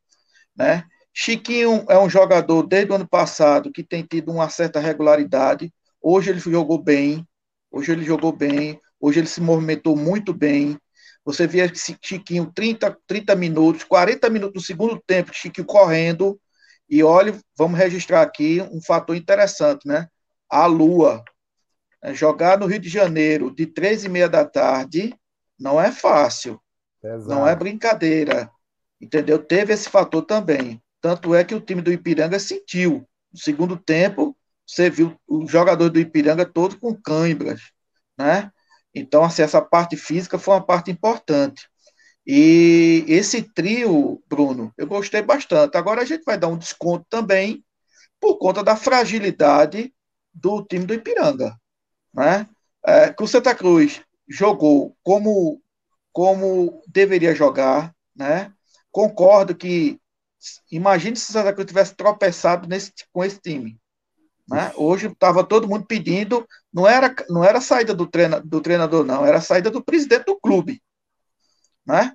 né? 0.56 0.84
Chiquinho 1.12 1.84
é 1.88 1.98
um 1.98 2.10
jogador 2.10 2.62
desde 2.62 2.92
o 2.92 2.94
ano 2.94 3.08
passado 3.08 3.72
que 3.72 3.82
tem 3.82 4.02
tido 4.02 4.32
uma 4.32 4.48
certa 4.50 4.80
regularidade. 4.80 5.72
Hoje 6.00 6.30
ele 6.30 6.40
jogou 6.40 6.82
bem, 6.82 7.26
hoje 7.70 7.92
ele 7.92 8.04
jogou 8.04 8.32
bem, 8.32 8.80
hoje 9.00 9.20
ele 9.20 9.26
se 9.26 9.40
movimentou 9.40 9.96
muito 9.96 10.32
bem. 10.34 10.78
Você 11.24 11.46
via 11.46 11.70
Chiquinho 11.74 12.52
30, 12.54 12.96
30 13.06 13.34
minutos, 13.34 13.84
40 13.84 14.30
minutos 14.30 14.62
no 14.62 14.66
segundo 14.66 15.02
tempo, 15.06 15.34
Chiquinho 15.34 15.66
correndo. 15.66 16.40
E 16.88 17.02
olha, 17.02 17.38
vamos 17.56 17.78
registrar 17.78 18.22
aqui 18.22 18.62
um 18.70 18.80
fator 18.80 19.16
interessante, 19.16 19.88
né? 19.88 20.08
A 20.48 20.66
Lua. 20.66 21.24
É, 22.02 22.14
jogar 22.14 22.58
no 22.58 22.66
Rio 22.66 22.78
de 22.78 22.88
Janeiro 22.88 23.50
de 23.50 23.66
três 23.66 24.04
e 24.04 24.08
meia 24.08 24.28
da 24.28 24.44
tarde 24.44 25.14
não 25.58 25.80
é 25.80 25.90
fácil. 25.90 26.60
Exato. 27.02 27.28
Não 27.28 27.46
é 27.46 27.54
brincadeira. 27.54 28.50
Entendeu? 29.00 29.38
Teve 29.38 29.72
esse 29.72 29.88
fator 29.88 30.22
também. 30.22 30.82
Tanto 31.00 31.34
é 31.34 31.44
que 31.44 31.54
o 31.54 31.60
time 31.60 31.82
do 31.82 31.92
Ipiranga 31.92 32.38
sentiu. 32.38 33.06
No 33.32 33.38
segundo 33.38 33.76
tempo, 33.76 34.36
você 34.66 34.90
viu 34.90 35.16
o 35.26 35.46
jogador 35.46 35.88
do 35.90 36.00
Ipiranga 36.00 36.44
todo 36.44 36.78
com 36.78 36.94
cãibras, 36.94 37.60
né? 38.18 38.50
Então, 38.94 39.22
assim, 39.22 39.42
essa 39.42 39.60
parte 39.60 39.96
física 39.96 40.38
foi 40.38 40.54
uma 40.54 40.64
parte 40.64 40.90
importante. 40.90 41.68
E 42.26 43.04
esse 43.06 43.42
trio, 43.42 44.22
Bruno, 44.26 44.72
eu 44.76 44.86
gostei 44.86 45.22
bastante. 45.22 45.76
Agora 45.76 46.02
a 46.02 46.04
gente 46.04 46.24
vai 46.24 46.36
dar 46.36 46.48
um 46.48 46.58
desconto 46.58 47.06
também 47.08 47.64
por 48.20 48.38
conta 48.38 48.64
da 48.64 48.74
fragilidade 48.74 49.92
do 50.36 50.62
time 50.62 50.84
do 50.84 50.94
Ipiranga. 50.94 51.58
Né? 52.12 52.46
É, 52.84 53.12
que 53.12 53.22
o 53.22 53.26
Santa 53.26 53.54
Cruz 53.54 54.02
jogou 54.28 54.96
como, 55.02 55.60
como 56.12 56.82
deveria 56.86 57.34
jogar. 57.34 57.94
Né? 58.14 58.52
Concordo 58.92 59.54
que. 59.54 59.98
Imagine 60.70 61.16
se 61.16 61.30
o 61.30 61.32
Santa 61.32 61.52
Cruz 61.52 61.66
tivesse 61.66 61.94
tropeçado 61.94 62.68
nesse, 62.68 62.92
com 63.12 63.24
esse 63.24 63.40
time. 63.40 63.80
Né? 64.48 64.72
Hoje 64.76 65.08
estava 65.08 65.42
todo 65.42 65.66
mundo 65.66 65.86
pedindo, 65.86 66.46
não 66.72 66.86
era, 66.86 67.12
não 67.28 67.42
era 67.42 67.58
a 67.58 67.60
saída 67.60 67.92
do, 67.92 68.06
treina, 68.06 68.40
do 68.40 68.60
treinador, 68.60 69.04
não, 69.04 69.26
era 69.26 69.38
a 69.38 69.40
saída 69.40 69.70
do 69.72 69.82
presidente 69.82 70.26
do 70.26 70.38
clube. 70.38 70.80
Né? 71.84 72.14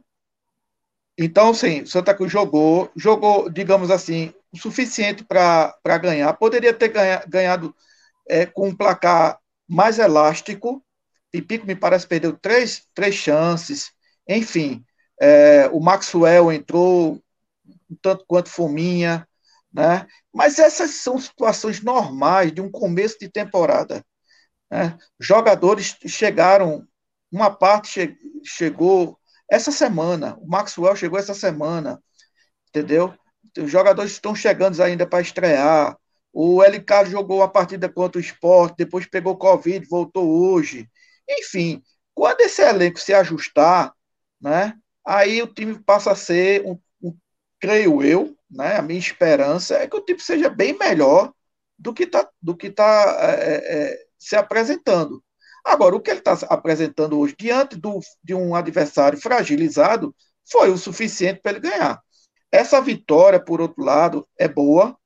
Então, 1.18 1.54
sim, 1.54 1.82
o 1.82 1.88
Santa 1.88 2.14
Cruz 2.14 2.32
jogou, 2.32 2.90
jogou, 2.96 3.50
digamos 3.50 3.92
assim, 3.92 4.34
o 4.52 4.58
suficiente 4.58 5.26
para 5.26 5.98
ganhar. 6.02 6.32
Poderia 6.34 6.74
ter 6.74 6.88
ganha, 6.88 7.24
ganhado 7.28 7.76
é, 8.28 8.46
com 8.46 8.70
um 8.70 8.76
placar 8.76 9.40
mais 9.68 10.00
elástico. 10.00 10.84
Pipico 11.32 11.66
me 11.66 11.76
parece 11.76 12.08
perdeu 12.08 12.38
três, 12.38 12.86
três 12.94 13.16
chances. 13.16 13.92
Enfim, 14.28 14.84
é, 15.20 15.68
o 15.70 15.80
Maxwell 15.80 16.52
entrou 16.52 17.22
um 17.90 17.96
tanto 18.02 18.26
quanto 18.28 18.50
fominha, 18.50 19.28
né? 19.74 20.08
Mas 20.34 20.60
essas 20.60 20.92
são 20.92 21.20
situações 21.20 21.82
normais 21.82 22.54
de 22.54 22.62
um 22.62 22.70
começo 22.72 23.18
de 23.20 23.30
temporada. 23.30 24.04
Né? 24.70 24.98
Jogadores 25.20 25.98
chegaram, 26.08 26.88
uma 27.32 27.50
parte 27.50 27.90
che 27.90 28.18
chegou 28.44 29.18
essa 29.50 29.72
semana, 29.72 30.38
o 30.40 30.48
Maxwell 30.48 30.96
chegou 30.96 31.20
essa 31.20 31.34
semana, 31.34 32.02
entendeu? 32.70 33.14
Os 33.58 33.70
jogadores 33.70 34.14
estão 34.14 34.34
chegando 34.34 34.82
ainda 34.82 35.06
para 35.06 35.22
estrear. 35.22 35.98
O 36.34 36.64
LK 36.64 37.06
jogou 37.10 37.44
a 37.44 37.48
partida 37.48 37.90
contra 37.90 38.18
o 38.18 38.22
esporte, 38.22 38.78
depois 38.78 39.06
pegou 39.06 39.38
Covid, 39.38 39.86
voltou 39.88 40.30
hoje. 40.30 40.90
Enfim, 41.30 41.82
quando 42.14 42.42
esse 42.42 42.62
elenco 42.62 43.00
se 43.00 43.14
ajustar, 43.14 43.94
né, 44.40 44.74
aí 45.06 45.42
o 45.42 45.48
time 45.48 45.78
passa 45.84 46.12
a 46.12 46.16
ser, 46.16 46.66
um, 46.66 46.80
um, 47.02 47.18
creio 47.60 48.02
eu, 48.04 48.36
né, 48.50 48.78
a 48.78 48.82
minha 48.82 49.00
esperança 49.00 49.76
é 49.76 49.88
que 49.88 49.96
o 49.96 50.02
time 50.02 50.20
seja 50.20 50.50
bem 50.50 50.78
melhor 50.78 51.34
do 51.78 51.94
que 51.94 52.04
está 52.04 52.30
tá, 52.76 53.18
é, 53.20 53.32
é, 53.32 53.92
é, 53.92 54.06
se 54.20 54.36
apresentando. 54.36 55.24
Agora, 55.66 55.96
o 55.96 56.00
que 56.00 56.10
ele 56.10 56.20
está 56.20 56.34
apresentando 56.50 57.20
hoje, 57.20 57.36
diante 57.38 57.76
do, 57.76 58.00
de 58.24 58.34
um 58.34 58.56
adversário 58.56 59.20
fragilizado, 59.20 60.16
foi 60.50 60.70
o 60.70 60.78
suficiente 60.78 61.40
para 61.42 61.52
ele 61.54 61.62
ganhar. 61.62 62.02
Essa 62.52 62.82
vitória, 62.82 63.40
por 63.40 63.62
outro 63.62 63.84
lado, 63.84 64.28
é 64.38 64.48
boa, 64.48 64.98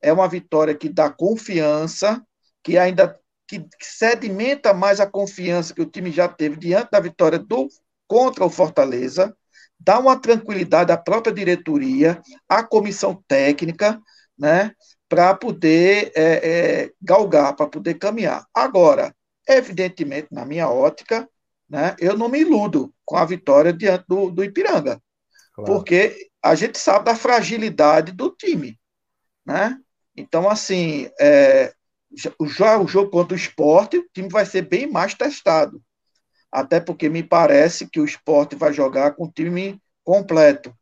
é 0.00 0.12
uma 0.12 0.28
vitória 0.28 0.74
que 0.74 0.88
dá 0.88 1.10
confiança, 1.10 2.22
que 2.62 2.78
ainda 2.78 3.18
que, 3.46 3.66
sedimenta 3.80 4.74
mais 4.74 5.00
a 5.00 5.06
confiança 5.06 5.74
que 5.74 5.82
o 5.82 5.86
time 5.86 6.10
já 6.10 6.28
teve 6.28 6.56
diante 6.56 6.90
da 6.90 7.00
vitória 7.00 7.38
do 7.38 7.68
contra 8.06 8.44
o 8.44 8.50
Fortaleza, 8.50 9.34
dá 9.78 9.98
uma 9.98 10.18
tranquilidade 10.18 10.92
à 10.92 10.96
própria 10.96 11.32
diretoria, 11.32 12.20
à 12.48 12.62
comissão 12.62 13.22
técnica, 13.28 14.00
né, 14.38 14.72
para 15.08 15.34
poder 15.34 16.12
é, 16.14 16.22
é, 16.22 16.92
galgar, 17.00 17.54
para 17.54 17.66
poder 17.66 17.94
caminhar. 17.94 18.46
Agora, 18.54 19.14
evidentemente, 19.48 20.28
na 20.30 20.44
minha 20.44 20.68
ótica, 20.68 21.28
né, 21.68 21.96
eu 21.98 22.16
não 22.16 22.28
me 22.28 22.40
iludo 22.40 22.92
com 23.04 23.16
a 23.16 23.24
vitória 23.24 23.72
diante 23.72 24.04
do, 24.08 24.30
do 24.30 24.44
Ipiranga. 24.44 25.00
Claro. 25.54 25.72
Porque 25.72 26.28
a 26.42 26.54
gente 26.54 26.78
sabe 26.78 27.06
da 27.06 27.16
fragilidade 27.16 28.12
do 28.12 28.30
time. 28.30 28.78
Né? 29.44 29.78
Então, 30.18 30.48
assim, 30.48 31.08
é, 31.20 31.72
já 32.46 32.78
o 32.78 32.88
jogo 32.88 33.10
contra 33.10 33.34
o 33.34 33.38
esporte, 33.38 33.98
o 33.98 34.08
time 34.12 34.28
vai 34.28 34.44
ser 34.44 34.62
bem 34.62 34.90
mais 34.90 35.14
testado. 35.14 35.82
Até 36.50 36.80
porque 36.80 37.08
me 37.08 37.22
parece 37.22 37.88
que 37.88 38.00
o 38.00 38.04
esporte 38.04 38.56
vai 38.56 38.72
jogar 38.72 39.12
com 39.14 39.26
o 39.26 39.30
time 39.30 39.80
completo. 40.02 40.74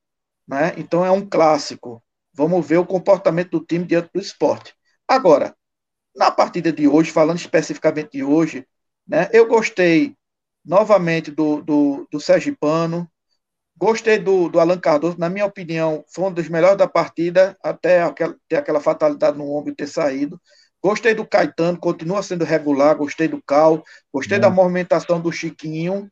Né? 0.47 0.73
Então 0.77 1.05
é 1.05 1.11
um 1.11 1.29
clássico. 1.29 2.03
Vamos 2.33 2.67
ver 2.67 2.79
o 2.79 2.87
comportamento 2.87 3.51
do 3.59 3.65
time 3.65 3.85
diante 3.85 4.11
do 4.15 4.21
esporte. 4.21 4.75
Agora, 5.09 5.57
na 6.15 6.31
partida 6.31 6.73
de 6.73 6.87
hoje, 6.87 7.11
falando 7.11 7.39
especificamente 7.39 8.13
de 8.13 8.25
hoje, 8.25 8.67
né, 9.07 9.29
eu 9.33 9.47
gostei 9.47 10.17
novamente 10.65 11.31
do, 11.31 11.63
do, 11.63 12.09
do 12.11 12.19
Pano, 12.59 13.11
gostei 13.77 14.19
do, 14.19 14.49
do 14.49 14.59
Alan 14.59 14.79
Cardoso, 14.79 15.19
na 15.19 15.29
minha 15.29 15.47
opinião, 15.47 16.05
foi 16.09 16.25
um 16.25 16.33
dos 16.33 16.49
melhores 16.49 16.79
da 16.79 16.89
partida, 16.89 17.57
até 17.63 18.03
aquela, 18.03 18.35
ter 18.49 18.57
aquela 18.57 18.81
fatalidade 18.81 19.37
no 19.37 19.55
ombro 19.55 19.73
e 19.73 19.77
ter 19.77 19.87
saído. 19.87 20.41
Gostei 20.83 21.15
do 21.15 21.27
Caetano, 21.27 21.79
continua 21.79 22.23
sendo 22.23 22.45
regular, 22.45 22.97
gostei 22.97 23.29
do 23.29 23.43
Cal, 23.43 23.83
gostei 24.13 24.39
é. 24.39 24.41
da 24.41 24.51
movimentação 24.51 25.21
do 25.21 25.33
Chiquinho, 25.33 26.11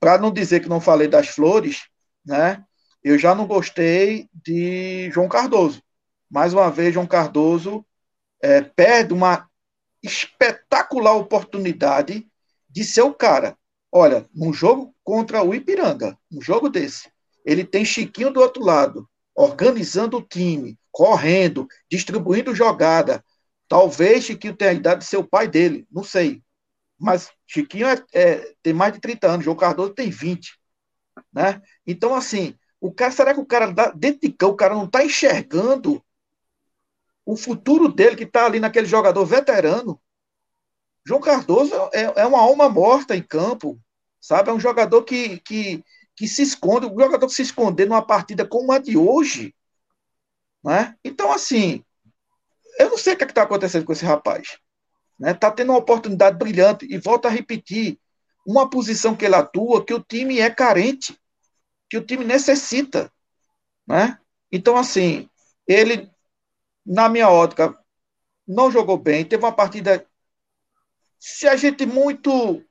para 0.00 0.18
não 0.18 0.32
dizer 0.32 0.60
que 0.60 0.68
não 0.68 0.80
falei 0.80 1.06
das 1.06 1.28
flores, 1.28 1.86
né? 2.24 2.64
Eu 3.02 3.18
já 3.18 3.34
não 3.34 3.46
gostei 3.46 4.28
de 4.32 5.10
João 5.12 5.28
Cardoso. 5.28 5.82
Mais 6.30 6.52
uma 6.52 6.70
vez, 6.70 6.92
João 6.92 7.06
Cardoso 7.06 7.86
é, 8.42 8.60
perde 8.60 9.14
uma 9.14 9.48
espetacular 10.02 11.14
oportunidade 11.14 12.26
de 12.68 12.84
ser 12.84 13.02
o 13.02 13.14
cara. 13.14 13.56
Olha, 13.90 14.26
num 14.34 14.52
jogo 14.52 14.94
contra 15.08 15.42
o 15.42 15.54
Ipiranga, 15.54 16.18
um 16.30 16.38
jogo 16.38 16.68
desse, 16.68 17.10
ele 17.42 17.64
tem 17.64 17.82
Chiquinho 17.82 18.30
do 18.30 18.40
outro 18.40 18.62
lado, 18.62 19.08
organizando 19.34 20.18
o 20.18 20.22
time, 20.22 20.78
correndo, 20.92 21.66
distribuindo 21.90 22.54
jogada. 22.54 23.24
Talvez 23.66 24.24
Chiquinho 24.24 24.54
tenha 24.54 24.72
a 24.72 24.74
idade 24.74 25.00
de 25.00 25.06
ser 25.06 25.16
o 25.16 25.26
pai 25.26 25.48
dele, 25.48 25.86
não 25.90 26.04
sei. 26.04 26.42
Mas 26.98 27.30
Chiquinho 27.46 27.86
é, 27.86 28.04
é, 28.12 28.54
tem 28.62 28.74
mais 28.74 28.92
de 28.92 29.00
30 29.00 29.26
anos, 29.26 29.44
João 29.46 29.56
Cardoso 29.56 29.94
tem 29.94 30.10
20. 30.10 30.58
Né? 31.32 31.62
Então, 31.86 32.14
assim, 32.14 32.54
o 32.78 32.92
cara, 32.92 33.10
será 33.10 33.32
que 33.32 33.40
o 33.40 33.46
cara 33.46 33.72
dentro 33.94 34.20
de 34.20 34.30
campo, 34.30 34.52
o 34.52 34.56
cara 34.58 34.74
não 34.74 34.84
está 34.84 35.02
enxergando 35.02 36.04
o 37.24 37.34
futuro 37.34 37.88
dele 37.88 38.14
que 38.14 38.24
está 38.24 38.44
ali 38.44 38.60
naquele 38.60 38.86
jogador 38.86 39.24
veterano. 39.24 39.98
João 41.02 41.22
Cardoso 41.22 41.72
é, 41.94 42.02
é, 42.20 42.26
uma 42.26 42.40
alma 42.40 42.68
morta 42.68 43.16
em 43.16 43.22
campo, 43.22 43.80
sabe? 44.20 44.50
É 44.50 44.52
um 44.52 44.60
jogador 44.60 45.02
que, 45.02 45.38
que, 45.40 45.84
que 46.16 46.28
se 46.28 46.42
esconde, 46.42 46.86
um 46.86 46.98
jogador 46.98 47.26
que 47.26 47.34
se 47.34 47.42
esconder 47.42 47.86
numa 47.86 48.02
partida 48.02 48.46
como 48.46 48.72
a 48.72 48.78
de 48.78 48.96
hoje. 48.96 49.54
Né? 50.64 50.96
Então, 51.04 51.32
assim, 51.32 51.84
eu 52.78 52.90
não 52.90 52.98
sei 52.98 53.14
o 53.14 53.16
que 53.16 53.24
é 53.24 53.26
está 53.26 53.42
acontecendo 53.42 53.84
com 53.84 53.92
esse 53.92 54.04
rapaz. 54.04 54.58
Né? 55.18 55.34
Tá 55.34 55.50
tendo 55.50 55.72
uma 55.72 55.78
oportunidade 55.78 56.38
brilhante, 56.38 56.86
e 56.88 56.98
volto 56.98 57.26
a 57.26 57.30
repetir, 57.30 57.98
uma 58.46 58.68
posição 58.68 59.14
que 59.14 59.24
ele 59.24 59.34
atua 59.34 59.84
que 59.84 59.92
o 59.92 60.00
time 60.00 60.40
é 60.40 60.48
carente, 60.48 61.18
que 61.90 61.98
o 61.98 62.04
time 62.04 62.24
necessita. 62.24 63.12
Né? 63.86 64.18
Então, 64.50 64.76
assim, 64.76 65.28
ele 65.66 66.10
na 66.88 67.06
minha 67.06 67.28
ótica, 67.28 67.78
não 68.46 68.70
jogou 68.70 68.96
bem. 68.96 69.24
Teve 69.24 69.44
uma 69.44 69.52
partida. 69.52 70.06
Se 71.18 71.46
a 71.46 71.54
gente 71.54 71.84
muito 71.84 72.64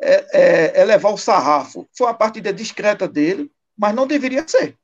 é, 0.00 0.26
é, 0.32 0.80
elevar 0.82 1.12
o 1.12 1.18
sarrafo, 1.18 1.88
foi 1.96 2.06
uma 2.06 2.14
partida 2.14 2.52
discreta 2.52 3.08
dele, 3.08 3.50
mas 3.76 3.94
não 3.94 4.06
deveria 4.06 4.46
ser. 4.46 4.76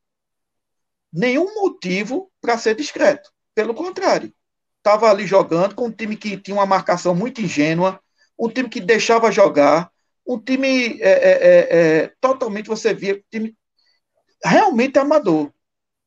Nenhum 1.13 1.55
motivo 1.55 2.31
para 2.41 2.57
ser 2.57 2.75
discreto. 2.75 3.31
Pelo 3.55 3.75
contrário. 3.75 4.33
Estava 4.79 5.11
ali 5.11 5.27
jogando 5.27 5.75
com 5.75 5.87
um 5.87 5.93
time 5.93 6.17
que 6.17 6.37
tinha 6.37 6.57
uma 6.57 6.67
marcação 6.67 7.15
muito 7.15 7.41
ingênua, 7.41 8.01
um 8.39 8.49
time 8.49 8.69
que 8.69 8.81
deixava 8.81 9.31
jogar, 9.31 9.91
um 10.27 10.39
time 10.39 11.01
é, 11.01 11.11
é, 11.11 11.33
é, 11.33 11.77
é 12.05 12.13
totalmente, 12.21 12.69
você 12.69 12.93
via, 12.93 13.15
um 13.15 13.23
time 13.31 13.55
realmente 14.45 14.99
amador 14.99 15.53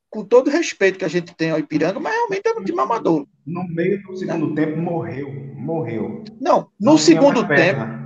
com 0.09 0.23
todo 0.23 0.47
o 0.47 0.51
respeito 0.51 0.97
que 0.97 1.05
a 1.05 1.09
gente 1.09 1.35
tem 1.35 1.51
ao 1.51 1.59
Ipiranga, 1.59 1.99
mas 1.99 2.13
realmente 2.13 2.47
era 2.47 2.59
um 2.59 2.63
time 2.63 2.79
amador. 2.79 3.27
No 3.45 3.67
meio 3.67 4.01
do 4.03 4.17
segundo 4.17 4.55
tempo, 4.55 4.77
morreu. 4.77 5.29
Morreu. 5.55 6.23
Não, 6.39 6.61
no 6.79 6.91
não 6.91 6.97
segundo 6.97 7.45
tempo. 7.47 8.04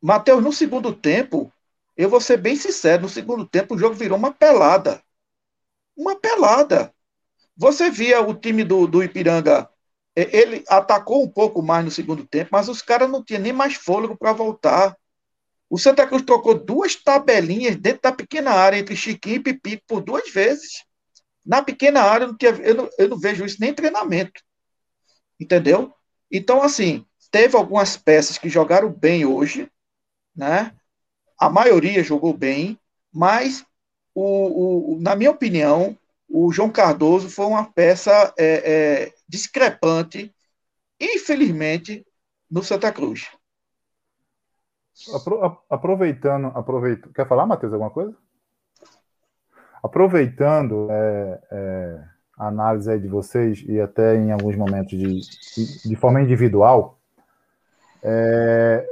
Matheus, 0.00 0.42
no 0.42 0.52
segundo 0.52 0.92
tempo, 0.94 1.52
eu 1.96 2.08
vou 2.08 2.20
ser 2.20 2.38
bem 2.38 2.56
sincero, 2.56 3.02
no 3.02 3.08
segundo 3.08 3.46
tempo 3.46 3.74
o 3.74 3.78
jogo 3.78 3.94
virou 3.94 4.16
uma 4.16 4.32
pelada. 4.32 5.02
Uma 5.96 6.16
pelada. 6.16 6.94
Você 7.56 7.90
via 7.90 8.22
o 8.22 8.34
time 8.34 8.64
do, 8.64 8.86
do 8.86 9.02
Ipiranga, 9.04 9.68
ele 10.16 10.64
atacou 10.68 11.22
um 11.22 11.28
pouco 11.28 11.62
mais 11.62 11.84
no 11.84 11.90
segundo 11.90 12.26
tempo, 12.26 12.50
mas 12.52 12.68
os 12.68 12.82
caras 12.82 13.10
não 13.10 13.22
tinham 13.22 13.42
nem 13.42 13.52
mais 13.52 13.74
fôlego 13.74 14.16
para 14.16 14.32
voltar. 14.32 14.96
O 15.68 15.78
Santa 15.78 16.06
Cruz 16.06 16.22
trocou 16.22 16.54
duas 16.54 16.96
tabelinhas 16.96 17.76
dentro 17.76 18.02
da 18.02 18.12
pequena 18.12 18.50
área 18.50 18.78
entre 18.78 18.96
Chiquinho 18.96 19.36
e 19.36 19.40
Pipi 19.40 19.82
por 19.86 20.00
duas 20.00 20.30
vezes. 20.30 20.84
Na 21.44 21.62
pequena 21.62 22.02
área, 22.02 22.24
eu 22.24 22.28
não, 22.28 22.36
tinha, 22.36 22.50
eu, 22.50 22.74
não, 22.74 22.88
eu 22.98 23.08
não 23.08 23.18
vejo 23.18 23.44
isso 23.44 23.58
nem 23.60 23.70
em 23.70 23.74
treinamento. 23.74 24.42
Entendeu? 25.38 25.92
Então, 26.30 26.62
assim, 26.62 27.06
teve 27.30 27.56
algumas 27.56 27.96
peças 27.96 28.36
que 28.36 28.48
jogaram 28.48 28.90
bem 28.90 29.24
hoje, 29.24 29.70
né? 30.34 30.72
A 31.38 31.48
maioria 31.48 32.02
jogou 32.04 32.36
bem, 32.36 32.78
mas, 33.12 33.64
o, 34.14 34.94
o 34.94 35.00
na 35.00 35.16
minha 35.16 35.30
opinião, 35.30 35.96
o 36.28 36.52
João 36.52 36.70
Cardoso 36.70 37.28
foi 37.28 37.46
uma 37.46 37.64
peça 37.64 38.32
é, 38.38 38.72
é, 38.72 39.12
discrepante, 39.28 40.32
infelizmente, 41.00 42.06
no 42.50 42.62
Santa 42.62 42.92
Cruz. 42.92 43.28
Aproveitando, 45.68 46.48
aproveitando. 46.48 47.12
Quer 47.12 47.26
falar, 47.26 47.46
Matheus, 47.46 47.72
alguma 47.72 47.90
coisa? 47.90 48.14
Aproveitando 49.82 50.88
é, 50.90 51.40
é, 51.50 52.04
a 52.38 52.48
análise 52.48 52.98
de 52.98 53.08
vocês, 53.08 53.64
e 53.66 53.80
até 53.80 54.14
em 54.14 54.30
alguns 54.30 54.56
momentos 54.56 54.98
de, 54.98 55.88
de 55.88 55.96
forma 55.96 56.20
individual, 56.20 56.98
é, 58.02 58.86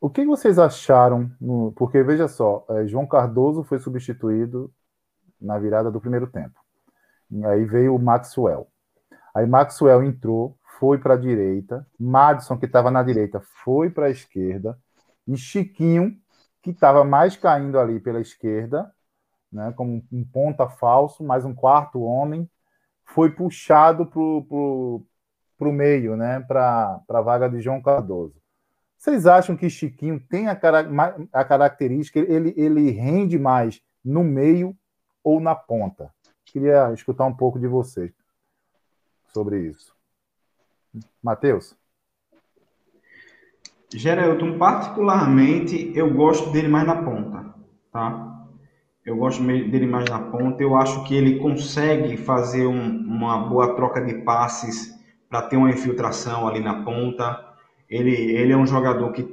o 0.00 0.10
que 0.10 0.24
vocês 0.24 0.58
acharam? 0.58 1.30
No, 1.40 1.72
porque 1.72 2.02
veja 2.02 2.28
só, 2.28 2.64
é, 2.70 2.86
João 2.86 3.06
Cardoso 3.06 3.64
foi 3.64 3.78
substituído 3.78 4.72
na 5.40 5.58
virada 5.58 5.90
do 5.90 6.00
primeiro 6.00 6.26
tempo. 6.26 6.60
Aí 7.46 7.64
veio 7.64 7.94
o 7.94 7.98
Maxwell. 7.98 8.68
Aí 9.34 9.46
Maxwell 9.46 10.02
entrou, 10.02 10.58
foi 10.78 10.98
para 10.98 11.14
a 11.14 11.16
direita, 11.16 11.86
Madison, 11.98 12.58
que 12.58 12.66
estava 12.66 12.90
na 12.90 13.02
direita, 13.02 13.40
foi 13.64 13.90
para 13.90 14.06
a 14.06 14.10
esquerda, 14.10 14.78
e 15.26 15.36
Chiquinho, 15.36 16.16
que 16.62 16.70
estava 16.70 17.04
mais 17.04 17.36
caindo 17.36 17.78
ali 17.78 18.00
pela 18.00 18.20
esquerda, 18.20 18.92
né, 19.52 19.72
como 19.76 20.02
um 20.12 20.24
ponta 20.24 20.68
falso, 20.68 21.24
mais 21.24 21.44
um 21.44 21.54
quarto 21.54 22.02
homem, 22.02 22.48
foi 23.04 23.30
puxado 23.30 24.06
para 24.06 24.18
o 24.20 25.72
meio, 25.72 26.16
né, 26.16 26.40
para 26.40 27.00
a 27.08 27.20
vaga 27.20 27.48
de 27.48 27.60
João 27.60 27.82
Cardoso. 27.82 28.37
Vocês 28.98 29.26
acham 29.26 29.56
que 29.56 29.70
Chiquinho 29.70 30.18
tem 30.18 30.48
a, 30.48 30.58
a 31.32 31.44
característica, 31.44 32.18
ele, 32.18 32.52
ele 32.56 32.90
rende 32.90 33.38
mais 33.38 33.80
no 34.04 34.24
meio 34.24 34.76
ou 35.22 35.38
na 35.38 35.54
ponta? 35.54 36.12
Queria 36.44 36.92
escutar 36.92 37.24
um 37.24 37.34
pouco 37.34 37.60
de 37.60 37.68
vocês 37.68 38.12
sobre 39.32 39.60
isso. 39.60 39.94
Matheus? 41.22 41.76
Geraldo, 43.94 44.58
particularmente, 44.58 45.92
eu 45.94 46.12
gosto 46.12 46.50
dele 46.50 46.68
mais 46.68 46.86
na 46.86 47.02
ponta, 47.02 47.54
tá? 47.92 48.46
Eu 49.06 49.16
gosto 49.16 49.42
dele 49.42 49.86
mais 49.86 50.10
na 50.10 50.18
ponta. 50.18 50.62
Eu 50.62 50.76
acho 50.76 51.04
que 51.04 51.14
ele 51.14 51.38
consegue 51.38 52.16
fazer 52.16 52.66
um, 52.66 52.98
uma 52.98 53.48
boa 53.48 53.74
troca 53.74 54.04
de 54.04 54.22
passes 54.22 54.94
para 55.30 55.42
ter 55.42 55.56
uma 55.56 55.70
infiltração 55.70 56.46
ali 56.46 56.60
na 56.60 56.84
ponta. 56.84 57.47
Ele, 57.88 58.12
ele 58.12 58.52
é 58.52 58.56
um 58.56 58.66
jogador 58.66 59.12
que 59.12 59.26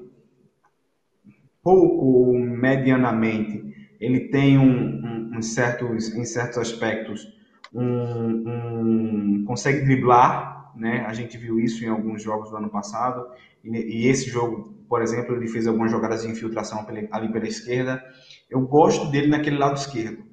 pouco 1.62 2.38
medianamente 2.38 3.63
ele 4.00 4.30
tem 4.30 4.58
um, 4.58 4.63
um, 4.63 5.38
um 5.38 5.41
certos, 5.41 6.13
em 6.13 6.26
certos 6.26 6.58
aspectos 6.58 7.28
um, 7.74 7.84
um, 7.84 9.44
consegue 9.46 9.84
driblar, 9.84 10.72
né? 10.76 11.04
A 11.08 11.13
gente 11.13 11.38
viu 11.38 11.60
isso 11.60 11.84
em 11.84 11.88
alguns 11.88 12.22
jogos 12.22 12.50
do 12.50 12.58
ano 12.58 12.70
passado 12.70 13.26
e, 13.63 13.70
e 13.70 14.08
esse 14.08 14.30
jogo, 14.30 14.76
por 14.88 15.02
exemplo, 15.02 15.36
ele 15.36 15.48
fez 15.48 15.68
algumas 15.68 15.91
jogadas 15.91 16.22
de 16.22 16.30
infiltração 16.30 16.86
ali 17.12 17.32
pela 17.32 17.48
esquerda 17.48 18.02
eu 18.50 18.62
gosto 18.62 19.10
dele 19.12 19.28
naquele 19.28 19.58
lado 19.58 19.78
esquerdo. 19.78 20.24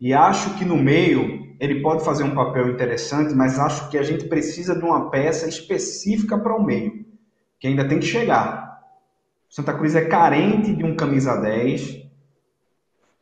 E 0.00 0.12
acho 0.12 0.58
que 0.58 0.64
no 0.64 0.76
meio 0.76 1.56
ele 1.60 1.80
pode 1.80 2.04
fazer 2.04 2.24
um 2.24 2.34
papel 2.34 2.68
interessante, 2.70 3.34
mas 3.34 3.58
acho 3.58 3.88
que 3.88 3.96
a 3.96 4.02
gente 4.02 4.26
precisa 4.26 4.74
de 4.74 4.84
uma 4.84 5.10
peça 5.10 5.48
específica 5.48 6.36
para 6.36 6.56
o 6.56 6.64
meio, 6.64 7.06
que 7.62 7.68
ainda 7.68 7.86
tem 7.86 8.00
que 8.00 8.06
chegar. 8.06 8.82
Santa 9.48 9.72
Cruz 9.72 9.94
é 9.94 10.04
carente 10.04 10.74
de 10.74 10.82
um 10.82 10.96
camisa 10.96 11.36
10. 11.36 12.04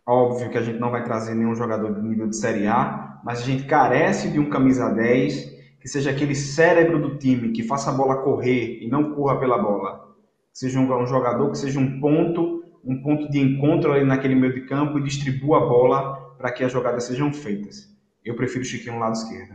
Óbvio 0.07 0.49
que 0.49 0.57
a 0.57 0.63
gente 0.63 0.79
não 0.79 0.91
vai 0.91 1.05
trazer 1.05 1.35
nenhum 1.35 1.55
jogador 1.55 1.95
de 1.95 2.01
nível 2.01 2.27
de 2.27 2.37
Série 2.37 2.67
A, 2.67 3.21
mas 3.23 3.41
a 3.41 3.43
gente 3.43 3.65
carece 3.65 4.31
de 4.31 4.41
um 4.41 4.49
camisa 4.49 4.89
10 4.89 5.61
que 5.79 5.87
seja 5.87 6.11
aquele 6.11 6.35
cérebro 6.35 6.99
do 6.99 7.19
time, 7.19 7.53
que 7.53 7.63
faça 7.63 7.91
a 7.91 7.93
bola 7.93 8.23
correr 8.23 8.83
e 8.83 8.89
não 8.89 9.15
corra 9.15 9.39
pela 9.39 9.59
bola. 9.59 10.17
Que 10.51 10.59
seja 10.59 10.81
um, 10.81 11.07
jogador 11.07 11.51
que 11.51 11.59
seja 11.59 11.79
um 11.79 12.01
ponto, 12.01 12.65
um 12.83 13.03
ponto 13.03 13.31
de 13.31 13.39
encontro 13.39 13.93
ali 13.93 14.07
naquele 14.07 14.35
meio 14.35 14.55
de 14.55 14.63
campo 14.63 14.99
e 14.99 15.05
distribua 15.05 15.59
a 15.59 15.67
bola 15.67 16.35
para 16.39 16.51
que 16.51 16.65
as 16.65 16.73
jogadas 16.73 17.05
sejam 17.05 17.31
feitas. 17.31 17.95
Eu 18.25 18.35
prefiro 18.35 18.63
o 18.63 18.67
Chiquinho 18.67 18.95
no 18.95 19.01
lado 19.01 19.17
esquerdo. 19.17 19.53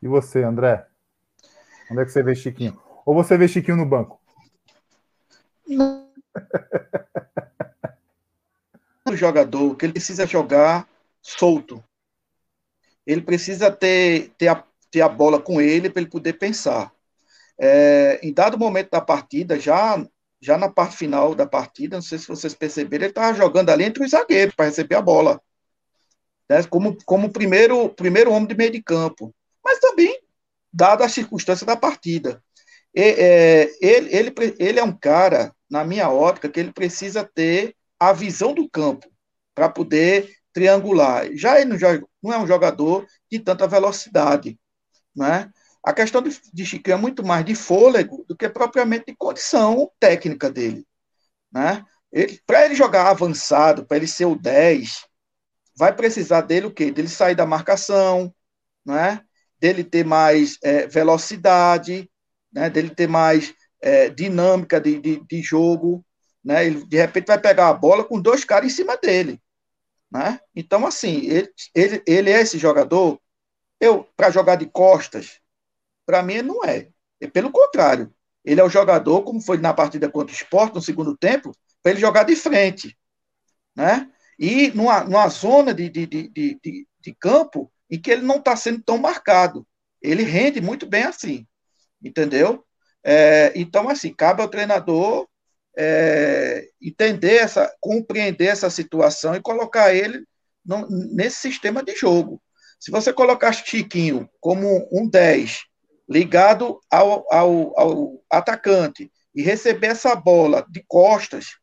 E 0.00 0.06
você, 0.06 0.44
André? 0.44 0.86
Onde 1.90 2.00
é 2.00 2.04
que 2.04 2.12
você 2.12 2.22
vê 2.22 2.36
Chiquinho? 2.36 2.80
Ou 3.04 3.14
você 3.14 3.36
vê 3.36 3.48
Chiquinho 3.48 3.76
no 3.76 3.86
banco? 3.86 4.20
O 9.04 9.16
jogador 9.16 9.74
que 9.74 9.84
ele 9.84 9.92
precisa 9.92 10.24
jogar 10.24 10.88
solto. 11.20 11.82
Ele 13.04 13.20
precisa 13.20 13.70
ter, 13.70 14.30
ter, 14.38 14.46
a, 14.46 14.64
ter 14.90 15.00
a 15.00 15.08
bola 15.08 15.40
com 15.40 15.60
ele 15.60 15.90
para 15.90 16.02
ele 16.02 16.10
poder 16.10 16.34
pensar. 16.34 16.92
É, 17.58 18.20
em 18.22 18.32
dado 18.32 18.56
momento 18.56 18.90
da 18.90 19.00
partida, 19.00 19.58
já, 19.58 20.04
já 20.40 20.56
na 20.56 20.70
parte 20.70 20.96
final 20.96 21.34
da 21.34 21.46
partida, 21.46 21.96
não 21.96 22.02
sei 22.02 22.18
se 22.18 22.28
vocês 22.28 22.54
perceberam, 22.54 23.04
ele 23.04 23.10
estava 23.10 23.36
jogando 23.36 23.70
ali 23.70 23.84
entre 23.84 24.04
os 24.04 24.10
zagueiros 24.12 24.54
para 24.54 24.66
receber 24.66 24.94
a 24.94 25.02
bola. 25.02 25.42
Né, 26.48 26.62
como, 26.64 26.96
como 27.04 27.32
primeiro, 27.32 27.88
primeiro 27.88 28.32
homem 28.32 28.46
de 28.46 28.54
meio 28.54 28.70
de 28.70 28.82
campo. 28.82 29.34
Mas 29.64 29.78
também, 29.80 30.20
dada 30.72 31.04
a 31.04 31.08
circunstância 31.08 31.66
da 31.66 31.76
partida. 31.76 32.42
É, 32.94 33.70
ele, 33.80 34.14
ele, 34.14 34.34
ele 34.58 34.78
é 34.78 34.84
um 34.84 34.92
cara, 34.92 35.54
na 35.70 35.84
minha 35.84 36.10
ótica, 36.10 36.48
que 36.48 36.60
ele 36.60 36.72
precisa 36.72 37.24
ter 37.24 37.74
a 37.98 38.12
visão 38.12 38.52
do 38.52 38.68
campo 38.68 39.10
para 39.54 39.68
poder 39.68 40.30
triangular. 40.52 41.28
Já 41.34 41.60
ele 41.60 41.76
não, 42.22 42.32
é 42.32 42.38
um 42.38 42.46
jogador 42.46 43.06
de 43.30 43.38
tanta 43.38 43.66
velocidade. 43.66 44.58
Né? 45.14 45.50
A 45.84 45.92
questão 45.92 46.22
de, 46.22 46.38
de 46.52 46.66
Chiquinho 46.66 46.94
é 46.94 46.98
muito 46.98 47.24
mais 47.24 47.44
de 47.44 47.54
fôlego 47.54 48.24
do 48.28 48.36
que 48.36 48.48
propriamente 48.48 49.06
de 49.06 49.16
condição 49.16 49.90
técnica 49.98 50.50
dele. 50.50 50.86
Né? 51.50 51.84
Para 52.46 52.64
ele 52.64 52.74
jogar 52.74 53.08
avançado, 53.08 53.86
para 53.86 53.96
ele 53.96 54.06
ser 54.06 54.26
o 54.26 54.36
10, 54.36 55.06
vai 55.76 55.94
precisar 55.94 56.42
dele 56.42 56.66
o 56.66 56.70
quê? 56.70 56.92
Sair 57.08 57.34
da 57.34 57.46
marcação, 57.46 58.34
né? 58.84 59.22
dele 59.58 59.84
ter 59.84 60.04
mais 60.04 60.58
é, 60.62 60.86
velocidade, 60.86 62.10
né, 62.52 62.68
dele 62.68 62.90
ter 62.90 63.08
mais 63.08 63.54
é, 63.80 64.08
dinâmica 64.10 64.80
de, 64.80 65.00
de, 65.00 65.20
de, 65.26 65.42
jogo, 65.42 66.04
né, 66.44 66.66
ele 66.66 66.84
de 66.86 66.96
repente 66.96 67.26
vai 67.26 67.40
pegar 67.40 67.68
a 67.68 67.74
bola 67.74 68.04
com 68.04 68.20
dois 68.20 68.44
caras 68.44 68.70
em 68.70 68.74
cima 68.74 68.96
dele, 68.96 69.40
né? 70.10 70.38
Então 70.54 70.86
assim, 70.86 71.26
ele, 71.26 71.50
ele, 71.74 72.02
ele 72.06 72.30
é 72.30 72.40
esse 72.40 72.58
jogador, 72.58 73.20
eu 73.80 74.06
para 74.16 74.30
jogar 74.30 74.56
de 74.56 74.66
costas, 74.66 75.40
para 76.04 76.22
mim 76.22 76.42
não 76.42 76.64
é. 76.64 76.88
é. 77.20 77.26
Pelo 77.26 77.50
contrário, 77.50 78.12
ele 78.44 78.60
é 78.60 78.64
o 78.64 78.68
jogador, 78.68 79.22
como 79.22 79.40
foi 79.40 79.58
na 79.58 79.72
partida 79.72 80.10
contra 80.10 80.32
o 80.32 80.36
Sport 80.36 80.74
no 80.74 80.82
segundo 80.82 81.16
tempo, 81.16 81.52
para 81.82 81.92
ele 81.92 82.00
jogar 82.00 82.24
de 82.24 82.36
frente, 82.36 82.96
né? 83.74 84.08
E 84.38 84.70
numa, 84.72 85.04
numa 85.04 85.28
zona 85.28 85.72
de, 85.72 85.88
de, 85.88 86.06
de, 86.06 86.28
de, 86.28 86.88
de 87.00 87.14
campo 87.14 87.72
em 87.88 88.00
que 88.00 88.10
ele 88.10 88.22
não 88.22 88.38
está 88.38 88.56
sendo 88.56 88.82
tão 88.82 88.98
marcado. 88.98 89.66
Ele 90.00 90.24
rende 90.24 90.60
muito 90.60 90.86
bem 90.86 91.04
assim 91.04 91.46
entendeu? 92.02 92.64
É, 93.04 93.52
então, 93.54 93.88
assim, 93.88 94.12
cabe 94.14 94.42
ao 94.42 94.48
treinador 94.48 95.28
é, 95.76 96.68
entender 96.80 97.36
essa, 97.36 97.74
compreender 97.80 98.46
essa 98.46 98.70
situação 98.70 99.34
e 99.34 99.40
colocar 99.40 99.94
ele 99.94 100.24
no, 100.64 100.86
nesse 100.88 101.38
sistema 101.38 101.82
de 101.82 101.94
jogo. 101.96 102.40
Se 102.78 102.90
você 102.90 103.12
colocar 103.12 103.52
Chiquinho 103.52 104.28
como 104.40 104.88
um 104.92 105.08
10 105.08 105.62
ligado 106.08 106.80
ao, 106.90 107.24
ao, 107.32 107.78
ao 107.78 108.24
atacante 108.30 109.10
e 109.34 109.42
receber 109.42 109.88
essa 109.88 110.14
bola 110.14 110.66
de 110.68 110.84
costas, 110.86 111.56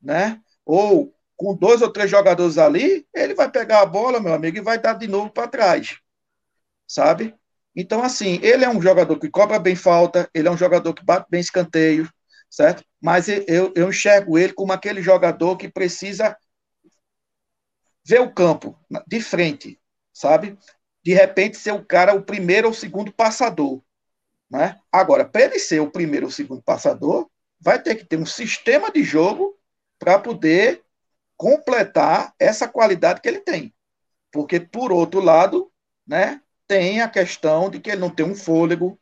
né? 0.00 0.40
Ou 0.64 1.14
com 1.36 1.54
dois 1.54 1.82
ou 1.82 1.92
três 1.92 2.10
jogadores 2.10 2.58
ali, 2.58 3.06
ele 3.14 3.34
vai 3.34 3.50
pegar 3.50 3.80
a 3.80 3.86
bola, 3.86 4.20
meu 4.20 4.32
amigo, 4.32 4.58
e 4.58 4.62
vai 4.62 4.78
dar 4.78 4.94
de 4.94 5.06
novo 5.06 5.30
para 5.30 5.48
trás, 5.48 5.98
sabe? 6.86 7.34
Então, 7.80 8.02
assim, 8.02 8.38
ele 8.42 8.62
é 8.62 8.68
um 8.68 8.82
jogador 8.82 9.18
que 9.18 9.30
cobra 9.30 9.58
bem 9.58 9.74
falta, 9.74 10.28
ele 10.34 10.46
é 10.46 10.50
um 10.50 10.56
jogador 10.56 10.92
que 10.92 11.02
bate 11.02 11.26
bem 11.30 11.40
escanteio, 11.40 12.06
certo? 12.50 12.84
Mas 13.00 13.26
eu, 13.26 13.72
eu 13.74 13.88
enxergo 13.88 14.36
ele 14.36 14.52
como 14.52 14.70
aquele 14.70 15.00
jogador 15.00 15.56
que 15.56 15.66
precisa 15.66 16.36
ver 18.04 18.20
o 18.20 18.34
campo 18.34 18.78
de 19.06 19.22
frente, 19.22 19.80
sabe? 20.12 20.58
De 21.02 21.14
repente 21.14 21.56
ser 21.56 21.72
o 21.72 21.82
cara, 21.82 22.14
o 22.14 22.22
primeiro 22.22 22.68
ou 22.68 22.74
segundo 22.74 23.10
passador. 23.10 23.82
Né? 24.50 24.78
Agora, 24.92 25.24
para 25.24 25.44
ele 25.44 25.58
ser 25.58 25.80
o 25.80 25.90
primeiro 25.90 26.26
ou 26.26 26.32
segundo 26.32 26.62
passador, 26.62 27.30
vai 27.58 27.82
ter 27.82 27.94
que 27.94 28.04
ter 28.04 28.18
um 28.18 28.26
sistema 28.26 28.90
de 28.92 29.02
jogo 29.02 29.58
para 29.98 30.18
poder 30.18 30.82
completar 31.34 32.34
essa 32.38 32.68
qualidade 32.68 33.22
que 33.22 33.28
ele 33.28 33.40
tem. 33.40 33.72
Porque, 34.30 34.60
por 34.60 34.92
outro 34.92 35.18
lado, 35.20 35.72
né, 36.06 36.42
tem 36.70 37.00
a 37.00 37.08
questão 37.08 37.68
de 37.68 37.80
que 37.80 37.90
ele 37.90 38.00
não 38.00 38.10
tem 38.10 38.24
um 38.24 38.36
fôlego, 38.36 38.96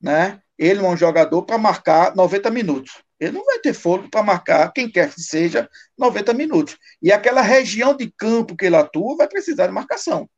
né? 0.00 0.40
Ele 0.56 0.80
é 0.80 0.88
um 0.88 0.96
jogador 0.96 1.42
para 1.42 1.58
marcar 1.58 2.16
90 2.16 2.50
minutos. 2.50 3.02
Ele 3.20 3.32
não 3.32 3.44
vai 3.44 3.58
ter 3.58 3.74
fôlego 3.74 4.08
para 4.08 4.22
marcar, 4.22 4.72
quem 4.72 4.90
quer 4.90 5.12
que 5.12 5.20
seja, 5.20 5.68
90 5.98 6.32
minutos. 6.32 6.78
E 7.02 7.12
aquela 7.12 7.42
região 7.42 7.94
de 7.94 8.10
campo 8.10 8.56
que 8.56 8.64
ele 8.64 8.76
atua 8.76 9.18
vai 9.18 9.28
precisar 9.28 9.66
de 9.66 9.72
marcação. 9.74 10.30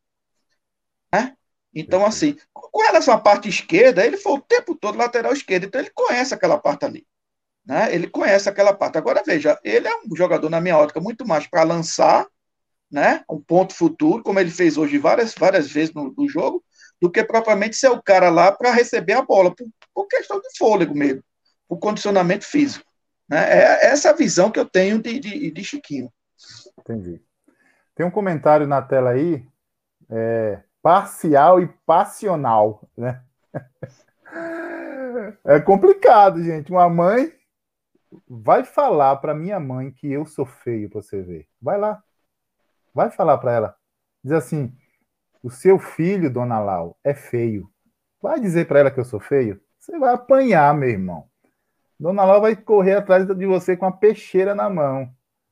Né? 1.14 1.37
Então, 1.73 2.05
assim, 2.05 2.37
com 2.53 2.83
relação 2.83 3.14
à 3.14 3.18
parte 3.18 3.49
esquerda, 3.49 4.05
ele 4.05 4.16
foi 4.16 4.33
o 4.33 4.40
tempo 4.40 4.75
todo 4.75 4.99
lateral 4.99 5.33
esquerdo, 5.33 5.66
então 5.66 5.81
ele 5.81 5.90
conhece 5.95 6.35
aquela 6.35 6.59
parte 6.59 6.85
ali. 6.85 7.07
Né? 7.64 7.95
Ele 7.95 8.09
conhece 8.09 8.49
aquela 8.49 8.75
parte. 8.75 8.99
Agora, 8.99 9.23
veja, 9.25 9.57
ele 9.62 9.87
é 9.87 9.97
um 9.99 10.16
jogador, 10.16 10.51
na 10.51 10.61
minha 10.61 10.77
ótica, 10.77 11.01
muito 11.01 11.25
mais 11.25 11.47
para 11.47 11.62
lançar, 11.62 12.27
né? 12.90 13.23
um 13.31 13.40
ponto 13.40 13.73
futuro, 13.73 14.25
como 14.25 14.40
ele 14.40 14.51
fez 14.51 14.77
hoje 14.77 14.99
várias, 14.99 15.33
várias 15.33 15.71
vezes 15.71 15.95
no, 15.95 16.12
no 16.18 16.29
jogo, 16.29 16.64
do 17.02 17.10
que 17.10 17.24
propriamente 17.24 17.74
ser 17.74 17.88
o 17.88 18.00
cara 18.00 18.30
lá 18.30 18.52
para 18.52 18.70
receber 18.70 19.14
a 19.14 19.22
bola, 19.22 19.52
por, 19.52 19.66
por, 19.92 20.06
questão 20.06 20.40
de 20.40 20.56
fôlego 20.56 20.94
mesmo, 20.94 21.20
o 21.68 21.76
condicionamento 21.76 22.46
físico. 22.46 22.88
Né? 23.28 23.38
É 23.40 23.86
essa 23.86 24.14
visão 24.14 24.52
que 24.52 24.60
eu 24.60 24.64
tenho 24.64 25.02
de, 25.02 25.18
de, 25.18 25.50
de 25.50 25.64
Chiquinho. 25.64 26.12
Entendi. 26.78 27.20
Tem 27.96 28.06
um 28.06 28.10
comentário 28.10 28.68
na 28.68 28.80
tela 28.80 29.10
aí, 29.10 29.44
é, 30.08 30.62
parcial 30.80 31.60
e 31.60 31.66
passional, 31.84 32.88
né? 32.96 33.20
É 35.44 35.60
complicado, 35.60 36.42
gente. 36.42 36.72
Uma 36.72 36.88
mãe 36.88 37.30
vai 38.26 38.64
falar 38.64 39.14
para 39.16 39.34
minha 39.34 39.60
mãe 39.60 39.90
que 39.90 40.10
eu 40.10 40.24
sou 40.24 40.46
feio 40.46 40.88
para 40.88 41.02
você 41.02 41.20
ver. 41.20 41.46
Vai 41.60 41.78
lá. 41.78 42.02
Vai 42.94 43.10
falar 43.10 43.36
para 43.36 43.52
ela. 43.52 43.76
Diz 44.24 44.32
assim: 44.32 44.74
o 45.42 45.50
seu 45.50 45.78
filho, 45.78 46.31
dona 46.31 46.59
Lau, 46.61 46.96
é 47.02 47.14
feio. 47.14 47.68
Vai 48.20 48.38
dizer 48.38 48.66
para 48.66 48.81
ela 48.81 48.90
que 48.90 49.00
eu 49.00 49.05
sou 49.05 49.18
feio? 49.18 49.61
Você 49.78 49.98
vai 49.98 50.14
apanhar, 50.14 50.72
meu 50.74 50.88
irmão. 50.88 51.24
Dona 51.98 52.24
Lau 52.24 52.40
vai 52.40 52.55
correr 52.55 52.94
atrás 52.94 53.26
de 53.26 53.46
você 53.46 53.76
com 53.76 53.87
a 53.87 53.92
peixeira 53.92 54.55
na 54.55 54.70
mão. 54.70 55.11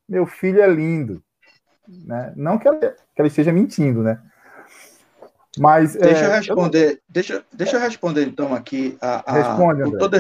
Meu 0.09 0.27
filho 0.27 0.63
é 0.63 0.67
lindo. 0.69 1.23
Né? 1.89 2.33
Não 2.37 2.59
que 2.59 2.69
ela, 2.69 2.79
que 2.79 2.97
ela 3.17 3.29
esteja 3.29 3.53
mentindo, 3.53 4.03
né? 4.03 4.21
Mas. 5.59 5.95
Deixa 5.95 6.25
é, 6.25 6.27
eu 6.27 6.31
responder. 6.31 6.93
Eu... 6.93 6.99
Deixa, 7.09 7.45
deixa 7.53 7.77
eu 7.77 7.81
responder, 7.81 8.27
então, 8.27 8.55
aqui. 8.55 8.97
A, 9.01 9.31
a 9.31 9.35
Responde, 9.35 9.83
com, 9.83 9.99
todo, 9.99 10.17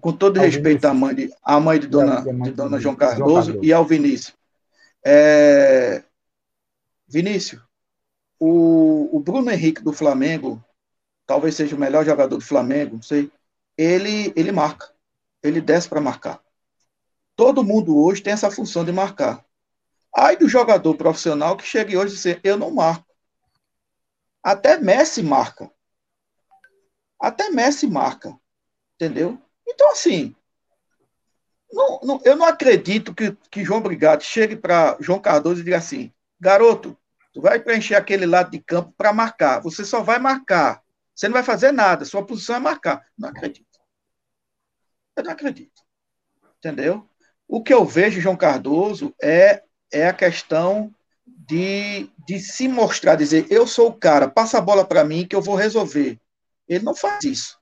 com 0.00 0.12
todo 0.12 0.40
respeito 0.40 0.84
à 0.86 0.92
mãe 0.92 1.14
de, 1.14 1.30
à 1.42 1.58
mãe 1.58 1.78
de 1.78 1.86
Dona, 1.86 2.20
de 2.20 2.50
dona 2.50 2.78
João 2.78 2.94
Cardoso, 2.94 3.18
João 3.18 3.34
Cardoso 3.34 3.64
e 3.64 3.72
ao 3.72 3.84
Vinícius. 3.84 4.36
É, 5.04 6.02
Vinícius, 7.08 7.62
o, 8.38 9.16
o 9.16 9.20
Bruno 9.20 9.50
Henrique 9.50 9.82
do 9.82 9.92
Flamengo, 9.92 10.62
talvez 11.26 11.54
seja 11.54 11.74
o 11.74 11.78
melhor 11.78 12.04
jogador 12.04 12.36
do 12.36 12.44
Flamengo, 12.44 12.96
não 12.96 13.02
sei, 13.02 13.30
ele, 13.76 14.32
ele 14.36 14.52
marca. 14.52 14.92
Ele 15.42 15.60
desce 15.60 15.88
para 15.88 16.00
marcar. 16.00 16.42
Todo 17.36 17.64
mundo 17.64 17.96
hoje 17.96 18.22
tem 18.22 18.32
essa 18.32 18.50
função 18.50 18.84
de 18.84 18.90
marcar. 18.90 19.44
Aí 20.16 20.36
do 20.36 20.48
jogador 20.48 20.94
profissional 20.96 21.56
que 21.56 21.64
chega 21.64 21.96
hoje 21.96 22.14
e 22.14 22.16
diz, 22.16 22.40
eu 22.42 22.56
não 22.56 22.72
marco. 22.72 23.06
Até 24.42 24.78
Messi 24.78 25.22
marca. 25.22 25.70
Até 27.20 27.50
Messi 27.50 27.86
marca. 27.86 28.36
Entendeu? 28.94 29.40
Então, 29.66 29.92
assim, 29.92 30.34
não, 31.70 32.00
não, 32.02 32.20
eu 32.24 32.34
não 32.34 32.46
acredito 32.46 33.14
que, 33.14 33.36
que 33.50 33.64
João 33.64 33.80
Brigatti 33.80 34.24
chegue 34.24 34.56
para 34.56 34.96
João 34.98 35.20
Cardoso 35.20 35.60
e 35.60 35.64
diga 35.64 35.76
assim, 35.76 36.12
garoto, 36.40 36.96
Tu 37.32 37.40
vai 37.40 37.60
preencher 37.60 37.94
aquele 37.94 38.26
lado 38.26 38.50
de 38.50 38.58
campo 38.58 38.92
para 38.96 39.12
marcar. 39.12 39.60
Você 39.60 39.84
só 39.84 40.02
vai 40.02 40.18
marcar. 40.18 40.82
Você 41.14 41.28
não 41.28 41.34
vai 41.34 41.42
fazer 41.42 41.72
nada. 41.72 42.04
Sua 42.04 42.24
posição 42.24 42.56
é 42.56 42.60
marcar. 42.60 43.04
Não 43.16 43.28
acredito. 43.28 43.66
Eu 45.16 45.24
não 45.24 45.32
acredito. 45.32 45.82
Entendeu? 46.58 47.08
O 47.46 47.62
que 47.62 47.72
eu 47.72 47.84
vejo, 47.84 48.20
João 48.20 48.36
Cardoso, 48.36 49.14
é, 49.22 49.62
é 49.92 50.06
a 50.08 50.12
questão 50.12 50.94
de, 51.26 52.10
de 52.26 52.38
se 52.38 52.68
mostrar, 52.68 53.14
dizer, 53.14 53.46
eu 53.50 53.66
sou 53.66 53.88
o 53.88 53.94
cara, 53.94 54.28
passa 54.28 54.58
a 54.58 54.60
bola 54.60 54.84
para 54.84 55.04
mim 55.04 55.26
que 55.26 55.34
eu 55.34 55.42
vou 55.42 55.54
resolver. 55.54 56.20
Ele 56.66 56.84
não 56.84 56.94
faz 56.94 57.24
isso. 57.24 57.58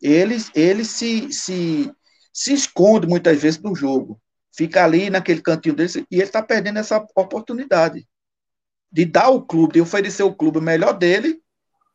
Ele, 0.00 0.36
ele 0.54 0.84
se, 0.84 1.32
se, 1.32 1.92
se 2.32 2.52
esconde 2.52 3.06
muitas 3.06 3.40
vezes 3.40 3.60
no 3.60 3.74
jogo. 3.74 4.20
Fica 4.54 4.84
ali 4.84 5.10
naquele 5.10 5.40
cantinho 5.40 5.74
dele 5.74 6.06
e 6.10 6.16
ele 6.16 6.24
está 6.24 6.42
perdendo 6.42 6.78
essa 6.78 7.04
oportunidade 7.14 8.06
de 8.92 9.04
dar 9.04 9.30
o 9.30 9.40
clube, 9.40 9.74
de 9.74 9.80
oferecer 9.80 10.22
o 10.22 10.34
clube 10.34 10.60
melhor 10.60 10.92
dele 10.92 11.40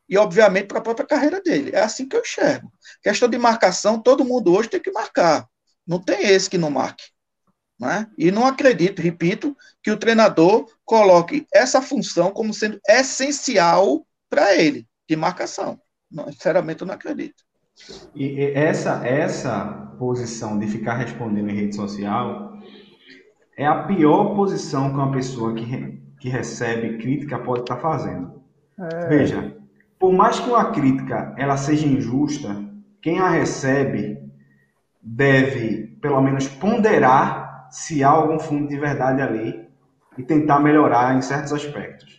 e, 0.08 0.18
obviamente, 0.18 0.66
para 0.66 0.78
a 0.78 0.82
própria 0.82 1.06
carreira 1.06 1.40
dele. 1.40 1.70
É 1.72 1.80
assim 1.80 2.08
que 2.08 2.16
eu 2.16 2.20
enxergo. 2.20 2.72
Questão 3.02 3.28
de 3.28 3.38
marcação, 3.38 4.00
todo 4.00 4.24
mundo 4.24 4.52
hoje 4.52 4.68
tem 4.68 4.80
que 4.80 4.90
marcar. 4.90 5.46
Não 5.86 6.00
tem 6.00 6.26
esse 6.26 6.50
que 6.50 6.58
não 6.58 6.70
marque. 6.70 7.04
Né? 7.78 8.08
E 8.18 8.32
não 8.32 8.44
acredito, 8.44 9.00
repito, 9.00 9.56
que 9.82 9.90
o 9.90 9.96
treinador 9.96 10.66
coloque 10.84 11.46
essa 11.54 11.80
função 11.80 12.32
como 12.32 12.52
sendo 12.52 12.80
essencial 12.88 14.04
para 14.28 14.56
ele, 14.56 14.86
de 15.08 15.14
marcação. 15.14 15.80
Não, 16.10 16.32
sinceramente, 16.32 16.80
eu 16.80 16.86
não 16.86 16.94
acredito. 16.94 17.44
E 18.14 18.40
essa, 18.54 19.06
essa 19.06 19.94
posição 19.98 20.58
de 20.58 20.66
ficar 20.66 20.94
respondendo 20.94 21.50
em 21.50 21.54
rede 21.54 21.76
social 21.76 22.58
é 23.56 23.66
a 23.66 23.84
pior 23.84 24.34
posição 24.34 24.90
que 24.90 24.96
uma 24.96 25.12
pessoa 25.12 25.54
que, 25.54 26.00
que 26.18 26.28
recebe 26.28 26.98
crítica 26.98 27.38
pode 27.38 27.60
estar 27.60 27.76
fazendo. 27.76 28.42
É. 28.78 29.08
Veja, 29.08 29.56
por 29.98 30.12
mais 30.12 30.38
que 30.38 30.48
uma 30.48 30.70
crítica 30.70 31.34
ela 31.36 31.56
seja 31.56 31.86
injusta, 31.86 32.64
quem 33.00 33.18
a 33.18 33.28
recebe 33.28 34.18
deve, 35.02 35.98
pelo 36.00 36.20
menos, 36.20 36.48
ponderar 36.48 37.68
se 37.70 38.02
há 38.02 38.08
algum 38.08 38.38
fundo 38.38 38.68
de 38.68 38.78
verdade 38.78 39.22
ali 39.22 39.68
e 40.16 40.22
tentar 40.22 40.60
melhorar 40.60 41.16
em 41.16 41.22
certos 41.22 41.52
aspectos. 41.52 42.18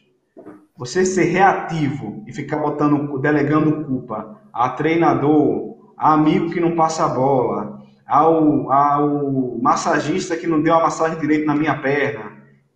Você 0.78 1.06
ser 1.06 1.26
reativo 1.26 2.24
e 2.26 2.32
ficar 2.32 2.58
botando, 2.58 3.20
delegando 3.20 3.86
culpa 3.86 4.39
a 4.54 4.70
treinador, 4.70 5.93
a 5.97 6.14
amigo 6.14 6.50
que 6.50 6.60
não 6.60 6.76
passa 6.76 7.06
a 7.06 7.10
bola, 7.10 7.80
ao, 8.08 8.72
ao 8.72 9.58
massagista 9.62 10.36
que 10.36 10.47
não 10.47 10.62
deu 10.62 10.74
a 10.74 10.84
massagem 10.84 11.20
direito 11.20 11.45
na 11.45 11.56
minha 11.56 11.78
perna. 11.78 12.28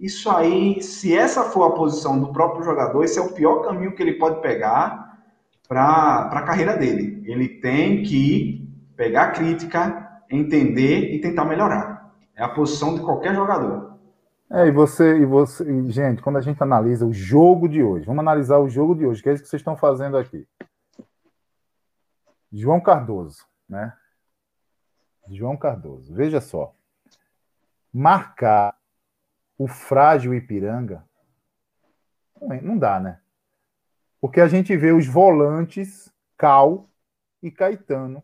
Isso 0.03 0.29
aí, 0.29 0.83
se 0.83 1.15
essa 1.15 1.45
for 1.45 1.63
a 1.63 1.71
posição 1.71 2.19
do 2.19 2.33
próprio 2.33 2.61
jogador, 2.65 3.05
esse 3.05 3.17
é 3.17 3.21
o 3.21 3.31
pior 3.31 3.61
caminho 3.61 3.95
que 3.95 4.03
ele 4.03 4.15
pode 4.15 4.41
pegar 4.41 5.23
para 5.65 6.29
a 6.29 6.41
carreira 6.41 6.75
dele. 6.75 7.23
Ele 7.25 7.47
tem 7.47 8.03
que 8.03 8.69
pegar 8.97 9.23
a 9.23 9.31
crítica, 9.31 10.21
entender 10.29 11.13
e 11.13 11.21
tentar 11.21 11.45
melhorar. 11.45 12.13
É 12.35 12.43
a 12.43 12.49
posição 12.49 12.95
de 12.95 13.01
qualquer 13.01 13.33
jogador. 13.33 13.97
É, 14.51 14.67
e 14.67 14.71
você, 14.71 15.19
e 15.19 15.25
você, 15.25 15.63
gente, 15.89 16.21
quando 16.21 16.35
a 16.35 16.41
gente 16.41 16.61
analisa 16.61 17.05
o 17.05 17.13
jogo 17.13 17.69
de 17.69 17.81
hoje, 17.81 18.05
vamos 18.05 18.19
analisar 18.19 18.59
o 18.59 18.67
jogo 18.67 18.93
de 18.93 19.05
hoje, 19.05 19.23
que 19.23 19.29
é 19.29 19.33
isso 19.33 19.43
que 19.43 19.47
vocês 19.47 19.61
estão 19.61 19.77
fazendo 19.77 20.17
aqui. 20.17 20.45
João 22.51 22.81
Cardoso, 22.81 23.45
né? 23.69 23.93
João 25.29 25.55
Cardoso, 25.55 26.13
veja 26.13 26.41
só. 26.41 26.75
Marcar 27.93 28.75
o 29.57 29.67
frágil 29.67 30.33
Ipiranga 30.33 31.03
não 32.61 32.77
dá, 32.77 32.99
né? 32.99 33.19
Porque 34.19 34.41
a 34.41 34.47
gente 34.47 34.75
vê 34.75 34.91
os 34.91 35.07
volantes 35.07 36.11
Cal 36.37 36.89
e 37.41 37.51
Caetano 37.51 38.23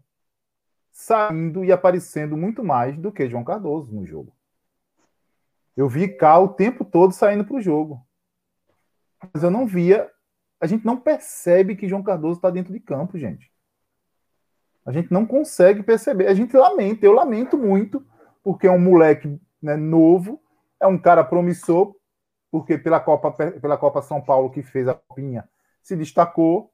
saindo 0.92 1.64
e 1.64 1.72
aparecendo 1.72 2.36
muito 2.36 2.64
mais 2.64 2.98
do 2.98 3.12
que 3.12 3.30
João 3.30 3.44
Cardoso 3.44 3.94
no 3.94 4.06
jogo. 4.06 4.34
Eu 5.76 5.88
vi 5.88 6.08
Cal 6.10 6.46
o 6.46 6.54
tempo 6.54 6.84
todo 6.84 7.14
saindo 7.14 7.46
para 7.46 7.56
o 7.56 7.62
jogo. 7.62 8.06
Mas 9.34 9.44
eu 9.44 9.52
não 9.52 9.66
via. 9.66 10.10
A 10.60 10.68
gente 10.68 10.86
não 10.86 10.98
percebe 10.98 11.76
que 11.76 11.88
João 11.88 12.04
Cardoso 12.04 12.38
está 12.38 12.50
dentro 12.50 12.74
de 12.74 12.80
campo, 12.80 13.18
gente. 13.18 13.52
A 14.86 14.92
gente 14.92 15.12
não 15.12 15.26
consegue 15.26 15.84
perceber. 15.84 16.28
A 16.28 16.34
gente 16.34 16.56
lamenta, 16.56 17.06
eu 17.06 17.14
lamento 17.14 17.58
muito, 17.58 18.06
porque 18.44 18.68
é 18.68 18.72
um 18.72 18.80
moleque 18.80 19.40
né, 19.62 19.76
novo, 19.76 20.42
é 20.80 20.88
um 20.88 20.98
cara 20.98 21.24
promissor, 21.24 21.96
porque 22.52 22.78
pela 22.78 23.00
Copa, 23.00 23.32
pela 23.32 23.78
Copa 23.78 24.02
São 24.02 24.22
Paulo 24.22 24.50
que 24.50 24.64
fez 24.64 24.88
a 24.88 24.94
copinha 24.94 25.48
se 25.82 25.96
destacou, 25.96 26.72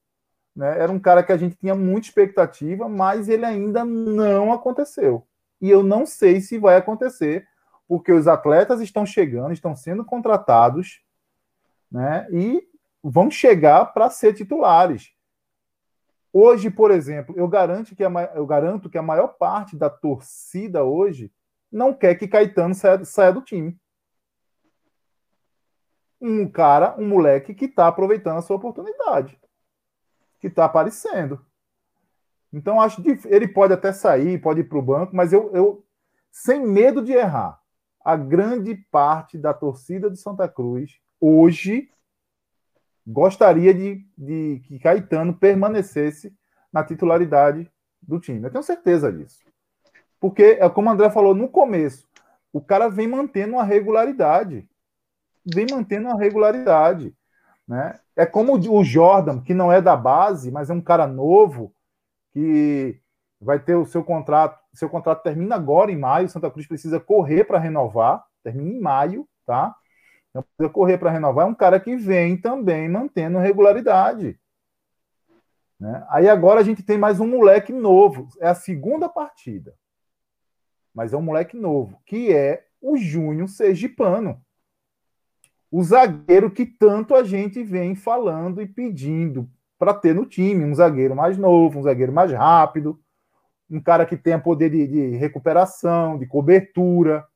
né? 0.55 0.79
Era 0.79 0.91
um 0.91 0.99
cara 0.99 1.21
que 1.21 1.31
a 1.31 1.37
gente 1.37 1.55
tinha 1.57 1.75
muita 1.75 2.07
expectativa, 2.07 2.87
mas 2.87 3.27
ele 3.27 3.45
ainda 3.45 3.83
não 3.83 4.53
aconteceu. 4.53 5.27
E 5.61 5.69
eu 5.69 5.83
não 5.83 6.05
sei 6.05 6.39
se 6.39 6.57
vai 6.57 6.77
acontecer, 6.77 7.47
porque 7.87 8.11
os 8.11 8.27
atletas 8.27 8.81
estão 8.81 9.05
chegando, 9.05 9.53
estão 9.53 9.75
sendo 9.75 10.05
contratados, 10.05 11.01
né? 11.91 12.27
E 12.31 12.67
vão 13.03 13.29
chegar 13.29 13.85
para 13.93 14.09
ser 14.09 14.33
titulares. 14.33 15.11
Hoje, 16.31 16.69
por 16.69 16.91
exemplo, 16.91 17.33
eu 17.37 17.47
garanto, 17.47 17.95
que 17.95 18.03
a, 18.03 18.09
eu 18.35 18.45
garanto 18.45 18.89
que 18.89 18.97
a 18.97 19.01
maior 19.01 19.29
parte 19.29 19.77
da 19.77 19.89
torcida 19.89 20.83
hoje 20.83 21.31
não 21.71 21.93
quer 21.93 22.15
que 22.15 22.27
Caetano 22.27 22.73
saia, 22.73 23.05
saia 23.05 23.31
do 23.31 23.41
time. 23.41 23.77
Um 26.19 26.47
cara, 26.47 26.95
um 26.97 27.07
moleque 27.07 27.53
que 27.53 27.65
está 27.65 27.87
aproveitando 27.87 28.37
a 28.37 28.41
sua 28.41 28.55
oportunidade 28.55 29.37
que 30.45 30.47
está 30.47 30.65
aparecendo. 30.65 31.43
Então, 32.53 32.79
acho 32.79 33.01
que 33.01 33.19
ele 33.25 33.47
pode 33.47 33.73
até 33.73 33.91
sair, 33.91 34.39
pode 34.39 34.61
ir 34.61 34.65
para 34.65 34.77
o 34.77 34.81
banco, 34.81 35.15
mas 35.15 35.33
eu, 35.33 35.51
eu, 35.55 35.83
sem 36.31 36.63
medo 36.63 37.03
de 37.03 37.13
errar, 37.13 37.59
a 38.03 38.15
grande 38.15 38.75
parte 38.91 39.39
da 39.39 39.53
torcida 39.53 40.07
do 40.07 40.15
Santa 40.15 40.47
Cruz 40.47 40.99
hoje 41.19 41.89
gostaria 43.05 43.73
de, 43.73 44.05
de 44.15 44.61
que 44.65 44.77
Caetano 44.77 45.33
permanecesse 45.33 46.31
na 46.71 46.83
titularidade 46.83 47.69
do 47.99 48.19
time. 48.19 48.43
Eu 48.43 48.51
tenho 48.51 48.63
certeza 48.63 49.11
disso. 49.11 49.43
Porque, 50.19 50.57
é 50.59 50.69
como 50.69 50.89
o 50.89 50.91
André 50.91 51.09
falou 51.09 51.33
no 51.33 51.49
começo, 51.49 52.07
o 52.53 52.61
cara 52.61 52.87
vem 52.87 53.07
mantendo 53.07 53.53
uma 53.53 53.63
regularidade. 53.63 54.69
Vem 55.45 55.67
mantendo 55.69 56.07
uma 56.07 56.19
regularidade. 56.19 57.15
Né? 57.67 57.99
É 58.15 58.25
como 58.25 58.53
o 58.53 58.83
Jordan, 58.83 59.41
que 59.41 59.53
não 59.53 59.71
é 59.71 59.81
da 59.81 59.95
base, 59.95 60.51
mas 60.51 60.69
é 60.69 60.73
um 60.73 60.81
cara 60.81 61.07
novo, 61.07 61.73
que 62.31 62.99
vai 63.39 63.59
ter 63.59 63.75
o 63.75 63.85
seu 63.85 64.03
contrato. 64.03 64.59
Seu 64.73 64.89
contrato 64.89 65.23
termina 65.23 65.55
agora 65.55 65.91
em 65.91 65.97
maio. 65.97 66.29
Santa 66.29 66.51
Cruz 66.51 66.67
precisa 66.67 66.99
correr 66.99 67.45
para 67.45 67.59
renovar. 67.59 68.23
Termina 68.43 68.69
em 68.69 68.79
maio, 68.79 69.27
tá? 69.45 69.75
Então 70.29 70.43
precisa 70.43 70.73
correr 70.73 70.97
para 70.97 71.11
renovar. 71.11 71.45
É 71.45 71.49
um 71.49 71.55
cara 71.55 71.79
que 71.79 71.95
vem 71.95 72.37
também 72.37 72.89
mantendo 72.89 73.39
regularidade. 73.39 74.39
Né? 75.79 76.05
Aí 76.09 76.27
agora 76.27 76.59
a 76.59 76.63
gente 76.63 76.83
tem 76.83 76.97
mais 76.97 77.19
um 77.19 77.27
moleque 77.27 77.71
novo. 77.71 78.27
É 78.39 78.47
a 78.47 78.55
segunda 78.55 79.07
partida. 79.07 79.73
Mas 80.93 81.13
é 81.13 81.17
um 81.17 81.21
moleque 81.21 81.57
novo, 81.57 82.01
que 82.05 82.33
é 82.33 82.65
o 82.81 82.95
Júnior 82.97 83.49
Sergipano 83.49 84.41
o 85.77 85.83
zagueiro 85.83 86.49
que 86.49 86.65
tanto 86.65 87.13
a 87.13 87.21
gente 87.21 87.61
vem 87.61 87.95
falando 87.95 88.61
e 88.61 88.65
pedindo 88.65 89.49
para 89.77 89.93
ter 89.93 90.15
no 90.15 90.25
time, 90.25 90.63
um 90.63 90.73
zagueiro 90.73 91.13
mais 91.13 91.37
novo, 91.37 91.79
um 91.79 91.83
zagueiro 91.83 92.13
mais 92.13 92.31
rápido, 92.31 92.97
um 93.69 93.81
cara 93.81 94.05
que 94.05 94.15
tenha 94.15 94.39
poder 94.39 94.69
de, 94.69 94.87
de 94.87 95.17
recuperação, 95.17 96.17
de 96.17 96.25
cobertura, 96.25 97.27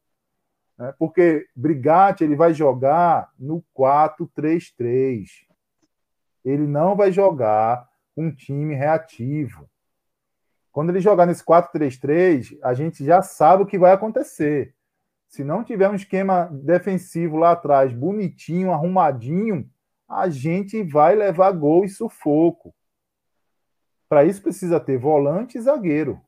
né? 0.77 0.93
porque 0.97 1.47
Brigatti 1.53 2.23
ele 2.23 2.37
vai 2.37 2.53
jogar 2.53 3.29
no 3.37 3.61
4-3-3. 3.77 5.25
Ele 6.45 6.65
não 6.65 6.95
vai 6.95 7.11
jogar 7.11 7.89
um 8.15 8.31
time 8.31 8.73
reativo. 8.73 9.69
Quando 10.71 10.91
ele 10.91 11.01
jogar 11.01 11.25
nesse 11.25 11.43
4-3-3, 11.43 12.57
a 12.63 12.73
gente 12.73 13.03
já 13.03 13.21
sabe 13.21 13.63
o 13.63 13.65
que 13.65 13.77
vai 13.77 13.91
acontecer. 13.91 14.73
Se 15.29 15.43
não 15.43 15.63
tiver 15.63 15.87
um 15.87 15.95
esquema 15.95 16.49
defensivo 16.51 17.37
lá 17.37 17.51
atrás, 17.51 17.93
bonitinho, 17.93 18.73
arrumadinho, 18.73 19.69
a 20.07 20.27
gente 20.27 20.81
vai 20.81 21.15
levar 21.15 21.51
gol 21.51 21.85
e 21.85 21.89
sufoco. 21.89 22.73
Para 24.09 24.25
isso 24.25 24.41
precisa 24.41 24.79
ter 24.79 24.97
volante 24.97 25.55
e 25.55 25.61
zagueiro, 25.61 26.19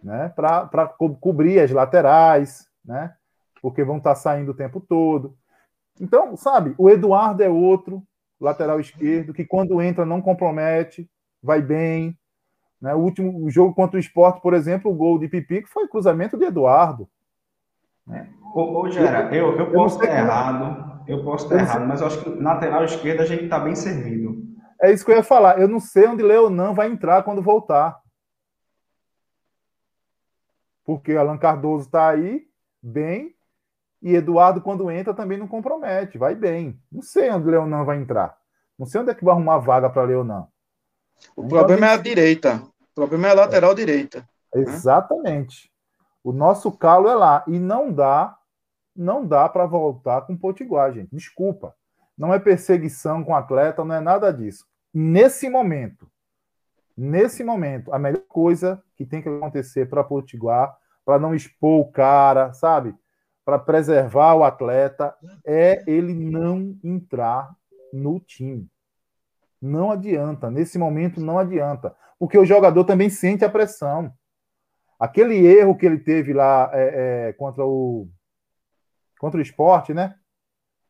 né? 0.00 0.28
Para 0.28 0.86
co 0.86 1.16
cobrir 1.16 1.58
as 1.58 1.72
laterais, 1.72 2.68
né? 2.84 3.12
Porque 3.60 3.82
vão 3.82 3.96
estar 3.98 4.14
tá 4.14 4.16
saindo 4.16 4.52
o 4.52 4.56
tempo 4.56 4.80
todo. 4.80 5.36
Então, 6.00 6.36
sabe, 6.36 6.76
o 6.78 6.88
Eduardo 6.88 7.42
é 7.42 7.48
outro, 7.48 8.06
lateral 8.40 8.78
esquerdo, 8.78 9.34
que 9.34 9.44
quando 9.44 9.82
entra 9.82 10.06
não 10.06 10.22
compromete, 10.22 11.10
vai 11.42 11.60
bem. 11.60 12.16
Né? 12.80 12.94
O 12.94 12.98
último 12.98 13.50
jogo 13.50 13.74
contra 13.74 13.96
o 13.96 14.00
esporte, 14.00 14.40
por 14.40 14.54
exemplo, 14.54 14.92
o 14.92 14.94
gol 14.94 15.18
de 15.18 15.26
Pipico 15.26 15.68
foi 15.68 15.88
cruzamento 15.88 16.38
de 16.38 16.44
Eduardo. 16.44 17.10
É. 18.10 18.26
Ô, 18.54 18.80
ô 18.80 18.90
Gera, 18.90 19.34
eu, 19.34 19.56
eu, 19.58 19.72
posso 19.72 20.00
estar 20.00 20.16
errado, 20.16 21.02
eu 21.06 21.24
posso 21.24 21.44
estar 21.44 21.58
errado, 21.58 21.86
mas 21.86 22.00
eu 22.00 22.06
acho 22.06 22.22
que 22.22 22.30
lateral 22.30 22.84
esquerda 22.84 23.22
a 23.22 23.26
gente 23.26 23.44
está 23.44 23.58
bem 23.58 23.74
servido. 23.74 24.44
É 24.80 24.92
isso 24.92 25.04
que 25.04 25.10
eu 25.10 25.16
ia 25.16 25.22
falar. 25.22 25.58
Eu 25.58 25.68
não 25.68 25.80
sei 25.80 26.06
onde 26.06 26.22
Leonan 26.22 26.72
vai 26.72 26.88
entrar 26.88 27.22
quando 27.22 27.42
voltar. 27.42 27.98
Porque 30.84 31.12
Alan 31.12 31.38
Cardoso 31.38 31.86
está 31.86 32.10
aí, 32.10 32.46
bem, 32.80 33.34
e 34.00 34.14
Eduardo, 34.14 34.60
quando 34.60 34.90
entra, 34.90 35.12
também 35.12 35.36
não 35.38 35.48
compromete, 35.48 36.16
vai 36.16 36.34
bem. 36.34 36.78
Não 36.92 37.02
sei 37.02 37.30
onde 37.30 37.48
o 37.48 37.50
Leonan 37.50 37.84
vai 37.84 37.98
entrar. 37.98 38.36
Não 38.78 38.86
sei 38.86 39.00
onde 39.00 39.10
é 39.10 39.14
que 39.14 39.24
vai 39.24 39.34
arrumar 39.34 39.58
vaga 39.58 39.90
para 39.90 40.04
Leonan. 40.04 40.46
O 41.34 41.44
então, 41.44 41.48
problema 41.48 41.86
é 41.86 41.94
a 41.94 41.96
direita. 41.96 42.62
O 42.92 42.94
problema 42.94 43.28
é 43.28 43.30
a 43.30 43.34
lateral 43.34 43.72
é. 43.72 43.74
direita. 43.74 44.28
Exatamente. 44.54 45.72
O 46.26 46.32
nosso 46.32 46.72
calo 46.72 47.08
é 47.08 47.14
lá. 47.14 47.44
E 47.46 47.56
não 47.56 47.92
dá, 47.92 48.36
não 48.96 49.24
dá 49.24 49.48
para 49.48 49.64
voltar 49.64 50.22
com 50.22 50.36
Potiguar, 50.36 50.92
gente. 50.92 51.14
Desculpa. 51.14 51.72
Não 52.18 52.34
é 52.34 52.38
perseguição 52.40 53.22
com 53.22 53.32
atleta, 53.32 53.84
não 53.84 53.94
é 53.94 54.00
nada 54.00 54.32
disso. 54.32 54.66
Nesse 54.92 55.48
momento, 55.48 56.10
nesse 56.96 57.44
momento, 57.44 57.94
a 57.94 57.98
melhor 57.98 58.24
coisa 58.26 58.82
que 58.96 59.06
tem 59.06 59.22
que 59.22 59.28
acontecer 59.28 59.88
para 59.88 60.02
Potiguar, 60.02 60.76
para 61.04 61.16
não 61.16 61.32
expor 61.32 61.80
o 61.80 61.92
cara, 61.92 62.52
sabe? 62.52 62.92
Para 63.44 63.60
preservar 63.60 64.34
o 64.34 64.42
atleta, 64.42 65.14
é 65.46 65.84
ele 65.86 66.12
não 66.12 66.76
entrar 66.82 67.54
no 67.92 68.18
time. 68.18 68.68
Não 69.62 69.92
adianta, 69.92 70.50
nesse 70.50 70.76
momento 70.76 71.20
não 71.20 71.38
adianta, 71.38 71.94
porque 72.18 72.36
o 72.36 72.44
jogador 72.44 72.82
também 72.82 73.10
sente 73.10 73.44
a 73.44 73.48
pressão. 73.48 74.12
Aquele 74.98 75.46
erro 75.46 75.76
que 75.76 75.84
ele 75.84 75.98
teve 75.98 76.32
lá 76.32 76.70
é, 76.72 77.28
é, 77.28 77.32
contra 77.34 77.64
o 77.64 78.08
contra 79.18 79.38
o 79.38 79.42
esporte, 79.42 79.94
né? 79.94 80.14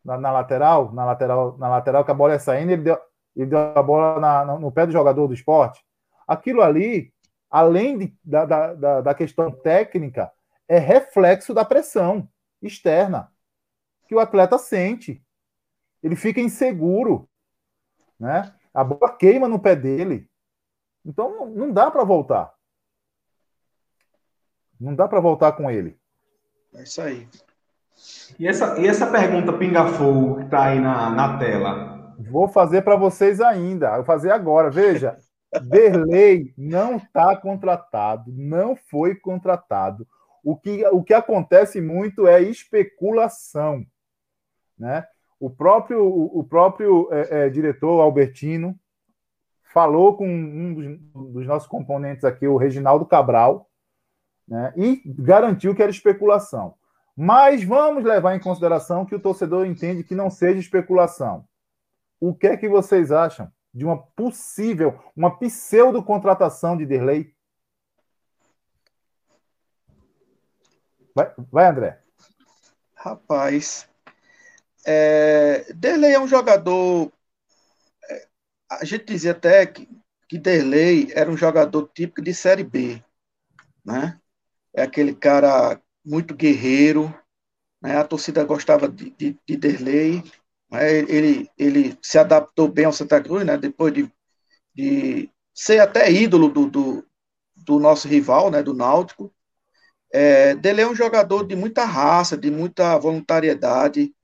Na, 0.05 0.17
na, 0.19 0.33
lateral, 0.33 0.93
na 0.93 1.05
lateral, 1.05 1.59
na 1.59 1.69
lateral 1.69 2.05
que 2.05 2.11
a 2.11 2.15
bola 2.15 2.33
ia 2.35 2.39
saindo, 2.39 2.73
ele 2.73 2.83
deu, 2.83 2.99
ele 3.35 3.47
deu 3.47 3.59
a 3.59 3.83
bola 3.83 4.21
na, 4.21 4.59
no 4.59 4.71
pé 4.71 4.87
do 4.87 4.93
jogador 4.93 5.27
do 5.27 5.35
esporte. 5.35 5.85
Aquilo 6.27 6.63
ali, 6.63 7.13
além 7.51 7.99
de, 7.99 8.19
da, 8.25 8.45
da, 8.45 9.01
da 9.01 9.15
questão 9.15 9.51
técnica, 9.51 10.31
é 10.69 10.79
reflexo 10.79 11.55
da 11.55 11.65
pressão 11.65 12.29
externa 12.63 13.31
que 14.09 14.15
o 14.15 14.21
atleta 14.21 14.59
sente. 14.59 15.23
Ele 16.03 16.17
fica 16.17 16.41
inseguro, 16.41 17.29
né? 18.19 18.55
A 18.73 18.85
bola 18.85 19.17
queima 19.17 19.49
no 19.49 19.59
pé 19.59 19.75
dele. 19.75 20.29
Então 21.05 21.47
não 21.47 21.73
dá 21.73 21.91
para 21.91 22.05
voltar. 22.05 22.56
Não 24.81 24.95
dá 24.95 25.09
para 25.09 25.21
voltar 25.21 25.53
com 25.53 25.71
ele. 25.71 25.97
É 26.75 26.83
isso 26.83 27.01
aí. 27.01 27.27
E 28.39 28.47
essa, 28.47 28.79
e 28.79 28.87
essa 28.87 29.07
pergunta 29.07 29.53
pinga-fogo 29.53 30.37
que 30.37 30.45
está 30.45 30.67
aí 30.67 30.81
na, 30.81 31.11
na 31.11 31.39
tela? 31.39 32.15
Vou 32.31 32.49
fazer 32.49 32.83
para 32.83 32.97
vocês 32.97 33.41
ainda. 33.41 33.97
Vou 33.97 34.05
fazer 34.05 34.31
agora. 34.31 34.71
Veja, 34.71 35.17
Derlei 35.69 36.53
não 36.57 36.97
está 36.97 37.35
contratado, 37.37 38.33
não 38.35 38.77
foi 38.77 39.15
contratado. 39.15 40.07
O 40.45 40.57
que, 40.57 40.87
o 40.87 41.03
que 41.03 41.15
acontece 41.15 41.81
muito 41.81 42.27
é 42.27 42.41
especulação. 42.41 43.85
Né? 44.79 45.05
O 45.41 45.51
próprio, 45.51 46.07
o 46.07 46.45
próprio 46.45 47.09
é, 47.11 47.47
é, 47.47 47.49
diretor 47.49 48.01
Albertino 48.01 48.79
falou 49.73 50.17
com 50.17 50.29
um 50.29 50.75
dos, 50.75 51.33
dos 51.33 51.47
nossos 51.47 51.69
componentes 51.69 52.25
aqui, 52.25 52.47
o 52.47 52.57
Reginaldo 52.57 53.05
Cabral, 53.05 53.69
né, 54.47 54.73
e 54.77 55.03
garantiu 55.07 55.75
que 55.75 55.83
era 55.83 55.91
especulação. 55.91 56.75
Mas 57.17 57.65
vamos 57.65 58.05
levar 58.05 58.37
em 58.37 58.41
consideração 58.41 59.07
que 59.07 59.15
o 59.15 59.21
torcedor 59.21 59.67
entende 59.67 60.05
que 60.05 60.15
não 60.15 60.29
seja 60.29 60.61
especulação. 60.61 61.49
O 62.21 62.35
que 62.35 62.47
é 62.47 62.57
que 62.57 62.69
vocês 62.69 63.11
acham 63.11 63.51
de 63.73 63.85
uma 63.85 63.99
possível, 63.99 64.99
uma 65.15 65.39
pseudo 65.39 66.03
contratação 66.03 66.77
de 66.77 66.85
Derlei? 66.85 67.35
Vai, 71.15 71.33
vai 71.51 71.67
André. 71.67 72.03
Rapaz, 72.95 73.89
é, 74.87 75.73
Derlei 75.73 76.15
é 76.15 76.21
um 76.21 76.29
jogador. 76.29 77.11
É, 78.09 78.29
a 78.71 78.85
gente 78.85 79.05
dizia 79.05 79.33
até 79.33 79.67
que, 79.67 79.89
que 80.29 80.39
Derlei 80.39 81.11
era 81.15 81.31
um 81.31 81.37
jogador 81.37 81.89
típico 81.95 82.23
de 82.23 82.35
Série 82.35 82.65
B. 82.65 83.03
Né? 83.85 84.21
É 84.77 84.83
aquele 84.83 85.15
cara 85.15 85.81
muito 86.05 86.35
guerreiro, 86.35 87.13
né? 87.83 87.97
a 87.97 88.05
torcida 88.05 88.45
gostava 88.45 88.89
de, 88.89 89.11
de, 89.11 89.37
de 89.47 89.57
Derlei, 89.57 90.23
né? 90.71 90.99
ele, 90.99 91.51
ele 91.59 91.99
se 92.03 92.19
adaptou 92.19 92.69
bem 92.69 92.85
ao 92.85 92.93
Santa 92.93 93.21
Cruz, 93.21 93.45
né? 93.45 93.57
depois 93.57 93.93
de, 93.95 94.13
de 94.75 95.31
ser 95.55 95.81
até 95.81 96.13
ídolo 96.13 96.49
do, 96.49 96.69
do, 96.69 97.07
do 97.57 97.79
nosso 97.81 98.07
rival, 98.07 98.51
né? 98.51 98.63
do 98.63 98.75
Náutico. 98.75 99.33
É, 100.13 100.55
Delei 100.55 100.85
é 100.85 100.89
um 100.89 100.95
jogador 100.95 101.47
de 101.47 101.57
muita 101.57 101.85
raça, 101.85 102.37
de 102.37 102.51
muita 102.51 102.99
voluntariedade. 102.99 104.15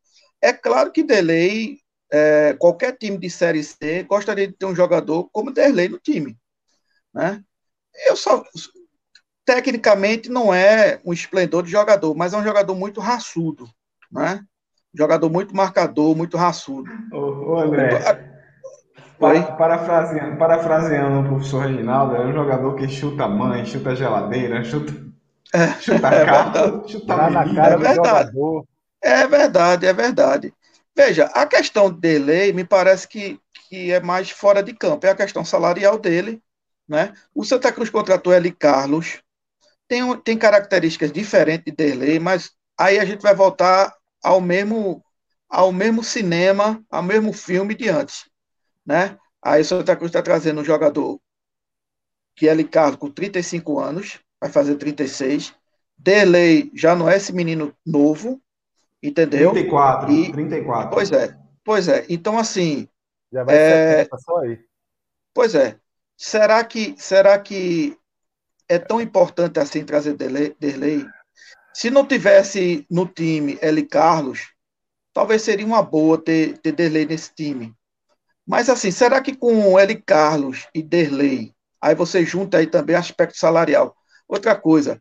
É 0.41 0.53
claro 0.53 0.93
que 0.93 1.03
Delei, 1.03 1.79
é, 2.11 2.55
qualquer 2.55 2.97
time 2.97 3.19
de 3.19 3.31
Série 3.31 3.65
C, 3.65 4.03
gostaria 4.05 4.47
de 4.47 4.55
ter 4.55 4.67
um 4.67 4.75
jogador 4.75 5.29
como 5.33 5.53
Delei 5.53 5.89
no 5.89 5.99
time. 5.99 6.39
Né? 7.15 7.43
Eu 8.07 8.17
só 8.17 8.43
tecnicamente 9.45 10.29
não 10.29 10.53
é 10.53 11.01
um 11.05 11.13
esplendor 11.13 11.63
de 11.63 11.71
jogador, 11.71 12.15
mas 12.15 12.33
é 12.33 12.37
um 12.37 12.45
jogador 12.45 12.75
muito 12.75 13.01
raçudo, 13.01 13.69
né? 14.11 14.41
Jogador 14.95 15.31
muito 15.31 15.57
marcador, 15.57 16.15
muito 16.15 16.37
raçudo. 16.37 16.91
Ô, 17.13 17.53
ô 17.53 17.59
André, 17.59 17.89
para, 19.19 19.43
parafraseando, 19.53 20.37
parafraseando 20.37 21.21
o 21.21 21.29
professor 21.29 21.67
Reginaldo, 21.67 22.17
é 22.17 22.27
um 22.27 22.33
jogador 22.33 22.75
que 22.75 22.89
chuta 22.89 23.29
mãe, 23.29 23.65
chuta 23.65 23.95
geladeira, 23.95 24.65
chuta, 24.65 24.93
é, 25.55 25.69
chuta 25.81 26.09
é 26.13 26.25
carro, 26.25 26.89
chuta 26.89 27.17
na 27.17 27.55
cara 27.55 27.75
é 27.75 27.77
verdade. 27.77 28.33
É 29.01 29.27
verdade, 29.27 29.87
é 29.87 29.93
verdade. 29.93 30.55
Veja, 30.95 31.25
a 31.35 31.47
questão 31.47 31.91
dele 31.91 32.53
me 32.53 32.65
parece 32.65 33.09
que, 33.09 33.41
que 33.69 33.91
é 33.91 34.01
mais 34.01 34.31
fora 34.31 34.63
de 34.63 34.73
campo, 34.75 35.07
é 35.07 35.11
a 35.11 35.17
questão 35.17 35.45
salarial 35.45 35.99
dele, 35.99 36.43
né? 36.87 37.13
O 37.35 37.45
Santa 37.45 37.73
Cruz 37.73 37.91
contratou 37.91 38.33
Eli 38.33 38.53
Carlos, 38.53 39.23
tem, 39.93 40.17
tem 40.21 40.39
características 40.39 41.13
diferentes 41.13 41.65
de 41.67 41.73
Derlei, 41.73 42.19
mas 42.19 42.53
aí 42.79 42.99
a 42.99 43.05
gente 43.05 43.21
vai 43.21 43.35
voltar 43.35 43.95
ao 44.25 44.41
mesmo 44.41 45.05
ao 45.51 45.71
mesmo 45.71 46.03
cinema, 46.03 46.83
ao 46.91 47.03
mesmo 47.03 47.31
filme 47.31 47.75
de 47.75 47.91
antes, 47.91 48.25
né? 48.87 49.19
Aí 49.43 49.61
o 49.61 49.65
Santa 49.67 49.95
Cruz 49.95 50.09
está 50.09 50.23
trazendo 50.23 50.63
um 50.63 50.65
jogador 50.65 51.21
que 52.35 52.49
é 52.49 52.55
Ricardo 52.55 52.97
com 52.97 53.11
35 53.11 53.79
anos, 53.79 54.19
vai 54.41 54.49
fazer 54.49 54.77
36. 54.77 55.55
Derlei 55.99 56.71
já 56.75 56.97
não 56.97 57.07
é 57.07 57.19
esse 57.19 57.35
menino 57.35 57.77
novo, 57.85 58.41
entendeu? 59.03 59.51
34, 59.51 60.11
e, 60.11 60.33
34. 60.33 60.91
Pois 60.91 61.13
é, 61.13 61.39
pois 61.63 61.89
é. 61.89 62.07
Então, 62.09 62.39
assim... 62.39 62.89
Já 63.31 63.45
vai 63.45 63.55
é, 63.55 64.05
ser 64.05 64.19
só 64.21 64.39
aí. 64.39 64.59
Pois 65.35 65.55
é. 65.55 65.79
Será 66.17 66.65
que, 66.65 66.95
será 66.97 67.39
que 67.39 67.95
é 68.69 68.79
tão 68.79 69.01
importante 69.01 69.59
assim 69.59 69.85
trazer 69.85 70.15
Derlei? 70.15 71.07
Se 71.75 71.91
não 71.91 72.07
tivesse 72.07 72.87
no 72.91 73.07
time 73.07 73.59
L. 73.61 73.83
Carlos, 73.87 74.53
talvez 75.13 75.43
seria 75.43 75.67
uma 75.67 75.83
boa 75.83 76.19
ter, 76.19 76.59
ter 76.59 76.73
Derlei 76.73 77.07
nesse 77.07 77.35
time. 77.35 77.75
Mas 78.47 78.69
assim, 78.69 78.91
será 78.91 79.21
que 79.21 79.35
com 79.35 79.79
L. 79.79 80.03
Carlos 80.03 80.67
e 80.75 80.83
Derlei, 80.83 81.55
aí 81.81 81.95
você 81.95 82.25
junta 82.25 82.59
aí 82.59 82.67
também 82.67 82.97
aspecto 82.97 83.39
salarial? 83.39 83.97
Outra 84.29 84.55
coisa, 84.55 85.01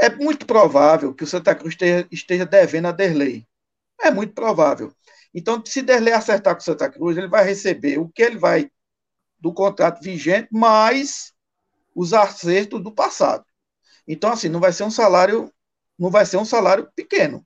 é 0.00 0.08
muito 0.08 0.46
provável 0.46 1.12
que 1.14 1.24
o 1.24 1.26
Santa 1.26 1.54
Cruz 1.54 1.76
esteja, 2.10 2.46
devendo 2.46 2.86
a 2.86 2.92
Derlei. 2.92 3.46
É 4.00 4.10
muito 4.10 4.32
provável. 4.32 4.92
Então, 5.34 5.62
se 5.64 5.82
Derlei 5.82 6.14
acertar 6.14 6.54
com 6.54 6.60
o 6.60 6.64
Santa 6.64 6.88
Cruz, 6.88 7.16
ele 7.16 7.28
vai 7.28 7.44
receber 7.44 7.98
o 7.98 8.08
que 8.08 8.22
ele 8.22 8.38
vai 8.38 8.70
do 9.38 9.52
contrato 9.52 10.00
vigente, 10.00 10.48
mais 10.50 11.32
os 11.98 12.14
acertos 12.14 12.80
do 12.80 12.92
passado. 12.92 13.44
Então, 14.06 14.30
assim, 14.30 14.48
não 14.48 14.60
vai 14.60 14.72
ser 14.72 14.84
um 14.84 14.90
salário, 14.90 15.52
não 15.98 16.10
vai 16.10 16.24
ser 16.24 16.36
um 16.36 16.44
salário 16.44 16.88
pequeno. 16.94 17.44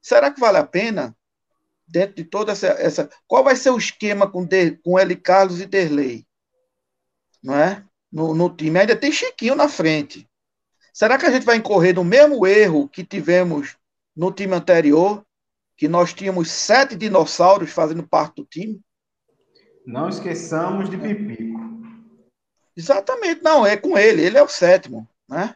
Será 0.00 0.30
que 0.30 0.40
vale 0.40 0.56
a 0.56 0.66
pena, 0.66 1.14
dentro 1.86 2.16
de 2.16 2.24
toda 2.24 2.52
essa. 2.52 2.68
essa 2.68 3.10
qual 3.26 3.44
vai 3.44 3.54
ser 3.54 3.68
o 3.68 3.76
esquema 3.76 4.26
com, 4.26 4.46
de, 4.46 4.72
com 4.78 4.98
L. 4.98 5.14
Carlos 5.16 5.60
e 5.60 5.66
Derlei? 5.66 6.24
Não 7.42 7.54
é? 7.54 7.84
No, 8.10 8.34
no 8.34 8.48
time. 8.48 8.80
Ainda 8.80 8.96
tem 8.96 9.12
Chiquinho 9.12 9.54
na 9.54 9.68
frente. 9.68 10.26
Será 10.94 11.18
que 11.18 11.26
a 11.26 11.30
gente 11.30 11.44
vai 11.44 11.56
incorrer 11.56 11.94
no 11.94 12.04
mesmo 12.04 12.46
erro 12.46 12.88
que 12.88 13.04
tivemos 13.04 13.76
no 14.16 14.32
time 14.32 14.54
anterior? 14.54 15.22
Que 15.76 15.86
nós 15.86 16.14
tínhamos 16.14 16.50
sete 16.50 16.96
dinossauros 16.96 17.70
fazendo 17.70 18.08
parte 18.08 18.36
do 18.36 18.46
time? 18.46 18.80
Não 19.84 20.08
esqueçamos 20.08 20.88
de 20.88 20.96
Pipico. 20.96 21.61
Exatamente, 22.76 23.42
não, 23.42 23.66
é 23.66 23.76
com 23.76 23.98
ele, 23.98 24.22
ele 24.22 24.38
é 24.38 24.42
o 24.42 24.48
sétimo, 24.48 25.08
né? 25.28 25.54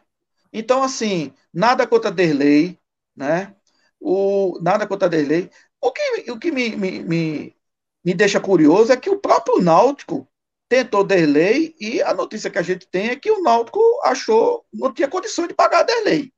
Então, 0.51 0.83
assim, 0.83 1.33
nada 1.53 1.85
contra 1.85 2.11
Derlei, 2.11 2.79
né? 3.15 3.53
O, 3.99 4.59
nada 4.61 4.87
contra 4.87 5.09
Derlei. 5.09 5.49
O 5.81 5.91
que, 5.91 6.31
o 6.31 6.39
que 6.39 6.51
me, 6.51 6.75
me, 6.75 6.99
me, 7.03 7.55
me 8.03 8.13
deixa 8.13 8.39
curioso 8.39 8.91
é 8.91 8.97
que 8.97 9.09
o 9.09 9.19
próprio 9.19 9.61
Náutico 9.61 10.27
tentou 10.69 11.03
Derlei 11.03 11.75
e 11.79 12.01
a 12.01 12.13
notícia 12.13 12.49
que 12.49 12.57
a 12.57 12.61
gente 12.61 12.87
tem 12.87 13.09
é 13.09 13.15
que 13.15 13.31
o 13.31 13.41
Náutico 13.41 13.79
achou, 14.03 14.65
não 14.73 14.93
tinha 14.93 15.07
condições 15.07 15.47
de 15.47 15.53
pagar 15.53 15.83
Derlei. 15.83 16.31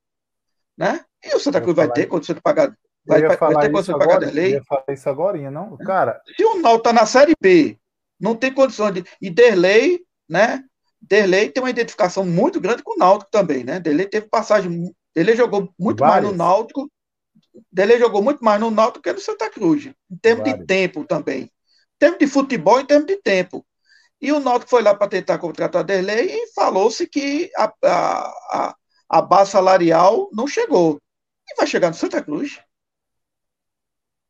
né? 0.78 1.04
E 1.24 1.36
o 1.36 1.40
Santa 1.40 1.60
Cruz 1.60 1.76
vai 1.76 1.92
ter 1.92 2.06
condição 2.06 2.36
de 2.36 2.42
pagar. 2.42 2.74
Vai, 3.06 3.22
vai 3.22 3.38
ter 3.38 3.72
condição 3.72 3.98
de 3.98 4.06
pagar 4.06 4.20
Derlei? 4.20 4.54
Eu 4.54 4.58
ia 4.60 4.64
falar 4.64 4.86
isso 4.90 5.10
agora, 5.10 5.52
não? 5.52 5.78
Cara. 5.78 6.22
Se 6.36 6.46
o 6.46 6.62
Náutico 6.62 6.84
tá 6.84 6.94
na 6.94 7.06
Série 7.06 7.36
B, 7.40 7.78
não 8.20 8.36
tem 8.36 8.54
condições 8.54 8.94
de. 8.94 9.04
E 9.22 9.30
Derlei, 9.30 10.02
né? 10.30 10.64
Derlei 11.02 11.50
tem 11.50 11.64
uma 11.64 11.70
identificação 11.70 12.26
muito 12.26 12.60
grande 12.60 12.84
com 12.84 12.96
o 12.96 12.98
Náutico 12.98 13.32
também, 13.32 13.64
né? 13.64 13.80
Derlei 13.80 14.08
teve 14.08 14.28
passagem. 14.28 14.94
Derlei 15.16 15.36
jogou 15.36 15.74
muito 15.80 16.00
Várias. 16.00 16.24
mais 16.24 16.32
no 16.32 16.38
Náutico. 16.38 16.92
Derlei 17.72 17.98
jogou 17.98 18.22
muito 18.22 18.44
mais 18.44 18.60
no 18.60 18.70
Náutico 18.70 19.02
que 19.02 19.14
no 19.14 19.20
Santa 19.20 19.50
Cruz. 19.50 19.86
Em 19.86 20.18
termos 20.18 20.44
Várias. 20.44 20.60
de 20.60 20.66
tempo 20.66 21.06
também. 21.06 21.44
Em 21.44 21.50
termos 21.98 22.20
de 22.20 22.28
futebol, 22.28 22.80
em 22.80 22.86
termos 22.86 23.08
de 23.08 23.18
tempo. 23.18 23.66
E 24.22 24.32
o 24.32 24.40
Náutico 24.40 24.70
foi 24.70 24.84
lá 24.84 24.94
para 24.94 25.08
tentar 25.08 25.38
contratar 25.38 25.84
Derlei 25.84 26.30
e 26.30 26.54
falou-se 26.54 27.08
que 27.08 27.50
a, 27.56 27.74
a, 27.84 28.28
a, 28.52 28.76
a 29.10 29.22
base 29.22 29.52
salarial 29.52 30.30
não 30.34 30.46
chegou. 30.46 31.00
E 31.50 31.56
vai 31.56 31.66
chegar 31.66 31.88
no 31.88 31.96
Santa 31.96 32.22
Cruz. 32.22 32.60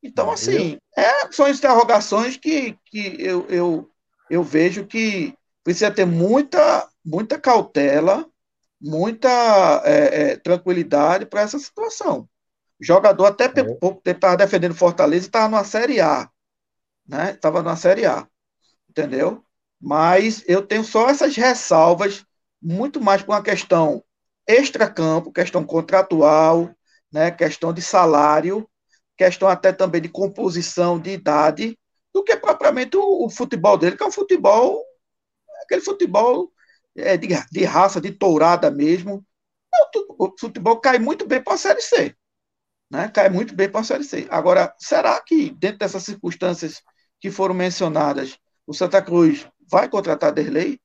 Então, 0.01 0.31
assim, 0.31 0.77
é, 0.95 1.31
são 1.31 1.49
interrogações 1.49 2.37
que, 2.37 2.77
que 2.85 3.17
eu, 3.19 3.45
eu, 3.49 3.89
eu 4.29 4.43
vejo 4.43 4.85
que 4.85 5.33
precisa 5.63 5.91
ter 5.91 6.05
muita, 6.05 6.87
muita 7.05 7.39
cautela, 7.39 8.25
muita 8.81 9.29
é, 9.85 10.31
é, 10.31 10.35
tranquilidade 10.37 11.25
para 11.25 11.41
essa 11.41 11.59
situação. 11.59 12.27
O 12.79 12.85
jogador 12.85 13.25
até 13.25 13.45
é. 13.45 13.63
pouco 13.63 14.01
tempo 14.01 14.17
estava 14.17 14.37
defendendo 14.37 14.73
Fortaleza 14.73 15.25
e 15.25 15.27
estava 15.27 15.49
numa 15.49 15.63
Série 15.63 15.99
A. 15.99 16.29
Né? 17.07 17.31
Estava 17.31 17.61
numa 17.61 17.75
Série 17.75 18.05
A. 18.05 18.27
Entendeu? 18.89 19.43
Mas 19.79 20.43
eu 20.47 20.65
tenho 20.65 20.83
só 20.83 21.09
essas 21.09 21.35
ressalvas, 21.35 22.25
muito 22.61 22.99
mais 23.01 23.21
por 23.21 23.33
uma 23.33 23.43
questão 23.43 24.03
extracampo, 24.47 25.31
questão 25.31 25.63
contratual, 25.63 26.73
né, 27.11 27.31
questão 27.31 27.71
de 27.71 27.81
salário, 27.81 28.67
questão 29.15 29.47
até 29.47 29.71
também 29.71 30.01
de 30.01 30.09
composição 30.09 30.99
de 30.99 31.11
idade, 31.11 31.77
do 32.13 32.23
que 32.23 32.35
propriamente 32.35 32.97
o, 32.97 33.25
o 33.25 33.29
futebol 33.29 33.77
dele, 33.77 33.95
que 33.95 34.03
é 34.03 34.07
um 34.07 34.11
futebol, 34.11 34.83
aquele 35.69 35.81
futebol 35.81 36.51
é, 36.95 37.15
de, 37.15 37.27
de 37.51 37.63
raça, 37.63 38.01
de 38.01 38.11
tourada 38.11 38.71
mesmo. 38.71 39.23
O 40.17 40.33
futebol 40.39 40.79
cai 40.81 40.97
muito 40.97 41.27
bem 41.27 41.41
para 41.41 41.53
a 41.53 41.57
Série 41.57 41.81
C. 41.81 42.15
Né? 42.91 43.07
Cai 43.09 43.29
muito 43.29 43.55
bem 43.55 43.69
para 43.69 43.81
a 43.81 43.83
Série 43.83 44.03
C. 44.03 44.27
Agora, 44.31 44.73
será 44.79 45.21
que, 45.21 45.51
dentro 45.51 45.79
dessas 45.79 46.03
circunstâncias 46.03 46.81
que 47.19 47.29
foram 47.29 47.53
mencionadas, 47.53 48.37
o 48.65 48.73
Santa 48.73 49.01
Cruz 49.01 49.47
vai 49.69 49.87
contratar 49.87 50.33
Derlei? 50.33 50.79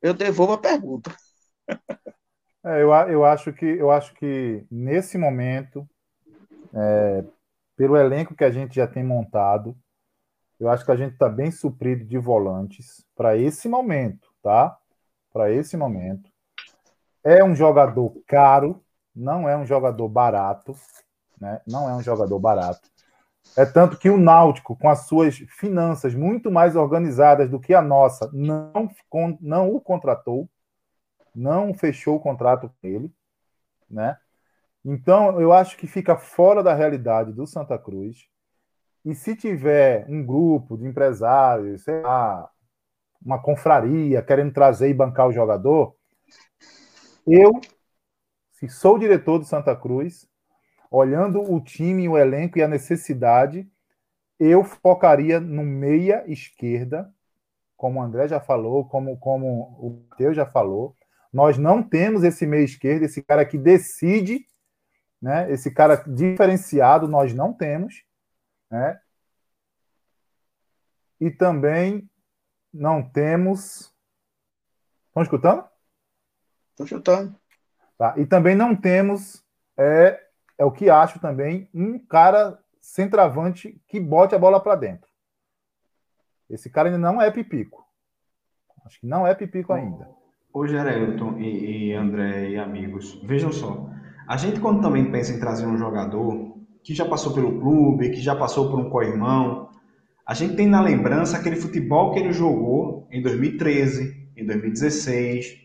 Eu 0.00 0.14
devolvo 0.14 0.52
a 0.52 0.58
pergunta. 0.58 1.14
É, 2.66 2.80
eu, 2.80 2.90
eu, 3.10 3.26
acho 3.26 3.52
que, 3.52 3.66
eu 3.66 3.90
acho 3.90 4.14
que 4.14 4.64
nesse 4.70 5.18
momento, 5.18 5.86
é, 6.72 7.22
pelo 7.76 7.94
elenco 7.94 8.34
que 8.34 8.42
a 8.42 8.50
gente 8.50 8.76
já 8.76 8.86
tem 8.86 9.04
montado, 9.04 9.76
eu 10.64 10.70
acho 10.70 10.82
que 10.82 10.90
a 10.90 10.96
gente 10.96 11.12
está 11.12 11.28
bem 11.28 11.50
suprido 11.50 12.06
de 12.06 12.16
volantes 12.16 13.04
para 13.14 13.36
esse 13.36 13.68
momento, 13.68 14.30
tá? 14.42 14.74
Para 15.30 15.52
esse 15.52 15.76
momento. 15.76 16.30
É 17.22 17.44
um 17.44 17.54
jogador 17.54 18.14
caro, 18.26 18.82
não 19.14 19.46
é 19.46 19.54
um 19.54 19.66
jogador 19.66 20.08
barato, 20.08 20.74
né? 21.38 21.60
Não 21.66 21.86
é 21.86 21.94
um 21.94 22.02
jogador 22.02 22.38
barato. 22.38 22.88
É 23.58 23.66
tanto 23.66 23.98
que 23.98 24.08
o 24.08 24.16
Náutico, 24.16 24.74
com 24.74 24.88
as 24.88 25.00
suas 25.00 25.36
finanças 25.36 26.14
muito 26.14 26.50
mais 26.50 26.76
organizadas 26.76 27.50
do 27.50 27.60
que 27.60 27.74
a 27.74 27.82
nossa, 27.82 28.30
não, 28.32 28.88
não 29.42 29.68
o 29.68 29.78
contratou, 29.82 30.48
não 31.34 31.74
fechou 31.74 32.16
o 32.16 32.20
contrato 32.20 32.70
com 32.80 32.88
ele, 32.88 33.12
né? 33.90 34.16
Então, 34.82 35.38
eu 35.38 35.52
acho 35.52 35.76
que 35.76 35.86
fica 35.86 36.16
fora 36.16 36.62
da 36.62 36.72
realidade 36.72 37.34
do 37.34 37.46
Santa 37.46 37.78
Cruz. 37.78 38.26
E 39.04 39.14
se 39.14 39.36
tiver 39.36 40.06
um 40.08 40.24
grupo 40.24 40.78
de 40.78 40.86
empresários, 40.86 41.84
sei 41.84 42.00
lá, 42.00 42.50
uma 43.24 43.40
confraria 43.40 44.22
querendo 44.22 44.52
trazer 44.52 44.88
e 44.88 44.94
bancar 44.94 45.28
o 45.28 45.32
jogador, 45.32 45.94
eu, 47.26 47.60
se 48.52 48.68
sou 48.68 48.98
diretor 48.98 49.38
do 49.38 49.44
Santa 49.44 49.74
Cruz, 49.76 50.28
olhando 50.90 51.40
o 51.40 51.60
time, 51.60 52.08
o 52.08 52.16
elenco 52.16 52.58
e 52.58 52.62
a 52.62 52.68
necessidade, 52.68 53.68
eu 54.38 54.62
focaria 54.62 55.40
no 55.40 55.62
meia 55.62 56.24
esquerda, 56.26 57.12
como 57.76 57.98
o 57.98 58.02
André 58.02 58.28
já 58.28 58.40
falou, 58.40 58.84
como, 58.86 59.16
como 59.18 59.76
o 59.78 60.06
Matheus 60.08 60.36
já 60.36 60.46
falou. 60.46 60.96
Nós 61.32 61.58
não 61.58 61.82
temos 61.82 62.22
esse 62.22 62.46
meia 62.46 62.64
esquerda, 62.64 63.06
esse 63.06 63.22
cara 63.22 63.44
que 63.44 63.58
decide, 63.58 64.46
né? 65.20 65.50
esse 65.50 65.70
cara 65.72 65.96
diferenciado, 66.06 67.08
nós 67.08 67.34
não 67.34 67.52
temos. 67.52 68.04
Né? 68.74 69.00
E 71.20 71.30
também 71.30 72.10
não 72.72 73.08
temos. 73.08 73.94
Estão 75.06 75.22
escutando? 75.22 75.64
Estou 76.70 76.84
escutando. 76.84 77.38
Tá. 77.96 78.14
E 78.18 78.26
também 78.26 78.56
não 78.56 78.74
temos 78.74 79.44
é, 79.78 80.20
é 80.58 80.64
o 80.64 80.72
que 80.72 80.90
acho 80.90 81.20
também, 81.20 81.70
um 81.72 82.00
cara 82.00 82.58
centroavante 82.80 83.80
que 83.86 84.00
bote 84.00 84.34
a 84.34 84.40
bola 84.40 84.60
para 84.60 84.74
dentro. 84.74 85.08
Esse 86.50 86.68
cara 86.68 86.88
ainda 86.88 86.98
não 86.98 87.22
é 87.22 87.30
pipico. 87.30 87.86
Acho 88.84 88.98
que 88.98 89.06
não 89.06 89.24
é 89.24 89.36
pipico 89.36 89.72
ainda. 89.72 90.10
Ô 90.52 90.66
Gerelton 90.66 91.38
e, 91.38 91.90
e 91.90 91.92
André 91.94 92.50
e 92.50 92.58
amigos, 92.58 93.22
vejam 93.22 93.52
só. 93.52 93.88
A 94.26 94.36
gente 94.36 94.58
quando 94.58 94.82
também 94.82 95.12
pensa 95.12 95.32
em 95.32 95.38
trazer 95.38 95.64
um 95.64 95.78
jogador 95.78 96.53
que 96.84 96.94
já 96.94 97.04
passou 97.04 97.32
pelo 97.32 97.58
clube, 97.58 98.10
que 98.10 98.20
já 98.20 98.36
passou 98.36 98.70
por 98.70 98.78
um 98.78 98.88
co-irmão, 98.88 99.70
a 100.26 100.34
gente 100.34 100.54
tem 100.54 100.68
na 100.68 100.80
lembrança 100.80 101.36
aquele 101.36 101.56
futebol 101.56 102.12
que 102.12 102.20
ele 102.20 102.32
jogou 102.32 103.08
em 103.10 103.20
2013, 103.20 104.28
em 104.36 104.46
2016, 104.46 105.64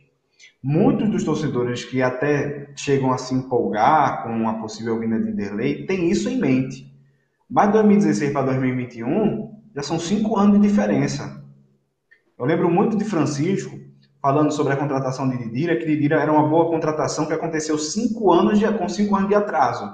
Muitos 0.62 1.10
dos 1.10 1.24
torcedores 1.24 1.86
que 1.86 2.02
até 2.02 2.74
chegam 2.76 3.14
a 3.14 3.18
se 3.18 3.34
empolgar 3.34 4.24
com 4.24 4.48
a 4.50 4.56
possível 4.56 5.00
vinda 5.00 5.18
de 5.18 5.32
Derlei 5.32 5.86
têm 5.86 6.10
isso 6.10 6.28
em 6.30 6.38
mente. 6.38 6.94
Mas 7.50 7.72
2016 7.72 8.34
para 8.34 8.48
2021 8.48 9.54
já 9.74 9.82
são 9.82 9.98
cinco 9.98 10.38
anos 10.38 10.60
de 10.60 10.68
diferença. 10.68 11.46
Eu 12.38 12.46
lembro 12.46 12.70
muito 12.70 12.98
de 12.98 13.06
Francisco 13.06 13.80
falando 14.22 14.52
sobre 14.52 14.74
a 14.74 14.76
contratação 14.76 15.30
de 15.30 15.38
Didira, 15.38 15.78
que 15.78 15.86
Didira 15.86 16.22
era 16.22 16.32
uma 16.32 16.48
boa 16.48 16.70
contratação 16.70 17.26
que 17.26 17.32
aconteceu 17.32 17.78
cinco 17.78 18.30
anos 18.30 18.60
de, 18.60 18.70
com 18.74 18.90
cinco 18.90 19.16
anos 19.16 19.30
de 19.30 19.36
atraso. 19.36 19.90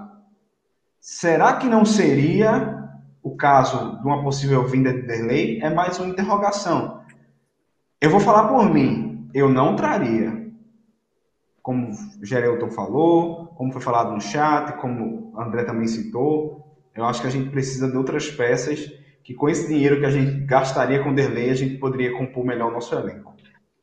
Será 1.08 1.58
que 1.58 1.68
não 1.68 1.86
seria 1.86 2.84
o 3.22 3.36
caso 3.36 4.02
de 4.02 4.08
uma 4.08 4.24
possível 4.24 4.66
vinda 4.66 4.92
de 4.92 5.04
Derlei? 5.04 5.62
É 5.62 5.70
mais 5.70 6.00
uma 6.00 6.08
interrogação. 6.10 7.00
Eu 8.02 8.10
vou 8.10 8.20
falar 8.20 8.48
por 8.48 8.68
mim, 8.68 9.30
eu 9.32 9.48
não 9.48 9.76
traria 9.76 10.52
como 11.62 11.92
Gerelton 12.24 12.72
falou, 12.72 13.46
como 13.56 13.72
foi 13.72 13.84
falado 13.84 14.14
no 14.14 14.20
chat, 14.20 14.78
como 14.78 15.32
André 15.38 15.64
também 15.64 15.86
citou. 15.86 16.76
Eu 16.96 17.06
acho 17.06 17.22
que 17.22 17.28
a 17.28 17.32
gente 17.32 17.52
precisa 17.52 17.88
de 17.88 17.96
outras 17.96 18.32
peças 18.32 18.92
que 19.24 19.36
com 19.36 19.48
esse 19.48 19.68
dinheiro 19.68 20.00
que 20.00 20.08
a 20.08 20.12
gente 20.12 20.44
gastaria 20.48 21.04
com 21.04 21.14
Derlei, 21.14 21.52
a 21.52 21.56
gente 21.56 21.78
poderia 21.78 22.18
compor 22.18 22.44
melhor 22.44 22.72
o 22.72 22.74
nosso 22.74 22.96
elenco. 22.96 23.32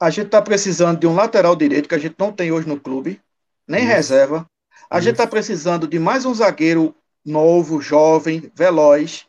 A 0.01 0.11
gente 0.11 0.27
está 0.27 0.43
precisando 0.43 0.99
de 0.99 1.07
um 1.07 1.15
lateral 1.15 1.55
direito 1.55 1.89
que 1.89 1.95
a 1.95 1.99
gente 1.99 2.17
não 2.19 2.33
tem 2.33 2.51
hoje 2.51 2.67
no 2.67 2.81
clube, 2.81 3.21
nem 3.69 3.85
Isso. 3.85 3.93
reserva. 3.93 4.45
A 4.91 4.99
Isso. 4.99 5.05
gente 5.05 5.15
está 5.15 5.27
precisando 5.29 5.87
de 5.87 6.01
mais 6.01 6.27
um 6.27 6.35
zagueiro 6.35 6.93
novo, 7.25 7.81
jovem, 7.81 8.51
veloz. 8.55 9.27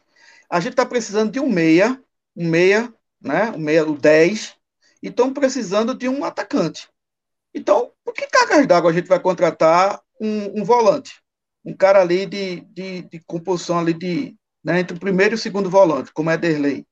A 0.50 0.60
gente 0.60 0.74
está 0.74 0.86
precisando 0.86 1.32
de 1.32 1.40
um 1.40 1.50
meia, 1.50 2.02
um 2.36 2.48
meia, 2.48 2.94
né? 3.22 3.52
Um 3.52 3.60
meia, 3.60 3.88
o 3.88 3.98
10. 3.98 4.56
E 5.02 5.08
estamos 5.08 5.34
precisando 5.34 5.94
de 5.94 6.08
um 6.08 6.24
atacante. 6.24 6.90
Então, 7.54 7.92
por 8.04 8.14
que 8.14 8.28
cargas 8.28 8.66
d'água 8.68 8.90
a 8.92 8.94
gente 8.94 9.08
vai 9.08 9.20
contratar 9.20 10.02
um, 10.20 10.62
um 10.62 10.64
volante? 10.64 11.22
Um 11.64 11.76
cara 11.76 12.02
ali 12.02 12.26
de, 12.26 12.62
de, 12.62 13.02
de 13.04 13.20
composição 13.26 13.80
ali 13.80 13.94
de, 13.94 14.36
né, 14.64 14.80
entre 14.80 14.98
o 14.98 15.00
primeiro 15.00 15.34
e 15.34 15.38
o 15.38 15.40
segundo 15.40 15.70
volante, 15.70 16.12
como 16.12 16.30
é 16.30 16.38
Derlei. 16.38 16.86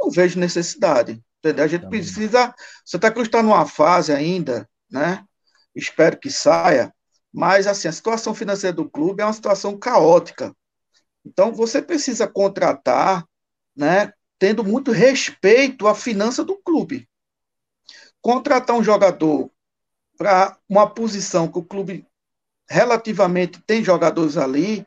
Não 0.00 0.10
vejo 0.10 0.38
necessidade. 0.38 1.22
Entendeu? 1.38 1.64
A 1.64 1.68
gente 1.68 1.82
Também. 1.82 2.00
precisa. 2.00 2.54
Santa 2.84 3.10
Cruz 3.10 3.28
está 3.28 3.42
numa 3.42 3.66
fase 3.66 4.12
ainda, 4.12 4.68
né? 4.90 5.24
Espero 5.74 6.18
que 6.18 6.30
saia. 6.30 6.92
Mas 7.36 7.66
assim, 7.66 7.86
a 7.86 7.92
situação 7.92 8.34
financeira 8.34 8.74
do 8.74 8.88
clube 8.88 9.20
é 9.20 9.26
uma 9.26 9.32
situação 9.34 9.76
caótica. 9.76 10.56
Então 11.22 11.52
você 11.52 11.82
precisa 11.82 12.26
contratar, 12.26 13.28
né? 13.76 14.10
Tendo 14.38 14.64
muito 14.64 14.90
respeito 14.90 15.86
à 15.86 15.94
finança 15.94 16.42
do 16.42 16.56
clube. 16.56 17.06
Contratar 18.22 18.74
um 18.74 18.82
jogador 18.82 19.50
para 20.16 20.56
uma 20.66 20.88
posição 20.88 21.46
que 21.46 21.58
o 21.58 21.62
clube 21.62 22.06
relativamente 22.70 23.60
tem 23.66 23.84
jogadores 23.84 24.38
ali, 24.38 24.86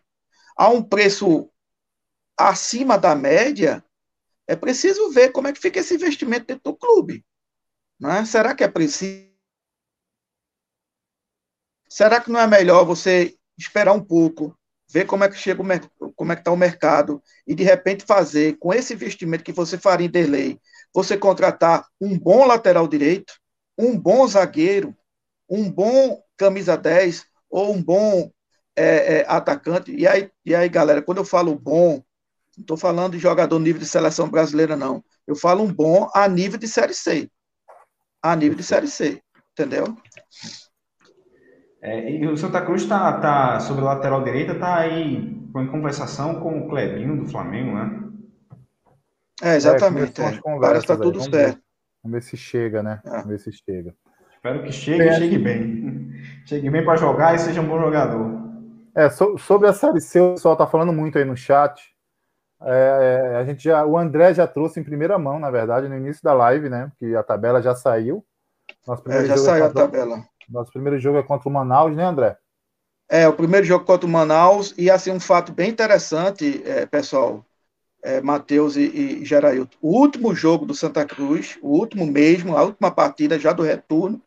a 0.58 0.70
um 0.70 0.82
preço 0.82 1.48
acima 2.36 2.98
da 2.98 3.14
média, 3.14 3.86
é 4.48 4.56
preciso 4.56 5.12
ver 5.12 5.32
como 5.32 5.48
é 5.48 5.54
que 5.54 5.60
fica 5.60 5.82
esse 5.82 5.94
investimento 5.94 6.48
dentro 6.48 6.72
do 6.72 6.76
clube. 6.76 7.24
Né? 8.00 8.26
Será 8.26 8.56
que 8.56 8.64
é 8.64 8.68
preciso? 8.68 9.29
Será 11.90 12.22
que 12.22 12.32
não 12.32 12.40
é 12.40 12.48
melhor 12.48 12.86
você 12.86 13.36
esperar 13.58 13.94
um 13.94 14.04
pouco, 14.04 14.56
ver 14.92 15.06
como 15.06 15.24
é 15.24 15.30
que 15.30 15.36
chega 15.36 15.62
o 15.62 16.14
como 16.16 16.32
é 16.32 16.36
que 16.36 16.42
está 16.42 16.52
o 16.52 16.58
mercado 16.58 17.22
e 17.46 17.54
de 17.54 17.64
repente 17.64 18.06
fazer 18.06 18.58
com 18.58 18.74
esse 18.74 18.94
investimento 18.94 19.44
que 19.44 19.52
você 19.52 19.78
faria 19.78 20.08
em 20.08 20.10
Derlei, 20.10 20.60
você 20.94 21.18
contratar 21.18 21.86
um 22.00 22.18
bom 22.18 22.46
lateral 22.46 22.88
direito, 22.88 23.34
um 23.78 23.98
bom 23.98 24.28
zagueiro, 24.28 24.96
um 25.50 25.70
bom 25.70 26.22
camisa 26.38 26.78
10 26.78 27.26
ou 27.50 27.74
um 27.74 27.82
bom 27.82 28.32
é, 28.76 29.20
é, 29.20 29.26
atacante. 29.28 29.92
E 29.92 30.08
aí, 30.08 30.32
e 30.46 30.56
aí, 30.56 30.70
galera, 30.70 31.02
quando 31.02 31.18
eu 31.18 31.26
falo 31.26 31.56
bom, 31.56 32.04
não 32.58 32.64
estou 32.64 32.78
falando 32.78 33.14
de 33.14 33.20
jogador 33.20 33.60
nível 33.60 33.82
de 33.82 33.88
seleção 33.88 34.30
brasileira, 34.30 34.76
não. 34.76 35.04
Eu 35.26 35.36
falo 35.36 35.64
um 35.64 35.74
bom 35.74 36.10
a 36.14 36.28
nível 36.28 36.58
de 36.60 36.68
Série 36.68 36.94
C. 36.94 37.30
A 38.22 38.36
nível 38.36 38.58
de 38.58 38.64
Série 38.64 38.88
C. 38.88 39.22
Entendeu? 39.52 39.96
É, 41.82 42.12
e 42.12 42.28
o 42.28 42.36
Santa 42.36 42.62
Cruz 42.62 42.82
está 42.82 43.20
tá, 43.20 43.60
sobre 43.60 43.84
a 43.84 43.86
lateral 43.86 44.24
direita, 44.24 44.54
está 44.54 44.80
aí 44.80 45.16
em 45.16 45.68
conversação 45.68 46.40
com 46.40 46.60
o 46.60 46.70
Clebinho 46.70 47.18
do 47.18 47.26
Flamengo, 47.26 47.76
né? 47.76 48.04
É, 49.42 49.56
exatamente. 49.56 50.22
É, 50.22 50.26
é. 50.26 50.60
Parece 50.60 50.86
que 50.86 50.92
está 50.92 50.98
tudo 50.98 51.20
vamos 51.20 51.34
certo. 51.34 51.56
Ver, 51.56 51.64
vamos 52.04 52.16
ver 52.16 52.24
se 52.24 52.38
chega, 52.38 52.84
né? 52.84 53.02
É. 53.06 53.10
Vamos 53.10 53.28
ver 53.28 53.40
se 53.40 53.52
chega. 53.52 53.96
Espero 54.34 54.64
que 54.64 54.72
chegue 54.72 55.04
e 55.04 55.14
chegue 55.16 55.38
bem. 55.38 56.12
Chegue 56.46 56.70
bem 56.70 56.84
para 56.84 56.98
jogar 56.98 57.36
e 57.36 57.40
seja 57.40 57.62
um 57.62 57.68
bom 57.68 57.80
jogador. 57.80 58.50
É, 58.94 59.10
so, 59.10 59.38
sobre 59.38 59.70
a 59.70 59.74
Série 59.74 60.02
C, 60.02 60.20
o 60.20 60.34
pessoal 60.34 60.54
está 60.54 60.68
falando 60.68 60.92
muito 60.92 61.18
aí 61.18 61.24
no 61.24 61.38
chat. 61.38 61.82
É, 62.62 63.38
a 63.40 63.46
gente 63.46 63.64
já, 63.64 63.86
o 63.86 63.98
André 63.98 64.34
já 64.34 64.46
trouxe 64.46 64.82
em 64.82 64.84
primeira 64.84 65.18
mão, 65.18 65.40
na 65.40 65.50
verdade, 65.50 65.88
no 65.88 65.96
início 65.96 66.22
da 66.22 66.34
live, 66.34 66.68
né? 66.68 66.92
Que 67.00 67.16
a 67.16 67.24
tabela 67.24 67.62
já 67.62 67.74
saiu. 67.74 68.26
Nosso 68.86 69.02
primeiro 69.02 69.26
é, 69.26 69.30
já 69.30 69.38
saiu 69.38 69.64
é 69.64 69.68
a 69.68 69.72
tabela. 69.72 70.24
Nosso 70.50 70.72
primeiro 70.72 71.00
jogo 71.00 71.18
é 71.18 71.24
contra 71.24 71.48
o 71.48 71.52
Manaus, 71.52 71.96
né, 71.96 72.04
André? 72.04 72.38
É, 73.10 73.28
o 73.28 73.34
primeiro 73.34 73.66
jogo 73.66 73.86
contra 73.86 74.06
o 74.06 74.10
Manaus, 74.10 74.74
e 74.78 74.90
assim, 74.90 75.12
um 75.12 75.20
fato 75.20 75.52
bem 75.52 75.70
interessante, 75.70 76.62
é, 76.66 76.86
pessoal, 76.86 77.46
é, 78.04 78.22
Matheus 78.22 78.76
e, 78.76 78.82
e 78.82 79.26
Gerailton. 79.26 79.78
O 79.82 80.00
último 80.00 80.34
jogo 80.36 80.66
do 80.66 80.76
Santa 80.76 81.06
Cruz, 81.06 81.58
o 81.62 81.70
último 81.70 82.06
mesmo, 82.06 82.56
a 82.56 82.64
última 82.64 82.92
partida 82.92 83.40
já 83.40 83.52
do 83.52 83.64
retorno, 83.64 84.22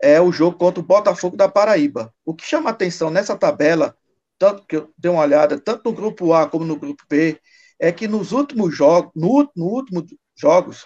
é 0.00 0.20
o 0.20 0.30
jogo 0.30 0.56
contra 0.56 0.80
o 0.80 0.86
Botafogo 0.86 1.36
da 1.36 1.48
Paraíba. 1.48 2.12
O 2.24 2.34
que 2.34 2.44
chama 2.44 2.70
atenção 2.70 3.10
nessa 3.10 3.36
tabela, 3.36 3.96
tanto 4.38 4.64
que 4.66 4.76
eu 4.76 4.90
dei 4.96 5.10
uma 5.10 5.22
olhada, 5.22 5.58
tanto 5.58 5.90
no 5.90 5.96
grupo 5.96 6.32
A 6.32 6.46
como 6.46 6.64
no 6.64 6.76
grupo 6.76 7.02
B, 7.08 7.40
é 7.78 7.90
que 7.90 8.06
nos 8.06 8.32
últimos 8.32 8.76
jogos, 8.76 9.10
no, 9.14 9.50
no 9.56 9.66
último 9.66 10.04
jogos, 10.36 10.84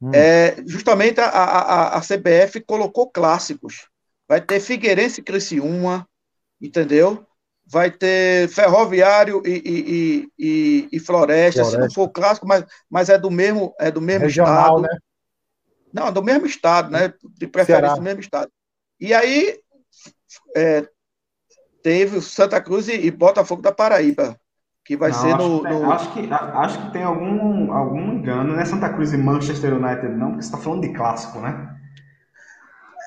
hum. 0.00 0.10
é, 0.14 0.56
justamente 0.66 1.20
a, 1.20 1.28
a, 1.28 1.98
a 1.98 2.00
CBF 2.00 2.60
colocou 2.66 3.10
clássicos. 3.10 3.88
Vai 4.28 4.40
ter 4.40 4.60
Figueirense 4.60 5.20
e 5.20 5.24
Criciúma, 5.24 6.08
entendeu? 6.60 7.24
Vai 7.64 7.90
ter 7.90 8.48
Ferroviário 8.48 9.42
e, 9.44 9.62
e, 9.64 10.28
e, 10.38 10.88
e 10.92 11.00
Floresta, 11.00 11.62
Floresta, 11.62 11.64
se 11.64 11.78
não 11.78 11.90
for 11.90 12.08
clássico, 12.08 12.46
mas, 12.46 12.64
mas 12.88 13.08
é 13.08 13.18
do 13.18 13.30
mesmo, 13.30 13.74
é 13.78 13.90
do 13.90 14.00
mesmo 14.00 14.24
Regional, 14.24 14.76
estado. 14.76 14.82
Né? 14.82 14.98
Não, 15.92 16.12
do 16.12 16.22
mesmo 16.22 16.46
estado, 16.46 16.90
né? 16.90 17.12
De 17.36 17.46
preferência 17.46 17.86
Ceará. 17.86 17.94
do 17.94 18.02
mesmo 18.02 18.20
estado. 18.20 18.50
E 19.00 19.12
aí 19.12 19.58
é, 20.56 20.88
teve 21.82 22.20
Santa 22.20 22.60
Cruz 22.60 22.88
e, 22.88 23.10
Botafogo 23.10 23.62
da 23.62 23.72
Paraíba 23.72 24.38
que 24.86 24.96
vai 24.96 25.10
não, 25.10 25.18
ser 25.18 25.36
no, 25.36 25.62
que 25.62 25.68
tem, 25.68 25.80
no, 25.80 25.92
Acho, 25.92 26.12
que, 26.12 26.28
acho 26.32 26.82
que 26.82 26.92
tem 26.92 27.02
algum, 27.02 27.72
algum 27.72 28.12
engano, 28.12 28.52
não 28.52 28.60
é 28.60 28.64
Santa 28.64 28.88
Cruz 28.88 29.12
e 29.12 29.16
Manchester 29.16 29.74
United, 29.74 30.14
não, 30.14 30.28
porque 30.28 30.42
você 30.42 30.48
está 30.48 30.58
falando 30.58 30.82
de 30.82 30.92
clássico, 30.92 31.40
né? 31.40 31.75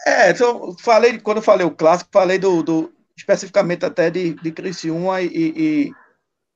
É, 0.09 0.31
então, 0.31 0.75
falei, 0.79 1.19
quando 1.19 1.37
eu 1.37 1.43
falei 1.43 1.65
o 1.65 1.75
clássico, 1.75 2.09
falei 2.11 2.39
do, 2.39 2.63
do 2.63 2.91
especificamente 3.15 3.85
até 3.85 4.09
de, 4.09 4.33
de 4.33 4.51
Criciúma 4.51 5.21
e, 5.21 5.27
e, 5.27 5.91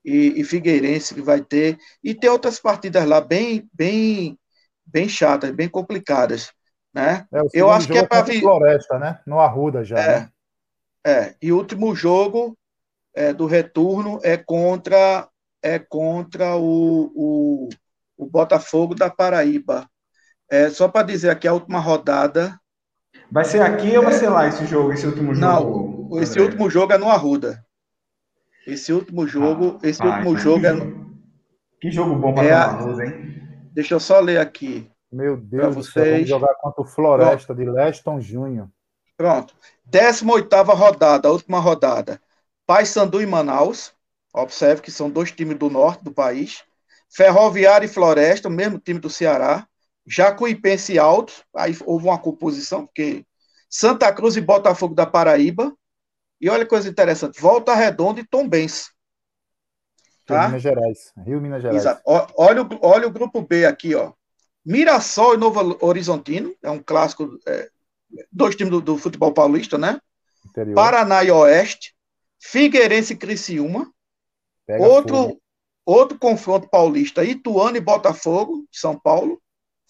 e, 0.04 0.42
e, 0.42 0.44
Figueirense 0.44 1.14
que 1.14 1.22
vai 1.22 1.42
ter, 1.42 1.78
e 2.04 2.16
tem 2.16 2.30
outras 2.30 2.60
partidas 2.60 3.06
lá 3.06 3.22
bem, 3.22 3.70
bem, 3.74 4.40
bem 4.86 5.08
chatas, 5.08 5.52
bem 5.52 5.70
complicadas, 5.70 6.52
né? 6.94 7.28
É, 7.32 7.42
eu 7.54 7.70
acho 7.70 7.88
que 7.88 7.98
é 7.98 8.06
para 8.06 8.24
vir... 8.24 8.42
Floresta, 8.42 8.98
né? 8.98 9.20
No 9.28 9.40
Arruda 9.40 9.84
já. 9.84 10.00
É, 10.00 10.20
né? 10.20 10.30
é, 11.06 11.36
e 11.40 11.52
o 11.52 11.58
último 11.58 11.94
jogo 11.94 12.58
é, 13.14 13.32
do 13.34 13.46
retorno 13.46 14.20
é 14.24 14.36
contra 14.36 15.30
é 15.62 15.80
contra 15.80 16.58
o, 16.58 17.12
o, 17.16 17.70
o 18.18 18.26
Botafogo 18.26 18.96
da 18.96 19.10
Paraíba. 19.10 19.90
É, 20.50 20.70
só 20.70 20.90
para 20.90 21.08
dizer 21.08 21.30
aqui 21.30 21.48
a 21.48 21.54
última 21.54 21.80
rodada. 21.80 22.60
Vai 23.34 23.46
ser 23.46 23.64
aqui 23.64 23.98
ou 23.98 24.04
vai 24.04 24.14
ser 24.14 24.30
lá 24.30 24.48
esse 24.48 24.64
jogo, 24.68 24.94
esse 24.94 25.08
último 25.08 25.34
jogo? 25.34 26.08
Não, 26.12 26.22
esse 26.22 26.40
último 26.40 26.70
jogo 26.70 26.94
é 26.94 27.00
no 27.00 27.10
Arruda. 27.10 27.66
Esse 28.68 28.94
último 28.94 29.28
jogo, 29.28 29.80
ah, 29.84 29.88
esse 29.88 30.04
ah, 30.04 30.06
último 30.06 30.38
jogo 30.38 30.68
é 30.68 30.72
no... 30.72 31.18
Que 31.82 31.90
jogo 31.90 32.14
bom 32.14 32.32
para 32.32 32.48
é 32.48 32.54
a... 32.54 32.78
hein? 33.04 33.42
Deixa 33.74 33.96
eu 33.96 34.00
só 34.00 34.20
ler 34.20 34.38
aqui. 34.38 34.88
Meu 35.12 35.36
Deus 35.36 35.76
do 35.76 35.84
céu, 35.84 36.14
vamos 36.14 36.30
jogar 36.30 36.54
contra 36.62 36.84
o 36.84 36.86
Floresta 36.86 37.56
Pronto. 37.56 37.60
de 37.60 37.72
Leston 37.72 38.22
Júnior. 38.22 38.70
Pronto. 39.18 39.56
18 39.88 40.56
rodada, 40.72 41.32
última 41.32 41.60
rodada. 41.60 42.22
Paysandu 42.68 43.20
e 43.20 43.26
Manaus. 43.26 43.96
Observe 44.32 44.80
que 44.80 44.92
são 44.92 45.10
dois 45.10 45.32
times 45.32 45.58
do 45.58 45.72
norte 45.72 46.04
do 46.04 46.12
país. 46.12 46.64
Ferroviária 47.10 47.88
e 47.88 47.90
Floresta, 47.90 48.48
o 48.48 48.52
mesmo 48.52 48.78
time 48.78 49.00
do 49.00 49.10
Ceará. 49.10 49.68
Jacuipense 50.06 50.94
e 50.94 51.00
Alto, 51.00 51.34
aí 51.56 51.76
houve 51.86 52.06
uma 52.06 52.20
composição, 52.20 52.86
porque 52.86 53.26
Santa 53.70 54.12
Cruz 54.14 54.36
e 54.36 54.42
Botafogo 54.42 54.94
da 54.94 55.06
Paraíba. 55.06 55.76
E 56.40 56.50
olha 56.50 56.64
que 56.64 56.70
coisa 56.70 56.90
interessante, 56.90 57.40
Volta 57.40 57.74
Redonda 57.74 58.20
e 58.20 58.28
Tombense. 58.28 58.92
Tá? 60.26 60.48
Minas 60.48 60.62
Gerais, 60.62 61.14
Rio 61.26 61.42
Minas 61.42 61.62
Gerais. 61.62 61.82
Exato. 61.82 62.02
Olha, 62.06 62.68
olha 62.82 63.08
o 63.08 63.12
grupo 63.12 63.42
B 63.42 63.66
aqui, 63.66 63.96
ó. 63.96 64.14
Mirassol 64.66 65.36
e 65.36 65.38
Novo 65.38 65.78
Horizontino, 65.82 66.56
é 66.64 66.70
um 66.70 66.82
clássico, 66.82 67.38
é, 67.46 67.70
dois 68.32 68.56
times 68.56 68.72
do, 68.72 68.82
do, 68.82 68.98
futebol 68.98 69.34
paulista, 69.34 69.78
né? 69.78 70.00
Interior. 70.46 70.76
Paraná 70.76 71.24
e 71.24 71.32
Oeste, 71.32 71.94
Figueirense 72.40 73.14
e 73.14 73.18
Criciúma. 73.18 73.92
Pega 74.66 74.82
outro, 74.82 75.42
outro 75.86 76.18
confronto 76.18 76.70
paulista, 76.70 77.24
Ituano 77.24 77.76
e 77.76 77.82
Botafogo, 77.82 78.66
São 78.72 78.98
Paulo. 78.98 79.42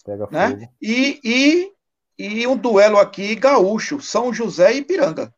Pega 0.04 0.28
né? 0.30 0.50
Fogo. 0.50 0.74
E, 0.80 1.20
e, 1.24 1.72
e 2.18 2.46
um 2.46 2.56
duelo 2.56 2.98
aqui, 2.98 3.34
gaúcho, 3.34 4.00
São 4.00 4.32
José 4.32 4.74
e 4.74 4.78
Ipiranga. 4.78 5.34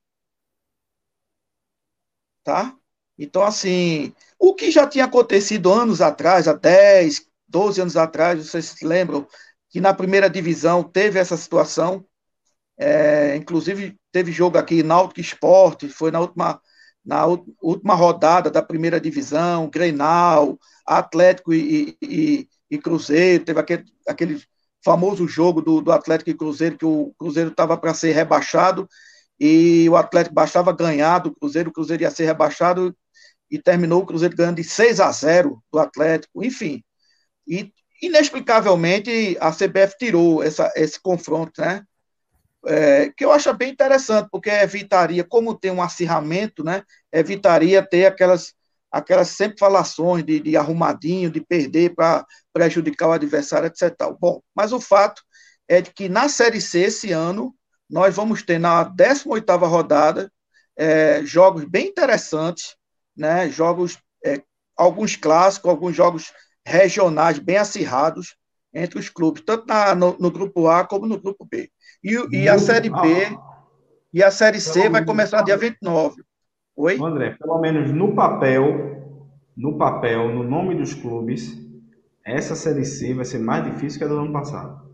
Tá? 2.42 2.76
Então, 3.18 3.42
assim, 3.42 4.12
o 4.38 4.54
que 4.54 4.70
já 4.70 4.86
tinha 4.86 5.04
acontecido 5.04 5.72
anos 5.72 6.00
atrás, 6.00 6.46
há 6.46 6.52
10, 6.52 7.26
12 7.48 7.80
anos 7.80 7.96
atrás, 7.96 8.44
vocês 8.44 8.66
se 8.66 8.84
lembram, 8.84 9.26
que 9.70 9.80
na 9.80 9.94
primeira 9.94 10.28
divisão 10.28 10.82
teve 10.82 11.18
essa 11.18 11.36
situação. 11.36 12.04
É, 12.78 13.34
inclusive, 13.36 13.96
teve 14.12 14.32
jogo 14.32 14.58
aqui, 14.58 14.82
Náutico 14.82 15.20
Esporte, 15.20 15.88
foi 15.88 16.10
na 16.10 16.20
última 16.20 16.60
na 17.06 17.24
última 17.24 17.94
rodada 17.94 18.50
da 18.50 18.60
primeira 18.60 19.00
divisão, 19.00 19.70
Grenal, 19.70 20.58
Atlético 20.84 21.54
e, 21.54 21.96
e, 22.02 22.48
e 22.68 22.78
Cruzeiro, 22.78 23.44
teve 23.44 23.60
aquele, 23.60 23.84
aquele 24.08 24.42
famoso 24.86 25.26
jogo 25.26 25.60
do, 25.60 25.80
do 25.80 25.90
Atlético 25.90 26.30
e 26.30 26.34
Cruzeiro, 26.34 26.78
que 26.78 26.84
o 26.84 27.12
Cruzeiro 27.18 27.50
estava 27.50 27.76
para 27.76 27.92
ser 27.92 28.12
rebaixado, 28.12 28.88
e 29.38 29.88
o 29.90 29.96
Atlético 29.96 30.34
bastava 30.34 30.72
ganhar 30.72 31.18
do 31.18 31.34
Cruzeiro, 31.34 31.70
o 31.70 31.72
Cruzeiro 31.72 32.04
ia 32.04 32.10
ser 32.10 32.24
rebaixado, 32.24 32.96
e 33.50 33.58
terminou 33.60 34.02
o 34.02 34.06
Cruzeiro 34.06 34.36
ganhando 34.36 34.56
de 34.56 34.64
6 34.64 35.00
a 35.00 35.10
0 35.10 35.60
do 35.72 35.78
Atlético, 35.80 36.44
enfim. 36.44 36.84
E, 37.46 37.72
inexplicavelmente, 38.00 39.36
a 39.40 39.50
CBF 39.50 39.96
tirou 39.98 40.42
essa, 40.42 40.72
esse 40.76 41.00
confronto, 41.00 41.60
né? 41.60 41.82
é, 42.66 43.10
que 43.16 43.24
eu 43.24 43.32
acho 43.32 43.52
bem 43.54 43.70
interessante, 43.70 44.28
porque 44.30 44.50
evitaria, 44.50 45.24
como 45.24 45.58
tem 45.58 45.70
um 45.70 45.82
acirramento, 45.82 46.64
né, 46.64 46.82
evitaria 47.12 47.82
ter 47.82 48.06
aquelas, 48.06 48.54
aquelas 48.96 49.28
sempre 49.28 49.58
falações 49.58 50.24
de, 50.24 50.40
de 50.40 50.56
arrumadinho, 50.56 51.30
de 51.30 51.40
perder 51.40 51.94
para 51.94 52.24
prejudicar 52.52 53.08
o 53.08 53.12
adversário, 53.12 53.66
etc. 53.66 53.94
Bom, 54.18 54.40
mas 54.54 54.72
o 54.72 54.80
fato 54.80 55.22
é 55.68 55.80
de 55.80 55.90
que 55.90 56.08
na 56.08 56.28
Série 56.28 56.60
C 56.60 56.80
esse 56.80 57.12
ano, 57.12 57.54
nós 57.88 58.14
vamos 58.14 58.42
ter 58.42 58.58
na 58.58 58.84
18ª 58.84 59.68
rodada 59.68 60.32
é, 60.76 61.22
jogos 61.24 61.64
bem 61.64 61.88
interessantes, 61.88 62.76
né, 63.16 63.48
jogos, 63.50 63.98
é, 64.24 64.42
alguns 64.76 65.16
clássicos, 65.16 65.70
alguns 65.70 65.94
jogos 65.94 66.32
regionais 66.66 67.38
bem 67.38 67.56
acirrados 67.56 68.36
entre 68.72 68.98
os 68.98 69.08
clubes, 69.08 69.42
tanto 69.44 69.66
na, 69.66 69.94
no, 69.94 70.16
no 70.18 70.30
grupo 70.30 70.68
A 70.68 70.84
como 70.84 71.06
no 71.06 71.20
grupo 71.20 71.46
B. 71.46 71.70
E, 72.02 72.14
e 72.32 72.48
a 72.48 72.58
Série 72.58 72.90
B 72.90 73.36
e 74.12 74.22
a 74.22 74.30
Série 74.30 74.60
C 74.60 74.88
vai 74.88 75.04
começar 75.04 75.42
dia 75.42 75.56
29. 75.56 76.22
Oi? 76.76 76.98
André, 77.00 77.36
pelo 77.38 77.58
menos 77.58 77.90
no 77.90 78.14
papel, 78.14 79.22
no 79.56 79.78
papel, 79.78 80.28
no 80.34 80.44
nome 80.44 80.74
dos 80.74 80.92
clubes, 80.92 81.56
essa 82.24 82.54
Série 82.54 82.84
C 82.84 83.14
vai 83.14 83.24
ser 83.24 83.38
mais 83.38 83.64
difícil 83.64 83.98
que 83.98 84.04
a 84.04 84.08
do 84.08 84.18
ano 84.18 84.32
passado. 84.32 84.84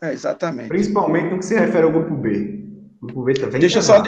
É, 0.00 0.12
exatamente. 0.12 0.68
Principalmente 0.68 1.30
no 1.30 1.38
que 1.38 1.44
se 1.44 1.58
refere 1.58 1.84
ao 1.84 1.92
grupo 1.92 2.14
B. 2.14 2.64
O 3.00 3.06
grupo 3.06 3.24
B 3.24 3.34
também. 3.34 3.60
Deixa 3.60 3.82
só, 3.82 4.02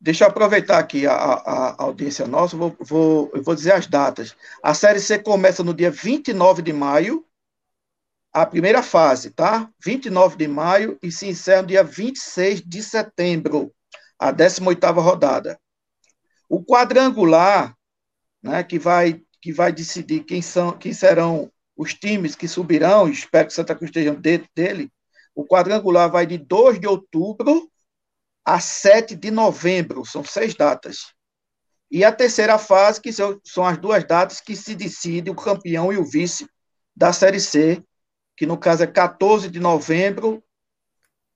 Deixa 0.00 0.24
eu 0.24 0.28
aproveitar 0.28 0.78
aqui 0.78 1.06
a, 1.06 1.12
a, 1.12 1.70
a 1.70 1.82
audiência 1.82 2.26
nossa, 2.26 2.56
vou, 2.56 2.76
vou, 2.80 3.30
eu 3.34 3.42
vou 3.42 3.54
dizer 3.54 3.72
as 3.72 3.86
datas. 3.86 4.36
A 4.62 4.72
Série 4.72 5.00
C 5.00 5.18
começa 5.18 5.64
no 5.64 5.74
dia 5.74 5.90
29 5.90 6.62
de 6.62 6.72
maio, 6.72 7.24
a 8.32 8.46
primeira 8.46 8.80
fase, 8.80 9.30
tá? 9.30 9.68
29 9.84 10.36
de 10.36 10.46
maio 10.46 10.96
e 11.02 11.10
se 11.10 11.26
encerra 11.26 11.62
no 11.62 11.68
dia 11.68 11.82
26 11.82 12.62
de 12.62 12.80
setembro, 12.80 13.72
a 14.18 14.32
18ª 14.32 15.00
rodada. 15.00 15.58
O 16.48 16.64
quadrangular, 16.64 17.76
né, 18.42 18.62
que 18.62 18.78
vai 18.78 19.22
que 19.40 19.52
vai 19.52 19.72
decidir 19.72 20.24
quem 20.24 20.42
são 20.42 20.76
quem 20.76 20.92
serão 20.92 21.50
os 21.76 21.94
times 21.94 22.34
que 22.34 22.48
subirão, 22.48 23.08
espero 23.08 23.46
que 23.46 23.54
Santa 23.54 23.74
Cruz 23.74 23.90
esteja 23.90 24.14
dentro 24.14 24.48
dele. 24.54 24.90
O 25.34 25.46
quadrangular 25.46 26.10
vai 26.10 26.26
de 26.26 26.36
2 26.36 26.80
de 26.80 26.88
outubro 26.88 27.70
a 28.44 28.58
7 28.58 29.14
de 29.14 29.30
novembro, 29.30 30.04
são 30.04 30.24
seis 30.24 30.54
datas. 30.54 31.12
E 31.90 32.04
a 32.04 32.10
terceira 32.10 32.58
fase, 32.58 33.00
que 33.00 33.12
são, 33.12 33.40
são 33.44 33.64
as 33.64 33.78
duas 33.78 34.04
datas 34.04 34.40
que 34.40 34.56
se 34.56 34.74
decide 34.74 35.30
o 35.30 35.34
campeão 35.34 35.92
e 35.92 35.96
o 35.96 36.04
vice 36.04 36.48
da 36.96 37.12
Série 37.12 37.40
C, 37.40 37.82
que 38.36 38.46
no 38.46 38.58
caso 38.58 38.82
é 38.82 38.86
14 38.86 39.48
de 39.48 39.60
novembro, 39.60 40.42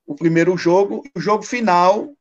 o 0.06 0.14
primeiro 0.14 0.56
jogo, 0.56 1.02
o 1.14 1.20
jogo 1.20 1.42
final, 1.42 2.12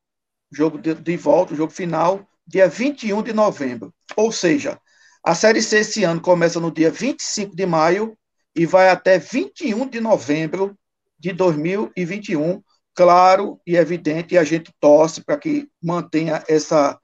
jogo 0.51 0.77
de, 0.77 0.93
de 0.93 1.17
volta, 1.17 1.53
o 1.53 1.57
jogo 1.57 1.71
final, 1.71 2.27
dia 2.45 2.67
21 2.67 3.23
de 3.23 3.33
novembro. 3.33 3.93
Ou 4.15 4.31
seja, 4.31 4.79
a 5.23 5.35
Série 5.35 5.61
C 5.61 5.79
esse 5.79 6.03
ano 6.03 6.19
começa 6.19 6.59
no 6.59 6.71
dia 6.71 6.91
25 6.91 7.55
de 7.55 7.65
maio 7.65 8.17
e 8.55 8.65
vai 8.65 8.89
até 8.89 9.17
21 9.17 9.87
de 9.87 10.01
novembro 10.01 10.77
de 11.17 11.31
2021. 11.31 12.61
Claro 12.93 13.59
e 13.65 13.77
evidente, 13.77 14.35
e 14.35 14.37
a 14.37 14.43
gente 14.43 14.73
torce 14.79 15.23
para 15.23 15.37
que 15.37 15.69
mantenha 15.81 16.43
essa, 16.47 16.99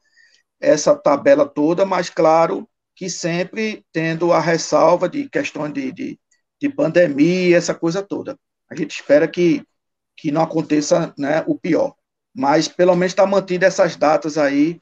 essa 0.59 0.95
tabela 0.95 1.47
toda, 1.47 1.85
mas 1.85 2.09
claro 2.09 2.67
que 2.93 3.09
sempre 3.09 3.85
tendo 3.93 4.33
a 4.33 4.39
ressalva 4.39 5.07
de 5.07 5.29
questões 5.29 5.71
de, 5.71 5.91
de, 5.91 6.19
de 6.59 6.69
pandemia, 6.69 7.55
essa 7.55 7.73
coisa 7.73 8.03
toda. 8.03 8.37
A 8.69 8.75
gente 8.75 8.91
espera 8.91 9.27
que, 9.27 9.63
que 10.17 10.31
não 10.31 10.41
aconteça 10.41 11.13
né, 11.17 11.43
o 11.47 11.57
pior. 11.57 11.95
Mas 12.37 12.67
pelo 12.67 12.95
menos 12.95 13.13
está 13.13 13.25
mantendo 13.25 13.65
essas 13.65 13.95
datas 13.95 14.37
aí 14.37 14.79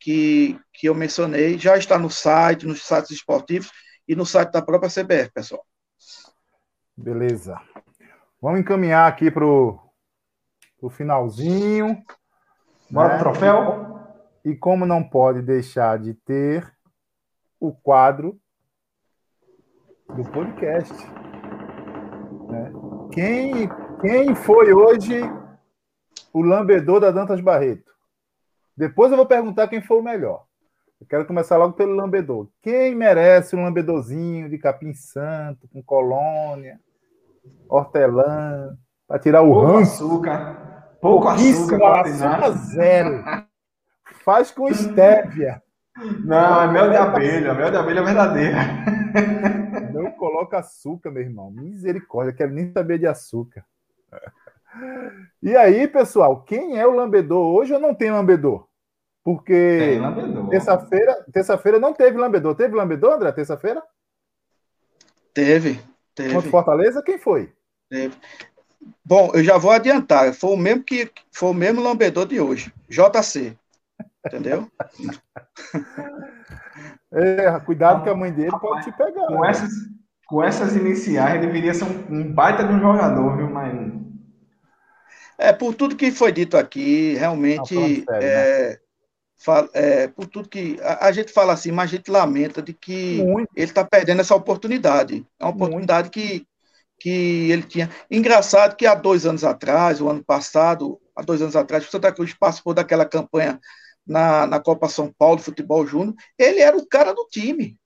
que, 0.00 0.58
que 0.72 0.88
eu 0.88 0.94
mencionei, 0.94 1.58
já 1.58 1.76
está 1.76 1.98
no 1.98 2.08
site, 2.08 2.66
nos 2.66 2.82
sites 2.82 3.10
esportivos 3.10 3.70
e 4.08 4.16
no 4.16 4.24
site 4.24 4.50
da 4.52 4.62
própria 4.62 4.88
CBF, 4.88 5.30
pessoal. 5.30 5.62
Beleza. 6.96 7.60
Vamos 8.40 8.60
encaminhar 8.60 9.06
aqui 9.06 9.30
para 9.30 9.44
o 9.44 9.90
finalzinho. 10.90 12.02
Bora 12.90 13.14
né? 13.14 13.18
troféu? 13.18 14.00
E 14.42 14.56
como 14.56 14.86
não 14.86 15.02
pode 15.02 15.42
deixar 15.42 15.98
de 15.98 16.14
ter 16.14 16.72
o 17.60 17.70
quadro 17.70 18.40
do 20.08 20.24
podcast. 20.30 20.94
Né? 22.48 22.72
Quem, 23.12 23.68
quem 24.00 24.34
foi 24.34 24.72
hoje 24.72 25.20
o 26.34 26.42
lambedor 26.42 27.00
da 27.00 27.12
Dantas 27.12 27.40
Barreto? 27.40 27.92
Depois 28.76 29.10
eu 29.10 29.16
vou 29.16 29.24
perguntar 29.24 29.68
quem 29.68 29.80
foi 29.80 29.98
o 30.00 30.02
melhor. 30.02 30.44
Eu 31.00 31.06
quero 31.06 31.24
começar 31.26 31.56
logo 31.56 31.74
pelo 31.74 31.94
lambedor. 31.94 32.48
Quem 32.60 32.94
merece 32.94 33.54
um 33.54 33.62
lambedorzinho 33.62 34.50
de 34.50 34.58
capim 34.58 34.92
santo, 34.92 35.68
com 35.68 35.80
colônia, 35.80 36.80
hortelã, 37.68 38.76
para 39.06 39.18
tirar 39.20 39.42
o 39.42 39.52
Pouco 39.52 39.66
ranço? 39.66 40.04
açúcar. 40.04 40.96
Pouco 41.00 41.28
açúcar. 41.28 42.00
açúcar 42.00 42.50
zero. 42.50 43.24
Faz 44.24 44.50
com 44.50 44.68
estévia. 44.68 45.62
Não, 46.24 46.62
é 46.62 46.72
mel 46.72 46.90
de 46.90 46.96
abelha. 46.96 47.54
Mel 47.54 47.70
de 47.70 47.76
abelha 47.76 48.00
é 48.00 48.02
verdadeira. 48.02 48.58
Não 49.92 50.10
coloca 50.12 50.58
açúcar, 50.58 51.10
meu 51.12 51.22
irmão. 51.22 51.50
Misericórdia, 51.52 52.32
quero 52.32 52.52
nem 52.52 52.72
saber 52.72 52.98
de 52.98 53.06
açúcar. 53.06 53.64
E 55.42 55.56
aí, 55.56 55.86
pessoal, 55.86 56.42
quem 56.42 56.78
é 56.78 56.86
o 56.86 56.94
lambedor? 56.94 57.54
Hoje 57.54 57.72
eu 57.72 57.78
não 57.78 57.94
tenho 57.94 58.14
lambedor. 58.14 58.66
Porque 59.24 59.98
terça-feira 60.50 61.24
terça 61.32 61.58
não 61.80 61.94
teve 61.94 62.18
lambedor. 62.18 62.54
Teve 62.54 62.76
lambedor, 62.76 63.14
André, 63.14 63.32
terça-feira? 63.32 63.82
Teve, 65.32 65.80
teve. 66.14 66.34
Contra 66.34 66.50
Fortaleza, 66.50 67.02
quem 67.02 67.18
foi? 67.18 67.50
Teve. 67.88 68.14
Bom, 69.02 69.30
eu 69.32 69.42
já 69.42 69.56
vou 69.56 69.70
adiantar. 69.70 70.34
Foi 70.34 70.50
o 70.50 70.56
mesmo 70.56 70.84
que 70.84 71.10
foi 71.32 71.50
o 71.50 71.54
mesmo 71.54 71.82
lambedor 71.82 72.26
de 72.26 72.38
hoje. 72.38 72.72
JC. 72.88 73.56
Entendeu? 74.26 74.68
é, 77.12 77.60
cuidado 77.60 78.02
que 78.02 78.10
a 78.10 78.14
mãe 78.14 78.30
dele 78.30 78.52
pode 78.60 78.84
te 78.84 78.92
pegar. 78.92 79.26
Com, 79.26 79.40
né? 79.40 79.50
essas, 79.50 79.70
com 80.26 80.42
essas 80.42 80.76
iniciais, 80.76 81.36
ele 81.36 81.46
deveria 81.46 81.72
ser 81.72 81.84
um, 81.84 82.04
um 82.10 82.32
baita 82.32 82.62
de 82.62 82.74
um 82.74 82.80
jogador, 82.80 83.38
viu? 83.38 83.48
Mas 83.48 83.72
é, 85.38 85.52
por 85.52 85.74
tudo 85.74 85.96
que 85.96 86.10
foi 86.10 86.32
dito 86.32 86.56
aqui, 86.56 87.14
realmente, 87.14 87.74
Não, 87.74 87.82
sério, 87.82 88.04
é, 88.10 88.70
né? 88.70 88.78
fala, 89.36 89.68
é, 89.74 90.08
por 90.08 90.26
tudo 90.26 90.48
que 90.48 90.78
a, 90.82 91.06
a, 91.06 91.12
gente 91.12 91.32
fala 91.32 91.52
assim, 91.52 91.70
mas 91.70 91.90
a 91.90 91.96
gente 91.96 92.10
lamenta 92.10 92.62
de 92.62 92.72
que 92.72 93.22
Muito. 93.22 93.50
ele 93.54 93.64
está 93.66 93.84
perdendo 93.84 94.20
essa 94.20 94.34
oportunidade. 94.34 95.26
É 95.38 95.44
uma 95.44 95.52
oportunidade 95.52 96.10
que, 96.10 96.46
que 96.98 97.50
ele 97.50 97.62
tinha. 97.62 97.90
Engraçado 98.10 98.76
que 98.76 98.86
há 98.86 98.94
dois 98.94 99.26
anos 99.26 99.44
atrás, 99.44 100.00
o 100.00 100.08
ano 100.08 100.24
passado, 100.24 101.00
há 101.14 101.22
dois 101.22 101.42
anos 101.42 101.56
atrás, 101.56 101.86
o 101.86 101.90
Santa 101.90 102.12
Cruz 102.12 102.34
participou 102.34 102.74
daquela 102.74 103.04
campanha 103.04 103.60
na, 104.06 104.46
na 104.46 104.60
Copa 104.60 104.88
São 104.88 105.12
Paulo 105.12 105.36
de 105.36 105.44
Futebol 105.44 105.86
Júnior, 105.86 106.14
ele 106.38 106.60
era 106.60 106.76
o 106.76 106.86
cara 106.86 107.12
do 107.12 107.26
time. 107.30 107.76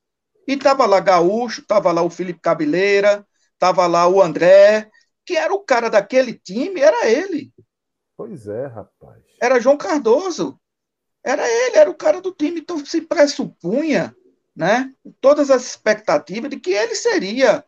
E 0.46 0.54
estava 0.54 0.86
lá 0.86 0.98
Gaúcho, 0.98 1.60
estava 1.60 1.92
lá 1.92 2.02
o 2.02 2.10
Felipe 2.10 2.40
Cabeleira, 2.40 3.24
estava 3.52 3.86
lá 3.86 4.08
o 4.08 4.22
André, 4.22 4.88
que 5.28 5.36
era 5.36 5.52
o 5.52 5.60
cara 5.60 5.90
daquele 5.90 6.32
time, 6.32 6.80
era 6.80 7.06
ele. 7.06 7.52
Pois 8.16 8.48
é, 8.48 8.64
rapaz. 8.64 9.22
Era 9.38 9.60
João 9.60 9.76
Cardoso. 9.76 10.58
Era 11.22 11.46
ele, 11.46 11.76
era 11.76 11.90
o 11.90 11.94
cara 11.94 12.18
do 12.22 12.32
time. 12.32 12.60
Então 12.60 12.82
se 12.86 13.02
pressupunha, 13.02 14.16
né? 14.56 14.90
Todas 15.20 15.50
as 15.50 15.66
expectativas 15.66 16.48
de 16.48 16.58
que 16.58 16.70
ele 16.70 16.94
seria. 16.94 17.62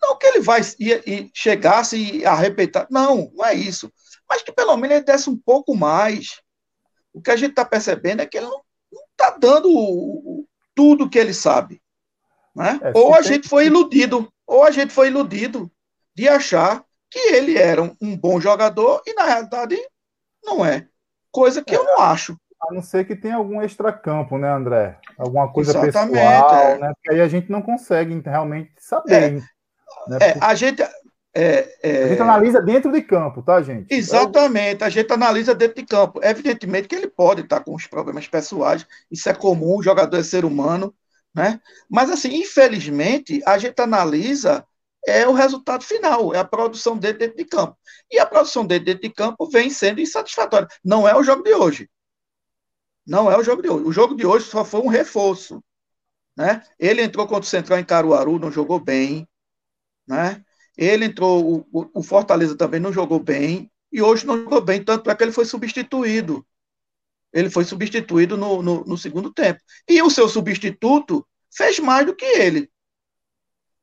Não 0.00 0.16
que 0.16 0.26
ele 0.26 0.38
vai 0.38 0.60
ia, 0.78 1.02
chegasse 1.34 1.96
e 1.96 2.24
arrebentar. 2.24 2.86
Não, 2.88 3.32
não 3.34 3.44
é 3.44 3.52
isso. 3.52 3.92
Mas 4.28 4.42
que 4.42 4.52
pelo 4.52 4.76
menos 4.76 4.98
ele 4.98 5.04
desse 5.04 5.28
um 5.28 5.36
pouco 5.36 5.74
mais. 5.74 6.40
O 7.12 7.20
que 7.20 7.32
a 7.32 7.36
gente 7.36 7.50
está 7.50 7.64
percebendo 7.64 8.22
é 8.22 8.26
que 8.26 8.36
ele 8.36 8.46
não 8.46 8.62
está 9.10 9.30
dando 9.30 9.68
o, 9.68 10.46
tudo 10.72 11.10
que 11.10 11.18
ele 11.18 11.34
sabe. 11.34 11.82
Né? 12.54 12.78
É, 12.80 12.92
ou 12.94 13.12
a 13.12 13.18
tem... 13.18 13.32
gente 13.32 13.48
foi 13.48 13.66
iludido, 13.66 14.32
ou 14.46 14.62
a 14.62 14.70
gente 14.70 14.92
foi 14.92 15.08
iludido 15.08 15.68
de 16.14 16.28
achar 16.28 16.84
que 17.12 17.18
ele 17.18 17.58
era 17.58 17.82
um, 17.82 17.94
um 18.00 18.16
bom 18.16 18.40
jogador 18.40 19.02
e 19.06 19.12
na 19.12 19.24
realidade 19.24 19.76
não 20.42 20.64
é. 20.64 20.86
Coisa 21.30 21.62
que 21.62 21.74
é, 21.74 21.78
eu 21.78 21.84
não 21.84 22.00
acho. 22.00 22.36
A 22.60 22.72
não 22.72 22.82
ser 22.82 23.04
que 23.04 23.14
tenha 23.14 23.36
algum 23.36 23.60
extracampo, 23.60 24.38
né, 24.38 24.50
André? 24.50 24.98
Alguma 25.18 25.52
coisa 25.52 25.72
Exatamente, 25.72 26.14
pessoal, 26.14 26.62
é. 26.62 26.78
né? 26.78 26.92
Porque 26.94 27.14
aí 27.14 27.20
a 27.20 27.28
gente 27.28 27.50
não 27.50 27.60
consegue 27.60 28.22
realmente 28.24 28.72
saber. 28.78 29.12
É, 29.12 29.30
né? 29.30 30.18
é 30.20 30.38
a 30.40 30.54
gente. 30.54 30.82
É, 31.34 31.66
é, 31.82 32.04
a 32.04 32.08
gente 32.08 32.22
analisa 32.22 32.60
dentro 32.60 32.92
de 32.92 33.00
campo, 33.00 33.42
tá, 33.42 33.62
gente? 33.62 33.92
Exatamente, 33.92 34.84
a 34.84 34.90
gente 34.90 35.10
analisa 35.10 35.54
dentro 35.54 35.76
de 35.76 35.86
campo. 35.86 36.20
Evidentemente 36.22 36.88
que 36.88 36.94
ele 36.94 37.08
pode 37.08 37.40
estar 37.40 37.60
com 37.60 37.74
os 37.74 37.86
problemas 37.86 38.28
pessoais, 38.28 38.86
isso 39.10 39.28
é 39.28 39.34
comum, 39.34 39.76
o 39.76 39.82
jogador 39.82 40.18
é 40.18 40.22
ser 40.22 40.44
humano, 40.44 40.94
né? 41.34 41.58
Mas, 41.88 42.10
assim, 42.10 42.34
infelizmente, 42.34 43.42
a 43.46 43.56
gente 43.56 43.80
analisa 43.80 44.64
é 45.06 45.26
o 45.26 45.32
resultado 45.32 45.84
final, 45.84 46.34
é 46.34 46.38
a 46.38 46.44
produção 46.44 46.96
dele 46.96 47.18
dentro 47.18 47.36
de 47.36 47.44
campo. 47.44 47.76
E 48.10 48.18
a 48.18 48.26
produção 48.26 48.64
dele 48.64 48.84
dentro 48.84 49.02
de 49.02 49.10
campo 49.10 49.48
vem 49.48 49.68
sendo 49.68 50.00
insatisfatória. 50.00 50.68
Não 50.84 51.08
é 51.08 51.16
o 51.16 51.22
jogo 51.22 51.42
de 51.42 51.54
hoje. 51.54 51.90
Não 53.06 53.30
é 53.30 53.36
o 53.36 53.42
jogo 53.42 53.62
de 53.62 53.68
hoje. 53.68 53.84
O 53.84 53.92
jogo 53.92 54.14
de 54.14 54.24
hoje 54.24 54.46
só 54.46 54.64
foi 54.64 54.80
um 54.80 54.88
reforço. 54.88 55.62
Né? 56.36 56.62
Ele 56.78 57.02
entrou 57.02 57.26
contra 57.26 57.42
o 57.42 57.50
Central 57.50 57.78
em 57.78 57.84
Caruaru, 57.84 58.38
não 58.38 58.50
jogou 58.50 58.78
bem. 58.78 59.28
Né? 60.06 60.42
Ele 60.76 61.06
entrou, 61.06 61.66
o, 61.72 61.90
o 61.92 62.02
Fortaleza 62.02 62.56
também 62.56 62.80
não 62.80 62.92
jogou 62.92 63.18
bem. 63.18 63.70
E 63.90 64.00
hoje 64.00 64.26
não 64.26 64.38
jogou 64.38 64.60
bem, 64.60 64.82
tanto 64.82 65.10
é 65.10 65.14
que 65.14 65.22
ele 65.22 65.32
foi 65.32 65.44
substituído. 65.44 66.46
Ele 67.32 67.50
foi 67.50 67.64
substituído 67.64 68.36
no, 68.36 68.62
no, 68.62 68.84
no 68.84 68.96
segundo 68.96 69.32
tempo. 69.32 69.60
E 69.88 70.00
o 70.00 70.10
seu 70.10 70.28
substituto 70.28 71.26
fez 71.54 71.78
mais 71.78 72.06
do 72.06 72.14
que 72.14 72.24
ele. 72.24 72.71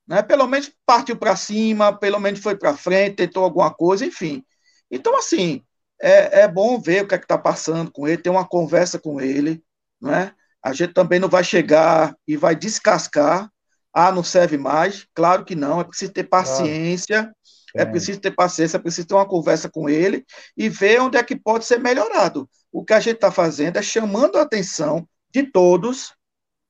Né? 0.09 0.23
Pelo 0.23 0.47
menos 0.47 0.71
partiu 0.87 1.15
para 1.15 1.35
cima, 1.35 1.95
pelo 1.95 2.19
menos 2.19 2.39
foi 2.39 2.57
para 2.57 2.75
frente, 2.75 3.17
tentou 3.17 3.43
alguma 3.43 3.71
coisa, 3.71 4.03
enfim. 4.03 4.43
Então, 4.89 5.15
assim, 5.15 5.63
é, 6.01 6.41
é 6.41 6.47
bom 6.47 6.79
ver 6.79 7.03
o 7.03 7.07
que 7.07 7.13
é 7.13 7.17
está 7.19 7.37
passando 7.37 7.91
com 7.91 8.07
ele, 8.07 8.21
ter 8.21 8.31
uma 8.31 8.47
conversa 8.47 8.97
com 8.97 9.21
ele. 9.21 9.63
Né? 10.01 10.33
A 10.63 10.73
gente 10.73 10.93
também 10.93 11.19
não 11.19 11.29
vai 11.29 11.43
chegar 11.43 12.15
e 12.27 12.35
vai 12.35 12.55
descascar. 12.55 13.51
Ah, 13.93 14.11
não 14.11 14.23
serve 14.23 14.57
mais? 14.57 15.05
Claro 15.13 15.45
que 15.45 15.55
não, 15.55 15.79
é 15.79 15.83
preciso 15.83 16.11
ter 16.11 16.23
paciência. 16.23 17.31
É, 17.75 17.83
é 17.83 17.85
preciso 17.85 18.19
ter 18.19 18.31
paciência, 18.31 18.77
é 18.77 18.79
preciso 18.79 19.07
ter 19.07 19.13
uma 19.13 19.27
conversa 19.27 19.69
com 19.69 19.87
ele 19.87 20.25
e 20.57 20.69
ver 20.69 21.01
onde 21.01 21.17
é 21.17 21.23
que 21.23 21.35
pode 21.35 21.65
ser 21.65 21.79
melhorado. 21.79 22.49
O 22.71 22.83
que 22.83 22.93
a 22.93 22.99
gente 22.99 23.15
está 23.15 23.31
fazendo 23.31 23.77
é 23.77 23.81
chamando 23.83 24.37
a 24.37 24.41
atenção 24.41 25.07
de 25.31 25.43
todos, 25.43 26.13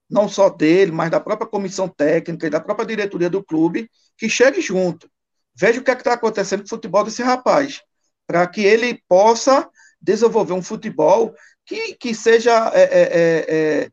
não 0.10 0.28
só 0.28 0.50
dele, 0.50 0.92
mas 0.92 1.12
da 1.12 1.20
própria 1.20 1.48
comissão 1.48 1.88
técnica 1.88 2.48
e 2.48 2.50
da 2.50 2.60
própria 2.60 2.86
diretoria 2.86 3.30
do 3.30 3.44
clube, 3.44 3.90
que 4.18 4.30
chegue 4.30 4.62
junto. 4.62 5.10
Veja 5.56 5.80
o 5.80 5.84
que 5.84 5.92
é 5.92 5.94
está 5.94 6.14
acontecendo 6.14 6.62
com 6.62 6.66
o 6.66 6.70
futebol 6.70 7.04
desse 7.04 7.22
rapaz, 7.22 7.82
para 8.26 8.48
que 8.48 8.62
ele 8.62 9.02
possa 9.08 9.70
desenvolver 10.02 10.54
um 10.54 10.62
futebol 10.62 11.34
que, 11.66 11.94
que 11.96 12.16
seja 12.16 12.72
é, 12.74 12.82
é, 12.82 13.02
é, 13.02 13.46
é, 13.48 13.92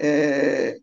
é 0.00 0.78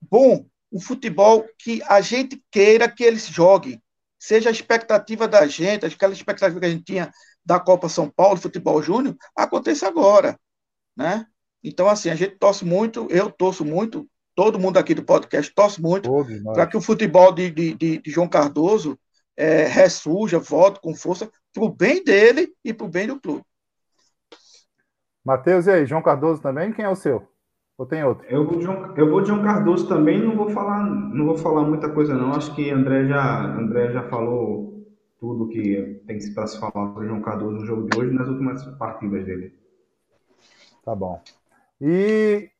bom, 0.00 0.46
um 0.70 0.80
futebol 0.80 1.46
que 1.58 1.82
a 1.84 2.00
gente 2.00 2.42
queira 2.50 2.88
que 2.88 3.02
ele 3.02 3.18
jogue, 3.18 3.82
seja 4.18 4.50
a 4.50 4.52
expectativa 4.52 5.26
da 5.26 5.46
gente, 5.46 5.86
aquela 5.86 6.12
expectativa 6.12 6.60
que 6.60 6.66
a 6.66 6.70
gente 6.70 6.84
tinha 6.84 7.12
da 7.44 7.58
Copa 7.58 7.88
São 7.88 8.08
Paulo, 8.08 8.36
Futebol 8.36 8.82
Júnior, 8.82 9.16
aconteça 9.34 9.88
agora, 9.88 10.38
né? 10.96 11.26
Então, 11.62 11.88
assim, 11.88 12.10
a 12.10 12.14
gente 12.14 12.36
torce 12.36 12.64
muito, 12.64 13.06
eu 13.10 13.30
torço 13.30 13.64
muito, 13.64 14.08
todo 14.34 14.58
mundo 14.58 14.78
aqui 14.78 14.94
do 14.94 15.04
podcast 15.04 15.52
torce 15.54 15.80
muito 15.80 16.10
para 16.52 16.66
que 16.66 16.76
o 16.76 16.80
futebol 16.80 17.32
de, 17.32 17.50
de, 17.50 17.74
de 17.74 18.02
João 18.06 18.28
Cardoso 18.28 18.98
é, 19.36 19.64
ressurja, 19.64 20.38
volte 20.38 20.80
com 20.80 20.94
força 20.94 21.30
para 21.52 21.64
o 21.64 21.68
bem 21.68 22.02
dele 22.04 22.52
e 22.64 22.72
para 22.72 22.86
o 22.86 22.90
bem 22.90 23.06
do 23.06 23.20
clube. 23.20 23.44
Matheus, 25.24 25.66
e 25.66 25.70
aí, 25.70 25.86
João 25.86 26.02
Cardoso 26.02 26.40
também? 26.40 26.72
Quem 26.72 26.84
é 26.84 26.88
o 26.88 26.96
seu? 26.96 27.28
Ou 27.76 27.86
tem 27.86 28.04
outro? 28.04 28.26
Eu 28.28 28.46
vou 28.46 28.58
de 28.58 28.64
João, 28.64 28.96
eu 28.96 29.10
vou 29.10 29.20
de 29.20 29.28
João 29.28 29.42
Cardoso 29.42 29.88
também, 29.88 30.22
não 30.22 30.36
vou 30.36 30.50
falar, 30.50 30.84
não 30.84 31.24
vou 31.24 31.36
falar 31.36 31.62
muita 31.62 31.88
coisa 31.88 32.14
não. 32.14 32.32
Acho 32.34 32.54
que 32.54 32.70
André 32.70 33.06
já, 33.06 33.44
André 33.56 33.92
já 33.92 34.02
falou 34.08 34.86
tudo 35.18 35.48
que 35.48 36.02
tem 36.06 36.18
para 36.34 36.46
se 36.46 36.58
falar 36.58 36.92
sobre 36.92 37.06
João 37.06 37.22
Cardoso 37.22 37.56
no 37.56 37.66
jogo 37.66 37.88
de 37.88 37.98
hoje 37.98 38.12
nas 38.12 38.28
últimas 38.28 38.64
partidas 38.76 39.24
dele. 39.24 39.54
Tá 40.84 40.94
bom. 40.94 41.22
E 41.80 42.50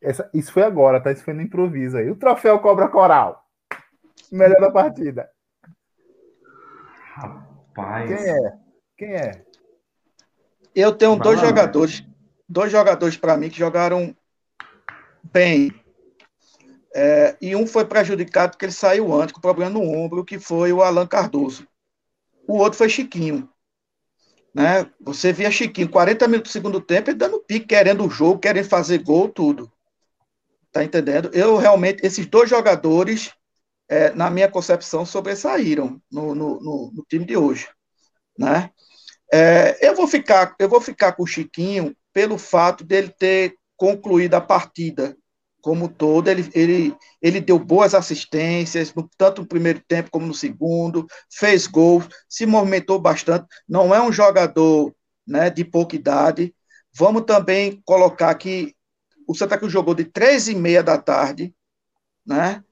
essa, 0.00 0.30
isso 0.32 0.52
foi 0.52 0.62
agora, 0.62 1.00
tá? 1.00 1.12
Isso 1.12 1.24
foi 1.24 1.34
no 1.34 1.42
improviso 1.42 1.96
aí. 1.96 2.10
O 2.10 2.16
troféu 2.16 2.58
Cobra 2.58 2.88
Coral. 2.88 3.44
Melhor 4.30 4.60
da 4.60 4.70
partida. 4.70 5.30
Rapaz. 7.14 8.08
Quem 8.08 8.30
é? 8.30 8.58
Quem 8.96 9.14
é? 9.14 9.44
Eu 10.74 10.92
tenho 10.92 11.16
Vai 11.16 11.24
dois 11.24 11.40
lá, 11.40 11.48
jogadores 11.48 12.04
dois 12.50 12.72
jogadores 12.72 13.16
para 13.16 13.36
mim 13.36 13.48
que 13.48 13.58
jogaram 13.58 14.14
bem. 15.32 15.72
É, 16.92 17.36
e 17.40 17.54
um 17.54 17.64
foi 17.64 17.84
prejudicado 17.84 18.50
porque 18.50 18.64
ele 18.64 18.72
saiu 18.72 19.12
antes, 19.14 19.32
com 19.32 19.40
problema 19.40 19.70
no 19.70 19.82
ombro, 19.82 20.24
que 20.24 20.40
foi 20.40 20.72
o 20.72 20.82
Alan 20.82 21.06
Cardoso. 21.06 21.66
O 22.48 22.56
outro 22.56 22.76
foi 22.76 22.88
Chiquinho. 22.88 23.48
Né? 24.54 24.90
Você 25.00 25.32
via 25.32 25.50
Chiquinho, 25.50 25.88
40 25.88 26.26
minutos 26.26 26.50
do 26.50 26.52
segundo 26.52 26.80
tempo, 26.80 27.10
ele 27.10 27.18
dando 27.18 27.40
pique, 27.40 27.66
querendo 27.66 28.04
o 28.04 28.10
jogo, 28.10 28.40
querendo 28.40 28.68
fazer 28.68 28.98
gol, 28.98 29.28
tudo. 29.28 29.70
Tá 30.72 30.84
entendendo? 30.84 31.30
Eu 31.32 31.56
realmente, 31.56 32.04
esses 32.04 32.26
dois 32.26 32.48
jogadores, 32.48 33.32
é, 33.88 34.10
na 34.12 34.30
minha 34.30 34.48
concepção, 34.48 35.04
sobressaíram 35.06 36.00
no, 36.10 36.34
no, 36.34 36.60
no, 36.60 36.92
no 36.94 37.04
time 37.08 37.24
de 37.24 37.36
hoje. 37.36 37.68
Né? 38.38 38.70
É, 39.32 39.78
eu, 39.86 39.94
vou 39.94 40.08
ficar, 40.08 40.54
eu 40.58 40.68
vou 40.68 40.80
ficar 40.80 41.12
com 41.12 41.22
o 41.22 41.26
Chiquinho 41.26 41.96
pelo 42.12 42.38
fato 42.38 42.84
dele 42.84 43.14
ter 43.16 43.54
concluído 43.76 44.34
a 44.34 44.40
partida 44.40 45.16
como 45.60 45.88
todo, 45.88 46.28
ele, 46.28 46.48
ele, 46.54 46.96
ele 47.20 47.40
deu 47.40 47.58
boas 47.58 47.94
assistências, 47.94 48.94
no, 48.94 49.08
tanto 49.16 49.42
no 49.42 49.48
primeiro 49.48 49.80
tempo 49.86 50.10
como 50.10 50.26
no 50.26 50.34
segundo, 50.34 51.06
fez 51.32 51.66
gols, 51.66 52.08
se 52.28 52.46
movimentou 52.46 52.98
bastante, 52.98 53.46
não 53.68 53.94
é 53.94 54.00
um 54.00 54.12
jogador 54.12 54.94
né, 55.26 55.50
de 55.50 55.64
pouca 55.64 55.96
idade. 55.96 56.54
Vamos 56.94 57.22
também 57.22 57.80
colocar 57.84 58.34
que 58.34 58.74
o 59.26 59.34
Santa 59.34 59.56
Cruz 59.56 59.72
jogou 59.72 59.94
de 59.94 60.04
três 60.04 60.48
e 60.48 60.54
meia 60.54 60.82
da 60.82 60.98
tarde, 60.98 61.54
né? 62.26 62.64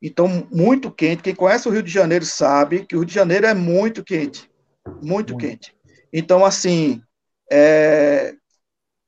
Então, 0.00 0.46
muito 0.52 0.90
quente. 0.90 1.22
Quem 1.22 1.34
conhece 1.34 1.66
o 1.66 1.72
Rio 1.72 1.82
de 1.82 1.90
Janeiro 1.90 2.24
sabe 2.24 2.84
que 2.86 2.94
o 2.94 3.00
Rio 3.00 3.06
de 3.06 3.14
Janeiro 3.14 3.46
é 3.46 3.54
muito 3.54 4.04
quente. 4.04 4.50
Muito, 5.02 5.32
muito. 5.32 5.38
quente. 5.38 5.74
Então, 6.12 6.44
assim, 6.44 7.02
é, 7.50 8.34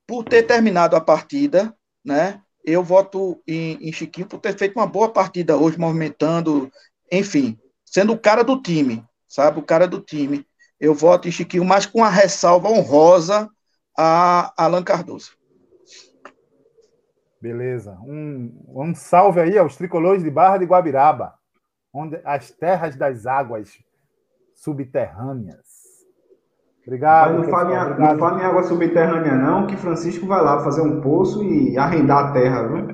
por 0.07 0.25
ter 0.25 0.45
terminado 0.45 0.97
a 0.97 1.01
partida, 1.01 1.75
né? 2.05 2.41
Eu 2.67 2.83
voto 2.83 3.41
em, 3.47 3.89
em, 3.89 3.93
Chiquinho 3.93 4.27
por 4.27 4.41
ter 4.41 4.59
feito 4.59 4.75
uma 4.75 4.89
boa 4.89 5.09
partida 5.09 5.57
hoje, 5.57 5.79
movimentando, 5.79 6.69
enfim, 7.13 7.57
sendo 7.85 8.13
o 8.13 8.19
cara 8.19 8.43
do 8.43 8.61
time, 8.61 9.05
sabe? 9.29 9.61
O 9.61 9.63
cara 9.63 9.87
do 9.87 10.01
time. 10.01 10.45
Eu 10.81 10.93
voto 10.93 11.29
em 11.29 11.31
Chiquinho, 11.31 11.65
mas 11.65 11.87
com 11.87 12.03
a 12.03 12.11
ressalva 12.11 12.69
honrosa 12.69 13.49
a 13.97 14.53
Alan 14.57 14.83
Cardoso. 14.83 15.37
Beleza. 17.41 17.97
Um, 18.03 18.53
um 18.67 18.95
salve 18.97 19.41
aí 19.41 19.57
aos 19.57 19.77
tricolores 19.77 20.25
de 20.25 20.31
Barra 20.31 20.59
de 20.59 20.65
Guabiraba, 20.65 21.35
onde 21.95 22.21
as 22.25 22.51
terras 22.51 22.97
das 22.97 23.27
águas 23.27 23.79
subterrâneas 24.57 25.66
Obrigado. 26.87 27.35
Mas 27.35 27.43
não 27.43 27.51
fale, 27.51 27.75
em, 27.75 28.01
não 28.01 28.19
fale 28.19 28.43
em 28.43 28.45
água 28.45 28.63
subterrânea, 28.63 29.35
não, 29.35 29.67
que 29.67 29.77
Francisco 29.77 30.27
vai 30.27 30.41
lá 30.41 30.63
fazer 30.63 30.83
um 30.83 31.01
poço 31.01 31.43
e 31.43 31.77
arrendar 31.77 32.27
a 32.27 32.33
terra, 32.33 32.69
viu? 32.69 32.87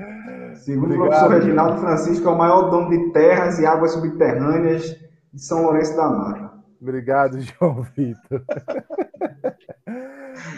Segundo 0.54 0.94
obrigado, 0.94 1.06
o 1.06 1.08
professor 1.08 1.30
Reginaldo 1.30 1.80
Francisco, 1.80 2.28
é 2.28 2.32
o 2.32 2.38
maior 2.38 2.70
dono 2.70 2.90
de 2.90 3.12
terras 3.12 3.58
e 3.58 3.66
águas 3.66 3.92
subterrâneas 3.92 4.84
de 5.32 5.42
São 5.42 5.62
Lourenço 5.62 5.96
da 5.96 6.08
Mata. 6.08 6.50
Obrigado, 6.80 7.38
João 7.40 7.82
Vitor. 7.82 8.42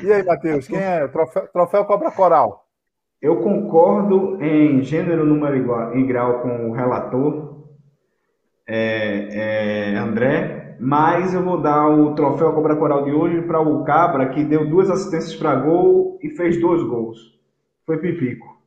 e 0.03 0.13
aí, 0.13 0.25
Matheus, 0.25 0.67
quem 0.67 0.79
é? 0.79 1.07
Troféu, 1.09 1.49
troféu 1.49 1.85
Cobra 1.85 2.11
Coral. 2.11 2.67
Eu 3.21 3.37
concordo 3.37 4.43
em 4.43 4.83
gênero, 4.83 5.25
número 5.25 5.57
igual, 5.57 5.95
em 5.95 6.07
grau 6.07 6.41
com 6.41 6.71
o 6.71 6.73
relator, 6.73 7.67
é, 8.67 9.93
é, 9.95 9.97
André, 9.97 10.62
mas 10.85 11.33
eu 11.33 11.45
vou 11.45 11.63
dar 11.63 11.89
o 11.89 12.13
troféu 12.17 12.53
Cobra 12.53 12.75
Coral 12.75 13.05
de 13.05 13.13
hoje 13.13 13.41
para 13.43 13.61
o 13.61 13.85
Cabra, 13.85 14.31
que 14.31 14.43
deu 14.43 14.69
duas 14.69 14.91
assistências 14.91 15.37
para 15.37 15.55
gol 15.55 16.19
e 16.21 16.29
fez 16.31 16.61
dois 16.61 16.83
gols. 16.83 17.39
Foi 17.87 17.99
Pipico. 17.99 18.61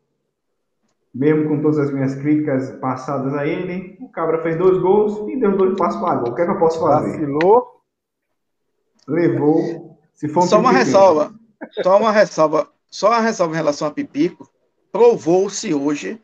Mesmo 1.14 1.50
com 1.50 1.62
todas 1.62 1.78
as 1.78 1.92
minhas 1.92 2.16
críticas 2.16 2.72
passadas 2.80 3.34
a 3.34 3.46
ele, 3.46 3.98
o 4.00 4.08
Cabra 4.08 4.42
fez 4.42 4.58
dois 4.58 4.78
gols 4.82 5.30
e 5.30 5.38
deu 5.38 5.58
dois 5.58 5.76
passos 5.78 6.00
para 6.00 6.16
gol. 6.16 6.32
O 6.32 6.36
que 6.36 6.42
é 6.42 6.46
que 6.46 6.52
eu 6.52 6.58
posso 6.58 6.80
fazer? 6.80 7.12
Vacilou. 7.12 7.82
Levou. 9.06 10.00
Se 10.14 10.30
for 10.30 10.44
um 10.46 10.48
só 10.48 10.60
uma 10.62 10.72
ressalva. 10.72 11.34
Só 11.84 12.00
uma 12.00 12.12
ressalva. 12.12 12.70
Só 12.90 13.10
uma 13.10 13.20
ressalva 13.20 13.54
em 13.56 13.58
relação 13.58 13.90
a 13.90 13.92
Pipico. 13.92 14.50
Provou-se 14.90 15.74
hoje, 15.74 16.22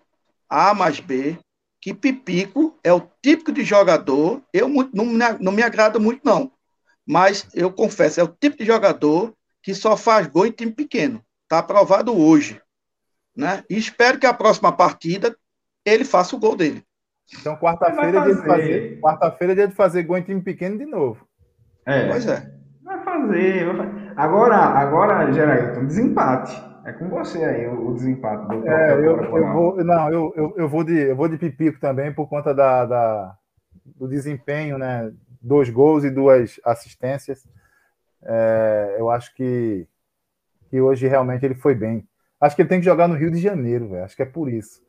A 0.50 0.74
mais 0.74 1.02
B, 1.02 1.38
que 1.82 1.96
Pipico 1.96 2.78
é 2.84 2.94
o 2.94 3.02
típico 3.22 3.52
de 3.52 3.64
jogador, 3.64 4.42
eu 4.54 4.70
muito, 4.70 4.96
não, 4.96 5.06
não 5.40 5.52
me 5.52 5.64
agrada 5.64 5.98
muito, 5.98 6.22
não. 6.24 6.52
Mas 7.06 7.48
eu 7.56 7.72
confesso, 7.72 8.20
é 8.20 8.24
o 8.24 8.28
tipo 8.28 8.58
de 8.58 8.66
jogador 8.66 9.34
que 9.64 9.74
só 9.74 9.98
faz 9.98 10.28
gol 10.28 10.46
em 10.46 10.52
time 10.52 10.72
pequeno. 10.72 11.24
Está 11.44 11.58
aprovado 11.58 12.16
hoje. 12.16 12.62
Né? 13.36 13.64
E 13.68 13.78
espero 13.78 14.20
que 14.20 14.28
a 14.28 14.34
próxima 14.34 14.72
partida 14.72 15.36
ele 15.84 16.06
faça 16.06 16.36
o 16.36 16.40
gol 16.40 16.56
dele. 16.56 16.84
Então, 17.40 17.56
quarta-feira 17.58 18.20
é 18.20 18.24
dia 18.26 18.36
de 18.36 18.46
fazer. 18.46 19.00
Quarta-feira 19.02 19.54
é 19.54 19.56
dia 19.56 19.68
de 19.68 19.76
fazer 19.76 20.04
gol 20.04 20.18
em 20.18 20.24
time 20.24 20.42
pequeno 20.42 20.78
de 20.78 20.86
novo. 20.86 21.28
É. 21.86 22.08
Pois 22.10 22.28
é. 22.28 22.52
Vai 22.84 23.04
fazer. 23.04 23.66
Vai 23.66 23.78
fazer. 23.78 24.14
Agora, 24.18 24.58
agora, 24.58 25.32
Geraldo, 25.32 25.88
desempate. 25.88 26.71
É 26.84 26.92
com 26.94 27.10
você 27.10 27.44
aí 27.44 27.68
o, 27.68 27.90
o 27.90 27.94
desempate 27.94 28.48
do 28.48 28.68
é, 28.68 28.94
eu, 28.94 29.24
eu 29.24 29.54
vou, 29.54 29.84
Não, 29.84 30.12
eu, 30.12 30.34
eu, 30.36 30.54
eu, 30.58 30.70
vou 30.70 30.84
de, 30.84 30.98
eu 30.98 31.16
vou 31.16 31.28
de 31.28 31.38
pipico 31.38 31.80
também 31.80 32.14
por 32.14 32.28
conta 32.28 32.54
da, 32.54 32.86
da 32.86 33.38
do 33.86 34.08
desempenho, 34.08 34.78
né? 34.78 35.12
Dois 35.42 35.70
gols 35.70 36.04
e 36.04 36.10
duas 36.10 36.60
assistências. 36.64 37.48
É, 38.24 38.96
eu 38.98 39.10
acho 39.10 39.34
que, 39.36 39.88
que 40.70 40.80
hoje 40.80 41.08
realmente 41.08 41.46
ele 41.46 41.56
foi 41.56 41.76
bem. 41.76 42.08
Acho 42.40 42.56
que 42.56 42.64
ele 42.64 42.70
tem 42.70 42.80
que 42.80 42.86
jogar 42.86 43.08
no 43.08 43.16
Rio 43.16 43.32
de 43.32 43.40
Janeiro, 43.40 43.90
velho. 43.90 44.04
Acho 44.04 44.16
que 44.16 44.24
é 44.24 44.26
por 44.26 44.52
isso. 44.52 44.82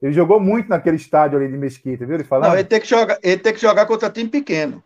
Ele 0.00 0.12
jogou 0.12 0.40
muito 0.40 0.68
naquele 0.68 0.96
estádio 0.96 1.38
ali 1.38 1.48
de 1.48 1.56
Mesquita, 1.56 2.04
viu? 2.04 2.14
Ele 2.14 2.24
falando. 2.24 2.48
Não, 2.48 2.54
ele 2.54 2.68
tem 2.68 2.80
que 2.80 2.86
jogar, 2.86 3.18
ele 3.22 3.40
tem 3.40 3.52
que 3.52 3.60
jogar 3.60 3.86
contra 3.86 4.10
time 4.10 4.28
pequeno. 4.28 4.82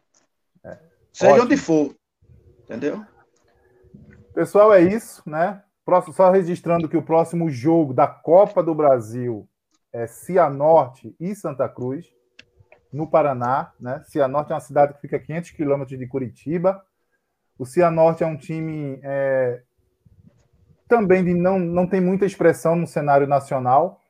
É. 0.64 0.78
Seja 1.12 1.32
Ótimo. 1.32 1.44
onde 1.46 1.56
for. 1.56 1.94
Entendeu? 2.64 3.04
Pessoal, 4.34 4.72
é 4.72 4.80
isso, 4.80 5.22
né? 5.26 5.62
Próximo, 5.88 6.12
só 6.12 6.30
registrando 6.30 6.86
que 6.86 6.98
o 6.98 7.02
próximo 7.02 7.48
jogo 7.48 7.94
da 7.94 8.06
Copa 8.06 8.62
do 8.62 8.74
Brasil 8.74 9.48
é 9.90 10.06
Cianorte 10.06 11.16
e 11.18 11.34
Santa 11.34 11.66
Cruz, 11.66 12.12
no 12.92 13.08
Paraná. 13.08 13.72
Né? 13.80 14.02
Cianorte 14.04 14.52
é 14.52 14.54
uma 14.54 14.60
cidade 14.60 14.92
que 14.92 15.00
fica 15.00 15.16
a 15.16 15.18
500 15.18 15.52
quilômetros 15.52 15.98
de 15.98 16.06
Curitiba. 16.06 16.84
O 17.58 17.64
Cianorte 17.64 18.22
é 18.22 18.26
um 18.26 18.36
time 18.36 19.00
é, 19.02 19.62
também 20.86 21.24
de 21.24 21.32
não, 21.32 21.58
não 21.58 21.86
tem 21.86 22.02
muita 22.02 22.26
expressão 22.26 22.76
no 22.76 22.86
cenário 22.86 23.26
nacional, 23.26 24.02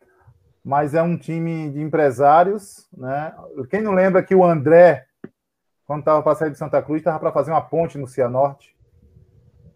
mas 0.65 0.97
é 0.97 1.03
um 1.03 1.17
time 1.17 1.71
de 1.71 1.81
empresários. 1.81 2.89
Né? 2.93 3.33
Quem 3.71 3.83
não 3.83 3.93
lembra 3.93 4.21
que 4.21 4.35
o 4.35 4.45
André 4.45 5.07
quando 5.87 6.01
estava 6.01 6.25
para 6.25 6.35
sair 6.35 6.51
de 6.51 6.59
Santa 6.59 6.83
Cruz, 6.83 6.99
estava 6.99 7.21
para 7.21 7.31
fazer 7.31 7.53
uma 7.53 7.63
ponte 7.63 7.97
no 7.97 8.09
Cianorte. 8.09 8.77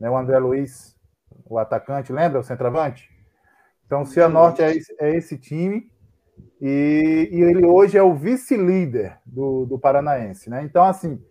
Né? 0.00 0.10
O 0.10 0.16
André 0.16 0.40
Luiz, 0.40 0.91
o 1.44 1.58
atacante, 1.58 2.12
lembra? 2.12 2.40
O 2.40 2.44
centroavante? 2.44 3.10
Então, 3.86 4.02
o 4.02 4.06
Cianorte 4.06 4.62
é 4.62 4.74
esse, 4.74 4.96
é 4.98 5.16
esse 5.16 5.38
time. 5.38 5.90
E, 6.60 7.28
e, 7.30 7.42
ele 7.42 7.66
hoje 7.66 7.98
é 7.98 8.02
o 8.02 8.14
vice-líder 8.14 9.18
do, 9.26 9.66
do 9.66 9.78
Paranaense. 9.78 10.48
Né? 10.48 10.62
Então, 10.62 10.84
assim, 10.84 11.22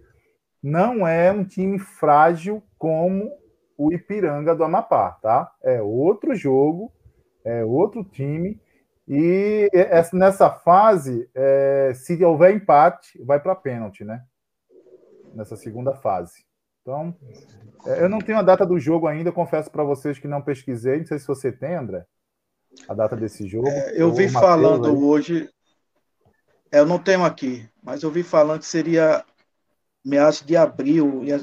não 0.61 1.07
é 1.07 1.31
um 1.31 1.43
time 1.43 1.79
frágil 1.79 2.61
como 2.77 3.31
o 3.77 3.91
Ipiranga 3.91 4.55
do 4.55 4.63
Amapá, 4.63 5.17
tá? 5.21 5.51
É 5.63 5.81
outro 5.81 6.35
jogo, 6.35 6.93
é 7.43 7.65
outro 7.65 8.03
time. 8.03 8.61
E 9.07 9.69
nessa 10.13 10.49
fase, 10.49 11.27
é, 11.33 11.91
se 11.95 12.23
houver 12.23 12.53
empate, 12.53 13.19
vai 13.23 13.39
para 13.39 13.55
pênalti, 13.55 14.03
né? 14.03 14.23
Nessa 15.33 15.55
segunda 15.55 15.95
fase. 15.95 16.45
Então, 16.81 17.15
é, 17.85 18.03
eu 18.03 18.09
não 18.09 18.19
tenho 18.19 18.39
a 18.39 18.43
data 18.43 18.65
do 18.65 18.79
jogo 18.79 19.07
ainda, 19.07 19.31
confesso 19.31 19.69
para 19.69 19.83
vocês 19.83 20.17
que 20.17 20.27
não 20.27 20.41
pesquisei. 20.41 20.99
Não 20.99 21.05
sei 21.05 21.19
se 21.19 21.27
você 21.27 21.51
tem, 21.51 21.75
André, 21.75 22.05
a 22.87 22.93
data 22.93 23.15
desse 23.15 23.47
jogo. 23.47 23.67
É, 23.67 23.93
eu 23.95 24.11
vi 24.11 24.27
falando 24.27 24.87
aí. 24.87 24.93
hoje, 24.93 25.49
é, 26.71 26.79
eu 26.79 26.85
não 26.85 26.99
tenho 26.99 27.23
aqui, 27.23 27.67
mas 27.83 28.03
eu 28.03 28.11
vi 28.11 28.23
falando 28.23 28.59
que 28.59 28.65
seria 28.65 29.23
meados 30.03 30.41
de 30.41 30.57
abril, 30.57 31.23
ia, 31.23 31.39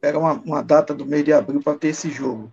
pega 0.00 0.18
uma, 0.18 0.32
uma 0.32 0.62
data 0.62 0.92
do 0.92 1.06
mês 1.06 1.24
de 1.24 1.32
abril 1.32 1.62
para 1.62 1.78
ter 1.78 1.88
esse 1.88 2.10
jogo. 2.10 2.52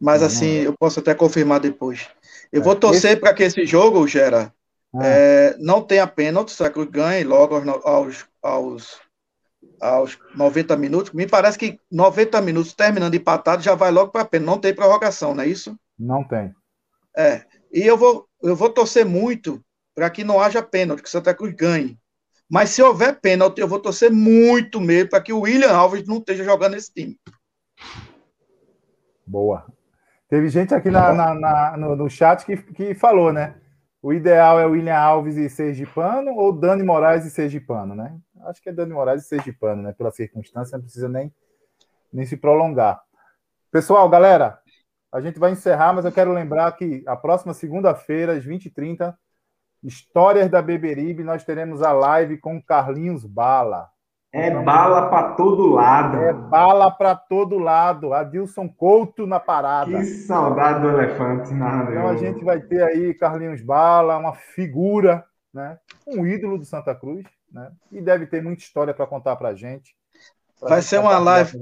Mas 0.00 0.20
uhum. 0.20 0.26
assim, 0.26 0.52
eu 0.58 0.74
posso 0.78 1.00
até 1.00 1.14
confirmar 1.14 1.60
depois. 1.60 2.08
Eu 2.52 2.60
é, 2.60 2.64
vou 2.64 2.76
torcer 2.76 3.12
esse... 3.12 3.20
para 3.20 3.34
que 3.34 3.42
esse 3.42 3.66
jogo, 3.66 4.06
Gera, 4.06 4.54
ah. 4.94 5.04
é, 5.04 5.56
não 5.58 5.82
tenha 5.82 6.06
pênalti, 6.06 6.52
só 6.52 6.68
que 6.68 6.84
ganhe 6.86 7.24
logo 7.24 7.56
aos, 7.56 7.84
aos, 7.84 8.26
aos 8.42 9.03
90 10.34 10.76
minutos. 10.76 11.12
Me 11.12 11.26
parece 11.26 11.58
que 11.58 11.78
90 11.90 12.40
minutos 12.40 12.72
terminando 12.74 13.14
empatado 13.14 13.62
já 13.62 13.74
vai 13.74 13.90
logo 13.90 14.10
para 14.10 14.24
pênalti. 14.24 14.46
Não 14.46 14.58
tem 14.58 14.74
prorrogação, 14.74 15.34
não 15.34 15.42
é 15.42 15.46
isso? 15.46 15.76
Não 15.98 16.24
tem. 16.24 16.54
É. 17.16 17.42
E 17.72 17.82
eu 17.82 17.96
vou, 17.96 18.26
eu 18.42 18.56
vou 18.56 18.70
torcer 18.70 19.04
muito 19.04 19.62
para 19.94 20.10
que 20.10 20.24
não 20.24 20.40
haja 20.40 20.62
pênalti, 20.62 21.02
que 21.02 21.10
Santa 21.10 21.34
Cruz 21.34 21.54
ganhe. 21.54 21.98
Mas 22.50 22.70
se 22.70 22.82
houver 22.82 23.20
pênalti, 23.20 23.58
eu 23.60 23.68
vou 23.68 23.78
torcer 23.78 24.10
muito 24.10 24.80
mesmo 24.80 25.10
para 25.10 25.20
que 25.20 25.32
o 25.32 25.40
William 25.40 25.72
Alves 25.72 26.06
não 26.06 26.18
esteja 26.18 26.44
jogando 26.44 26.72
nesse 26.72 26.92
time. 26.92 27.18
Boa. 29.26 29.66
Teve 30.28 30.48
gente 30.48 30.74
aqui 30.74 30.90
na, 30.90 31.12
na, 31.12 31.34
na 31.34 31.76
no, 31.76 31.96
no, 31.96 32.10
chat 32.10 32.44
que, 32.44 32.56
que 32.56 32.94
falou, 32.94 33.32
né? 33.32 33.54
O 34.02 34.12
ideal 34.12 34.60
é 34.60 34.66
o 34.66 34.70
William 34.70 34.96
Alves 34.96 35.36
e 35.36 35.48
Sergipano 35.48 36.32
ou 36.32 36.52
Dani 36.52 36.82
Moraes 36.82 37.24
e 37.24 37.30
Sergipano, 37.30 37.94
né? 37.94 38.14
Acho 38.46 38.62
que 38.62 38.68
é 38.68 38.72
Dani 38.72 38.92
Moraes 38.92 39.24
e 39.24 39.28
Sergipano, 39.28 39.82
né? 39.82 39.92
Pela 39.92 40.10
circunstância, 40.10 40.76
não 40.76 40.84
precisa 40.84 41.08
nem, 41.08 41.32
nem 42.12 42.26
se 42.26 42.36
prolongar. 42.36 43.00
Pessoal, 43.70 44.08
galera, 44.08 44.58
a 45.12 45.20
gente 45.20 45.38
vai 45.38 45.52
encerrar, 45.52 45.92
mas 45.92 46.04
eu 46.04 46.12
quero 46.12 46.32
lembrar 46.32 46.70
que 46.72 47.02
a 47.06 47.16
próxima 47.16 47.54
segunda-feira, 47.54 48.32
às 48.32 48.44
20h30, 48.44 49.14
Histórias 49.84 50.50
da 50.50 50.62
Beberibe, 50.62 51.22
nós 51.22 51.44
teremos 51.44 51.82
a 51.82 51.92
live 51.92 52.38
com 52.38 52.62
Carlinhos 52.62 53.26
Bala. 53.26 53.90
É 54.32 54.50
bala 54.50 55.08
para 55.10 55.34
todo 55.34 55.66
lado. 55.66 56.16
É 56.16 56.32
bala 56.32 56.90
para 56.90 57.14
todo 57.14 57.58
lado. 57.58 58.14
Adilson 58.14 58.66
Couto 58.66 59.26
na 59.26 59.38
parada. 59.38 59.90
Que 59.90 60.04
saudade 60.04 60.80
do 60.80 60.88
elefante 60.88 61.52
na 61.52 61.84
Então 61.84 62.08
a 62.08 62.16
gente 62.16 62.42
vai 62.42 62.60
ter 62.60 62.82
aí 62.82 63.14
Carlinhos 63.14 63.60
Bala, 63.60 64.16
uma 64.16 64.32
figura, 64.32 65.24
né? 65.52 65.78
Um 66.04 66.26
ídolo 66.26 66.58
do 66.58 66.64
Santa 66.64 66.94
Cruz, 66.94 67.24
né? 67.54 67.70
E 67.92 68.00
deve 68.00 68.26
ter 68.26 68.42
muita 68.42 68.62
história 68.62 68.92
para 68.92 69.06
contar 69.06 69.36
para 69.36 69.50
a 69.50 69.54
gente. 69.54 69.94
vai 70.60 70.82
ser 70.82 70.98
uma 70.98 71.16
live. 71.18 71.56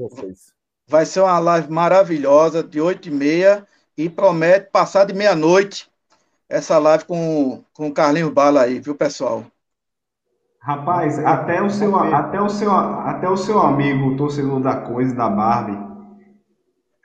Vai 0.88 1.06
ser 1.06 1.20
uma 1.20 1.38
live 1.38 1.70
maravilhosa 1.70 2.62
de 2.62 2.80
8 2.80 3.08
e 3.08 3.12
meia 3.12 3.66
e 3.96 4.08
promete 4.08 4.70
passar 4.70 5.04
de 5.04 5.14
meia-noite 5.14 5.90
essa 6.48 6.78
live 6.78 7.04
com, 7.04 7.62
com 7.72 7.88
o 7.88 7.92
Carlinhos 7.94 8.32
Bala 8.32 8.62
aí, 8.62 8.80
viu, 8.80 8.94
pessoal? 8.94 9.44
Rapaz, 10.58 11.18
até 11.18 11.62
o 11.62 11.70
seu, 11.70 11.96
até 11.96 12.40
o 12.40 12.48
seu, 12.48 12.70
até 12.72 13.28
o 13.28 13.36
seu 13.36 13.60
amigo, 13.60 14.16
torcedor 14.16 14.60
da 14.60 14.76
coisa, 14.76 15.14
da 15.14 15.28
Barbie, 15.28 15.78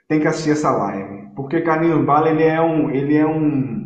tem 0.06 0.20
que 0.20 0.28
assistir 0.28 0.50
essa 0.50 0.70
live. 0.70 1.28
Porque 1.34 1.60
Carlinhos 1.60 2.04
Bala, 2.04 2.30
ele 2.30 2.44
é 2.44 2.60
um, 2.60 2.90
ele 2.90 3.16
é 3.16 3.26
um, 3.26 3.77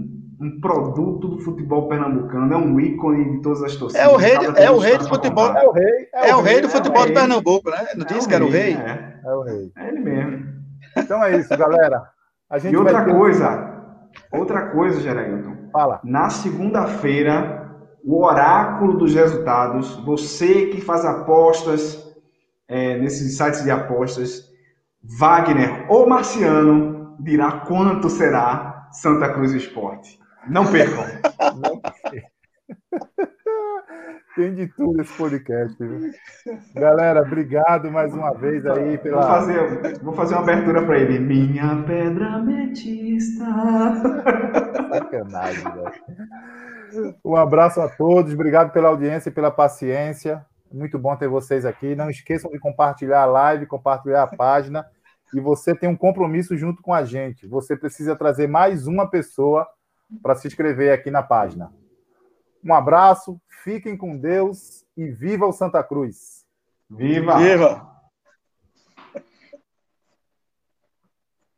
um 0.43 0.61
produto 0.61 1.29
do 1.29 1.39
futebol 1.39 1.89
pernambucano, 1.89 2.53
é 2.53 2.57
um 2.57 2.81
ícone 2.81 3.37
de 3.37 3.43
todas 3.43 3.63
as 3.63 3.77
torcidas. 3.77 4.05
É 4.05 4.09
o 4.09 4.17
rei, 4.17 4.35
é 4.57 4.71
o 4.71 4.79
rei 4.79 4.99
do 4.99 5.09
futebol. 5.09 5.47
É 5.57 5.65
o 5.65 5.73
rei, 5.73 6.09
é, 6.15 6.29
é 6.31 6.37
o 6.37 6.41
rei, 6.41 6.55
rei 6.55 6.63
do 6.63 6.69
futebol 6.69 7.07
de 7.07 7.13
Pernambuco, 7.13 7.71
né? 7.71 7.87
Não 7.97 8.05
disse 8.05 8.29
que 8.29 8.35
era 8.35 8.45
o 8.45 8.51
rei? 8.51 8.75
É. 8.75 9.21
é 9.25 9.35
o 9.35 9.43
rei. 9.43 9.73
É 9.77 9.89
ele 9.89 10.01
mesmo. 10.01 10.45
Então 10.97 11.23
é 11.23 11.39
isso, 11.39 11.57
galera. 11.57 12.03
A 12.51 12.59
gente 12.59 12.75
e 12.75 12.77
outra 12.77 13.05
coisa, 13.05 13.73
Outra 14.31 14.69
coisa, 14.71 15.01
Gerailton. 15.01 15.69
Fala. 15.73 16.01
Na 16.05 16.31
segunda-feira, 16.31 17.71
o 18.05 18.25
oráculo 18.25 18.99
dos 18.99 19.15
resultados, 19.15 19.97
você 20.05 20.67
que 20.67 20.81
faz 20.81 21.05
apostas 21.05 22.03
é, 22.69 22.99
nesses 22.99 23.37
sites 23.37 23.63
de 23.63 23.71
apostas, 23.71 24.51
Wagner 25.03 25.87
ou 25.91 26.09
Marciano 26.09 27.17
dirá 27.21 27.65
quanto 27.67 28.09
será 28.09 28.89
Santa 28.91 29.33
Cruz 29.33 29.53
Esporte. 29.53 30.19
Não 30.49 30.71
percam. 30.71 31.05
Não 31.57 31.81
percam. 31.81 32.31
Tem 34.35 34.55
de 34.55 34.67
tudo 34.69 35.03
esse 35.03 35.13
podcast. 35.17 35.77
Viu? 35.79 36.11
Galera, 36.75 37.21
obrigado 37.21 37.91
mais 37.91 38.15
uma 38.15 38.33
vez 38.33 38.65
aí 38.65 38.97
pela. 38.99 39.21
Vou 39.21 39.31
fazer, 39.31 39.99
vou 40.03 40.15
fazer 40.15 40.35
uma 40.35 40.43
abertura 40.43 40.83
para 40.85 40.99
ele. 40.99 41.19
Minha 41.19 41.83
pedra 41.87 42.39
metista. 42.39 43.45
Sacanagem, 44.91 45.65
velho. 45.65 47.15
Um 47.25 47.37
abraço 47.37 47.81
a 47.81 47.89
todos, 47.89 48.33
obrigado 48.33 48.73
pela 48.73 48.89
audiência 48.89 49.29
e 49.29 49.33
pela 49.33 49.51
paciência. 49.51 50.45
Muito 50.73 50.99
bom 50.99 51.15
ter 51.17 51.29
vocês 51.29 51.67
aqui. 51.67 51.95
Não 51.95 52.09
esqueçam 52.09 52.51
de 52.51 52.59
compartilhar 52.59 53.23
a 53.23 53.27
live, 53.27 53.67
compartilhar 53.67 54.23
a 54.23 54.27
página. 54.27 54.87
E 55.35 55.41
você 55.41 55.75
tem 55.75 55.89
um 55.89 55.97
compromisso 55.97 56.57
junto 56.57 56.83
com 56.83 56.93
a 56.93 57.05
gente. 57.05 57.47
Você 57.47 57.77
precisa 57.77 58.17
trazer 58.17 58.47
mais 58.47 58.87
uma 58.87 59.09
pessoa 59.09 59.67
para 60.23 60.35
se 60.35 60.47
inscrever 60.47 60.93
aqui 60.93 61.11
na 61.11 61.23
página. 61.23 61.73
Um 62.65 62.75
abraço, 62.75 63.41
fiquem 63.63 63.97
com 63.97 64.17
Deus 64.17 64.85
e 64.97 65.09
viva 65.09 65.47
o 65.47 65.53
Santa 65.53 65.83
Cruz. 65.83 66.47
Viva! 66.89 67.39
Viva! 67.39 67.92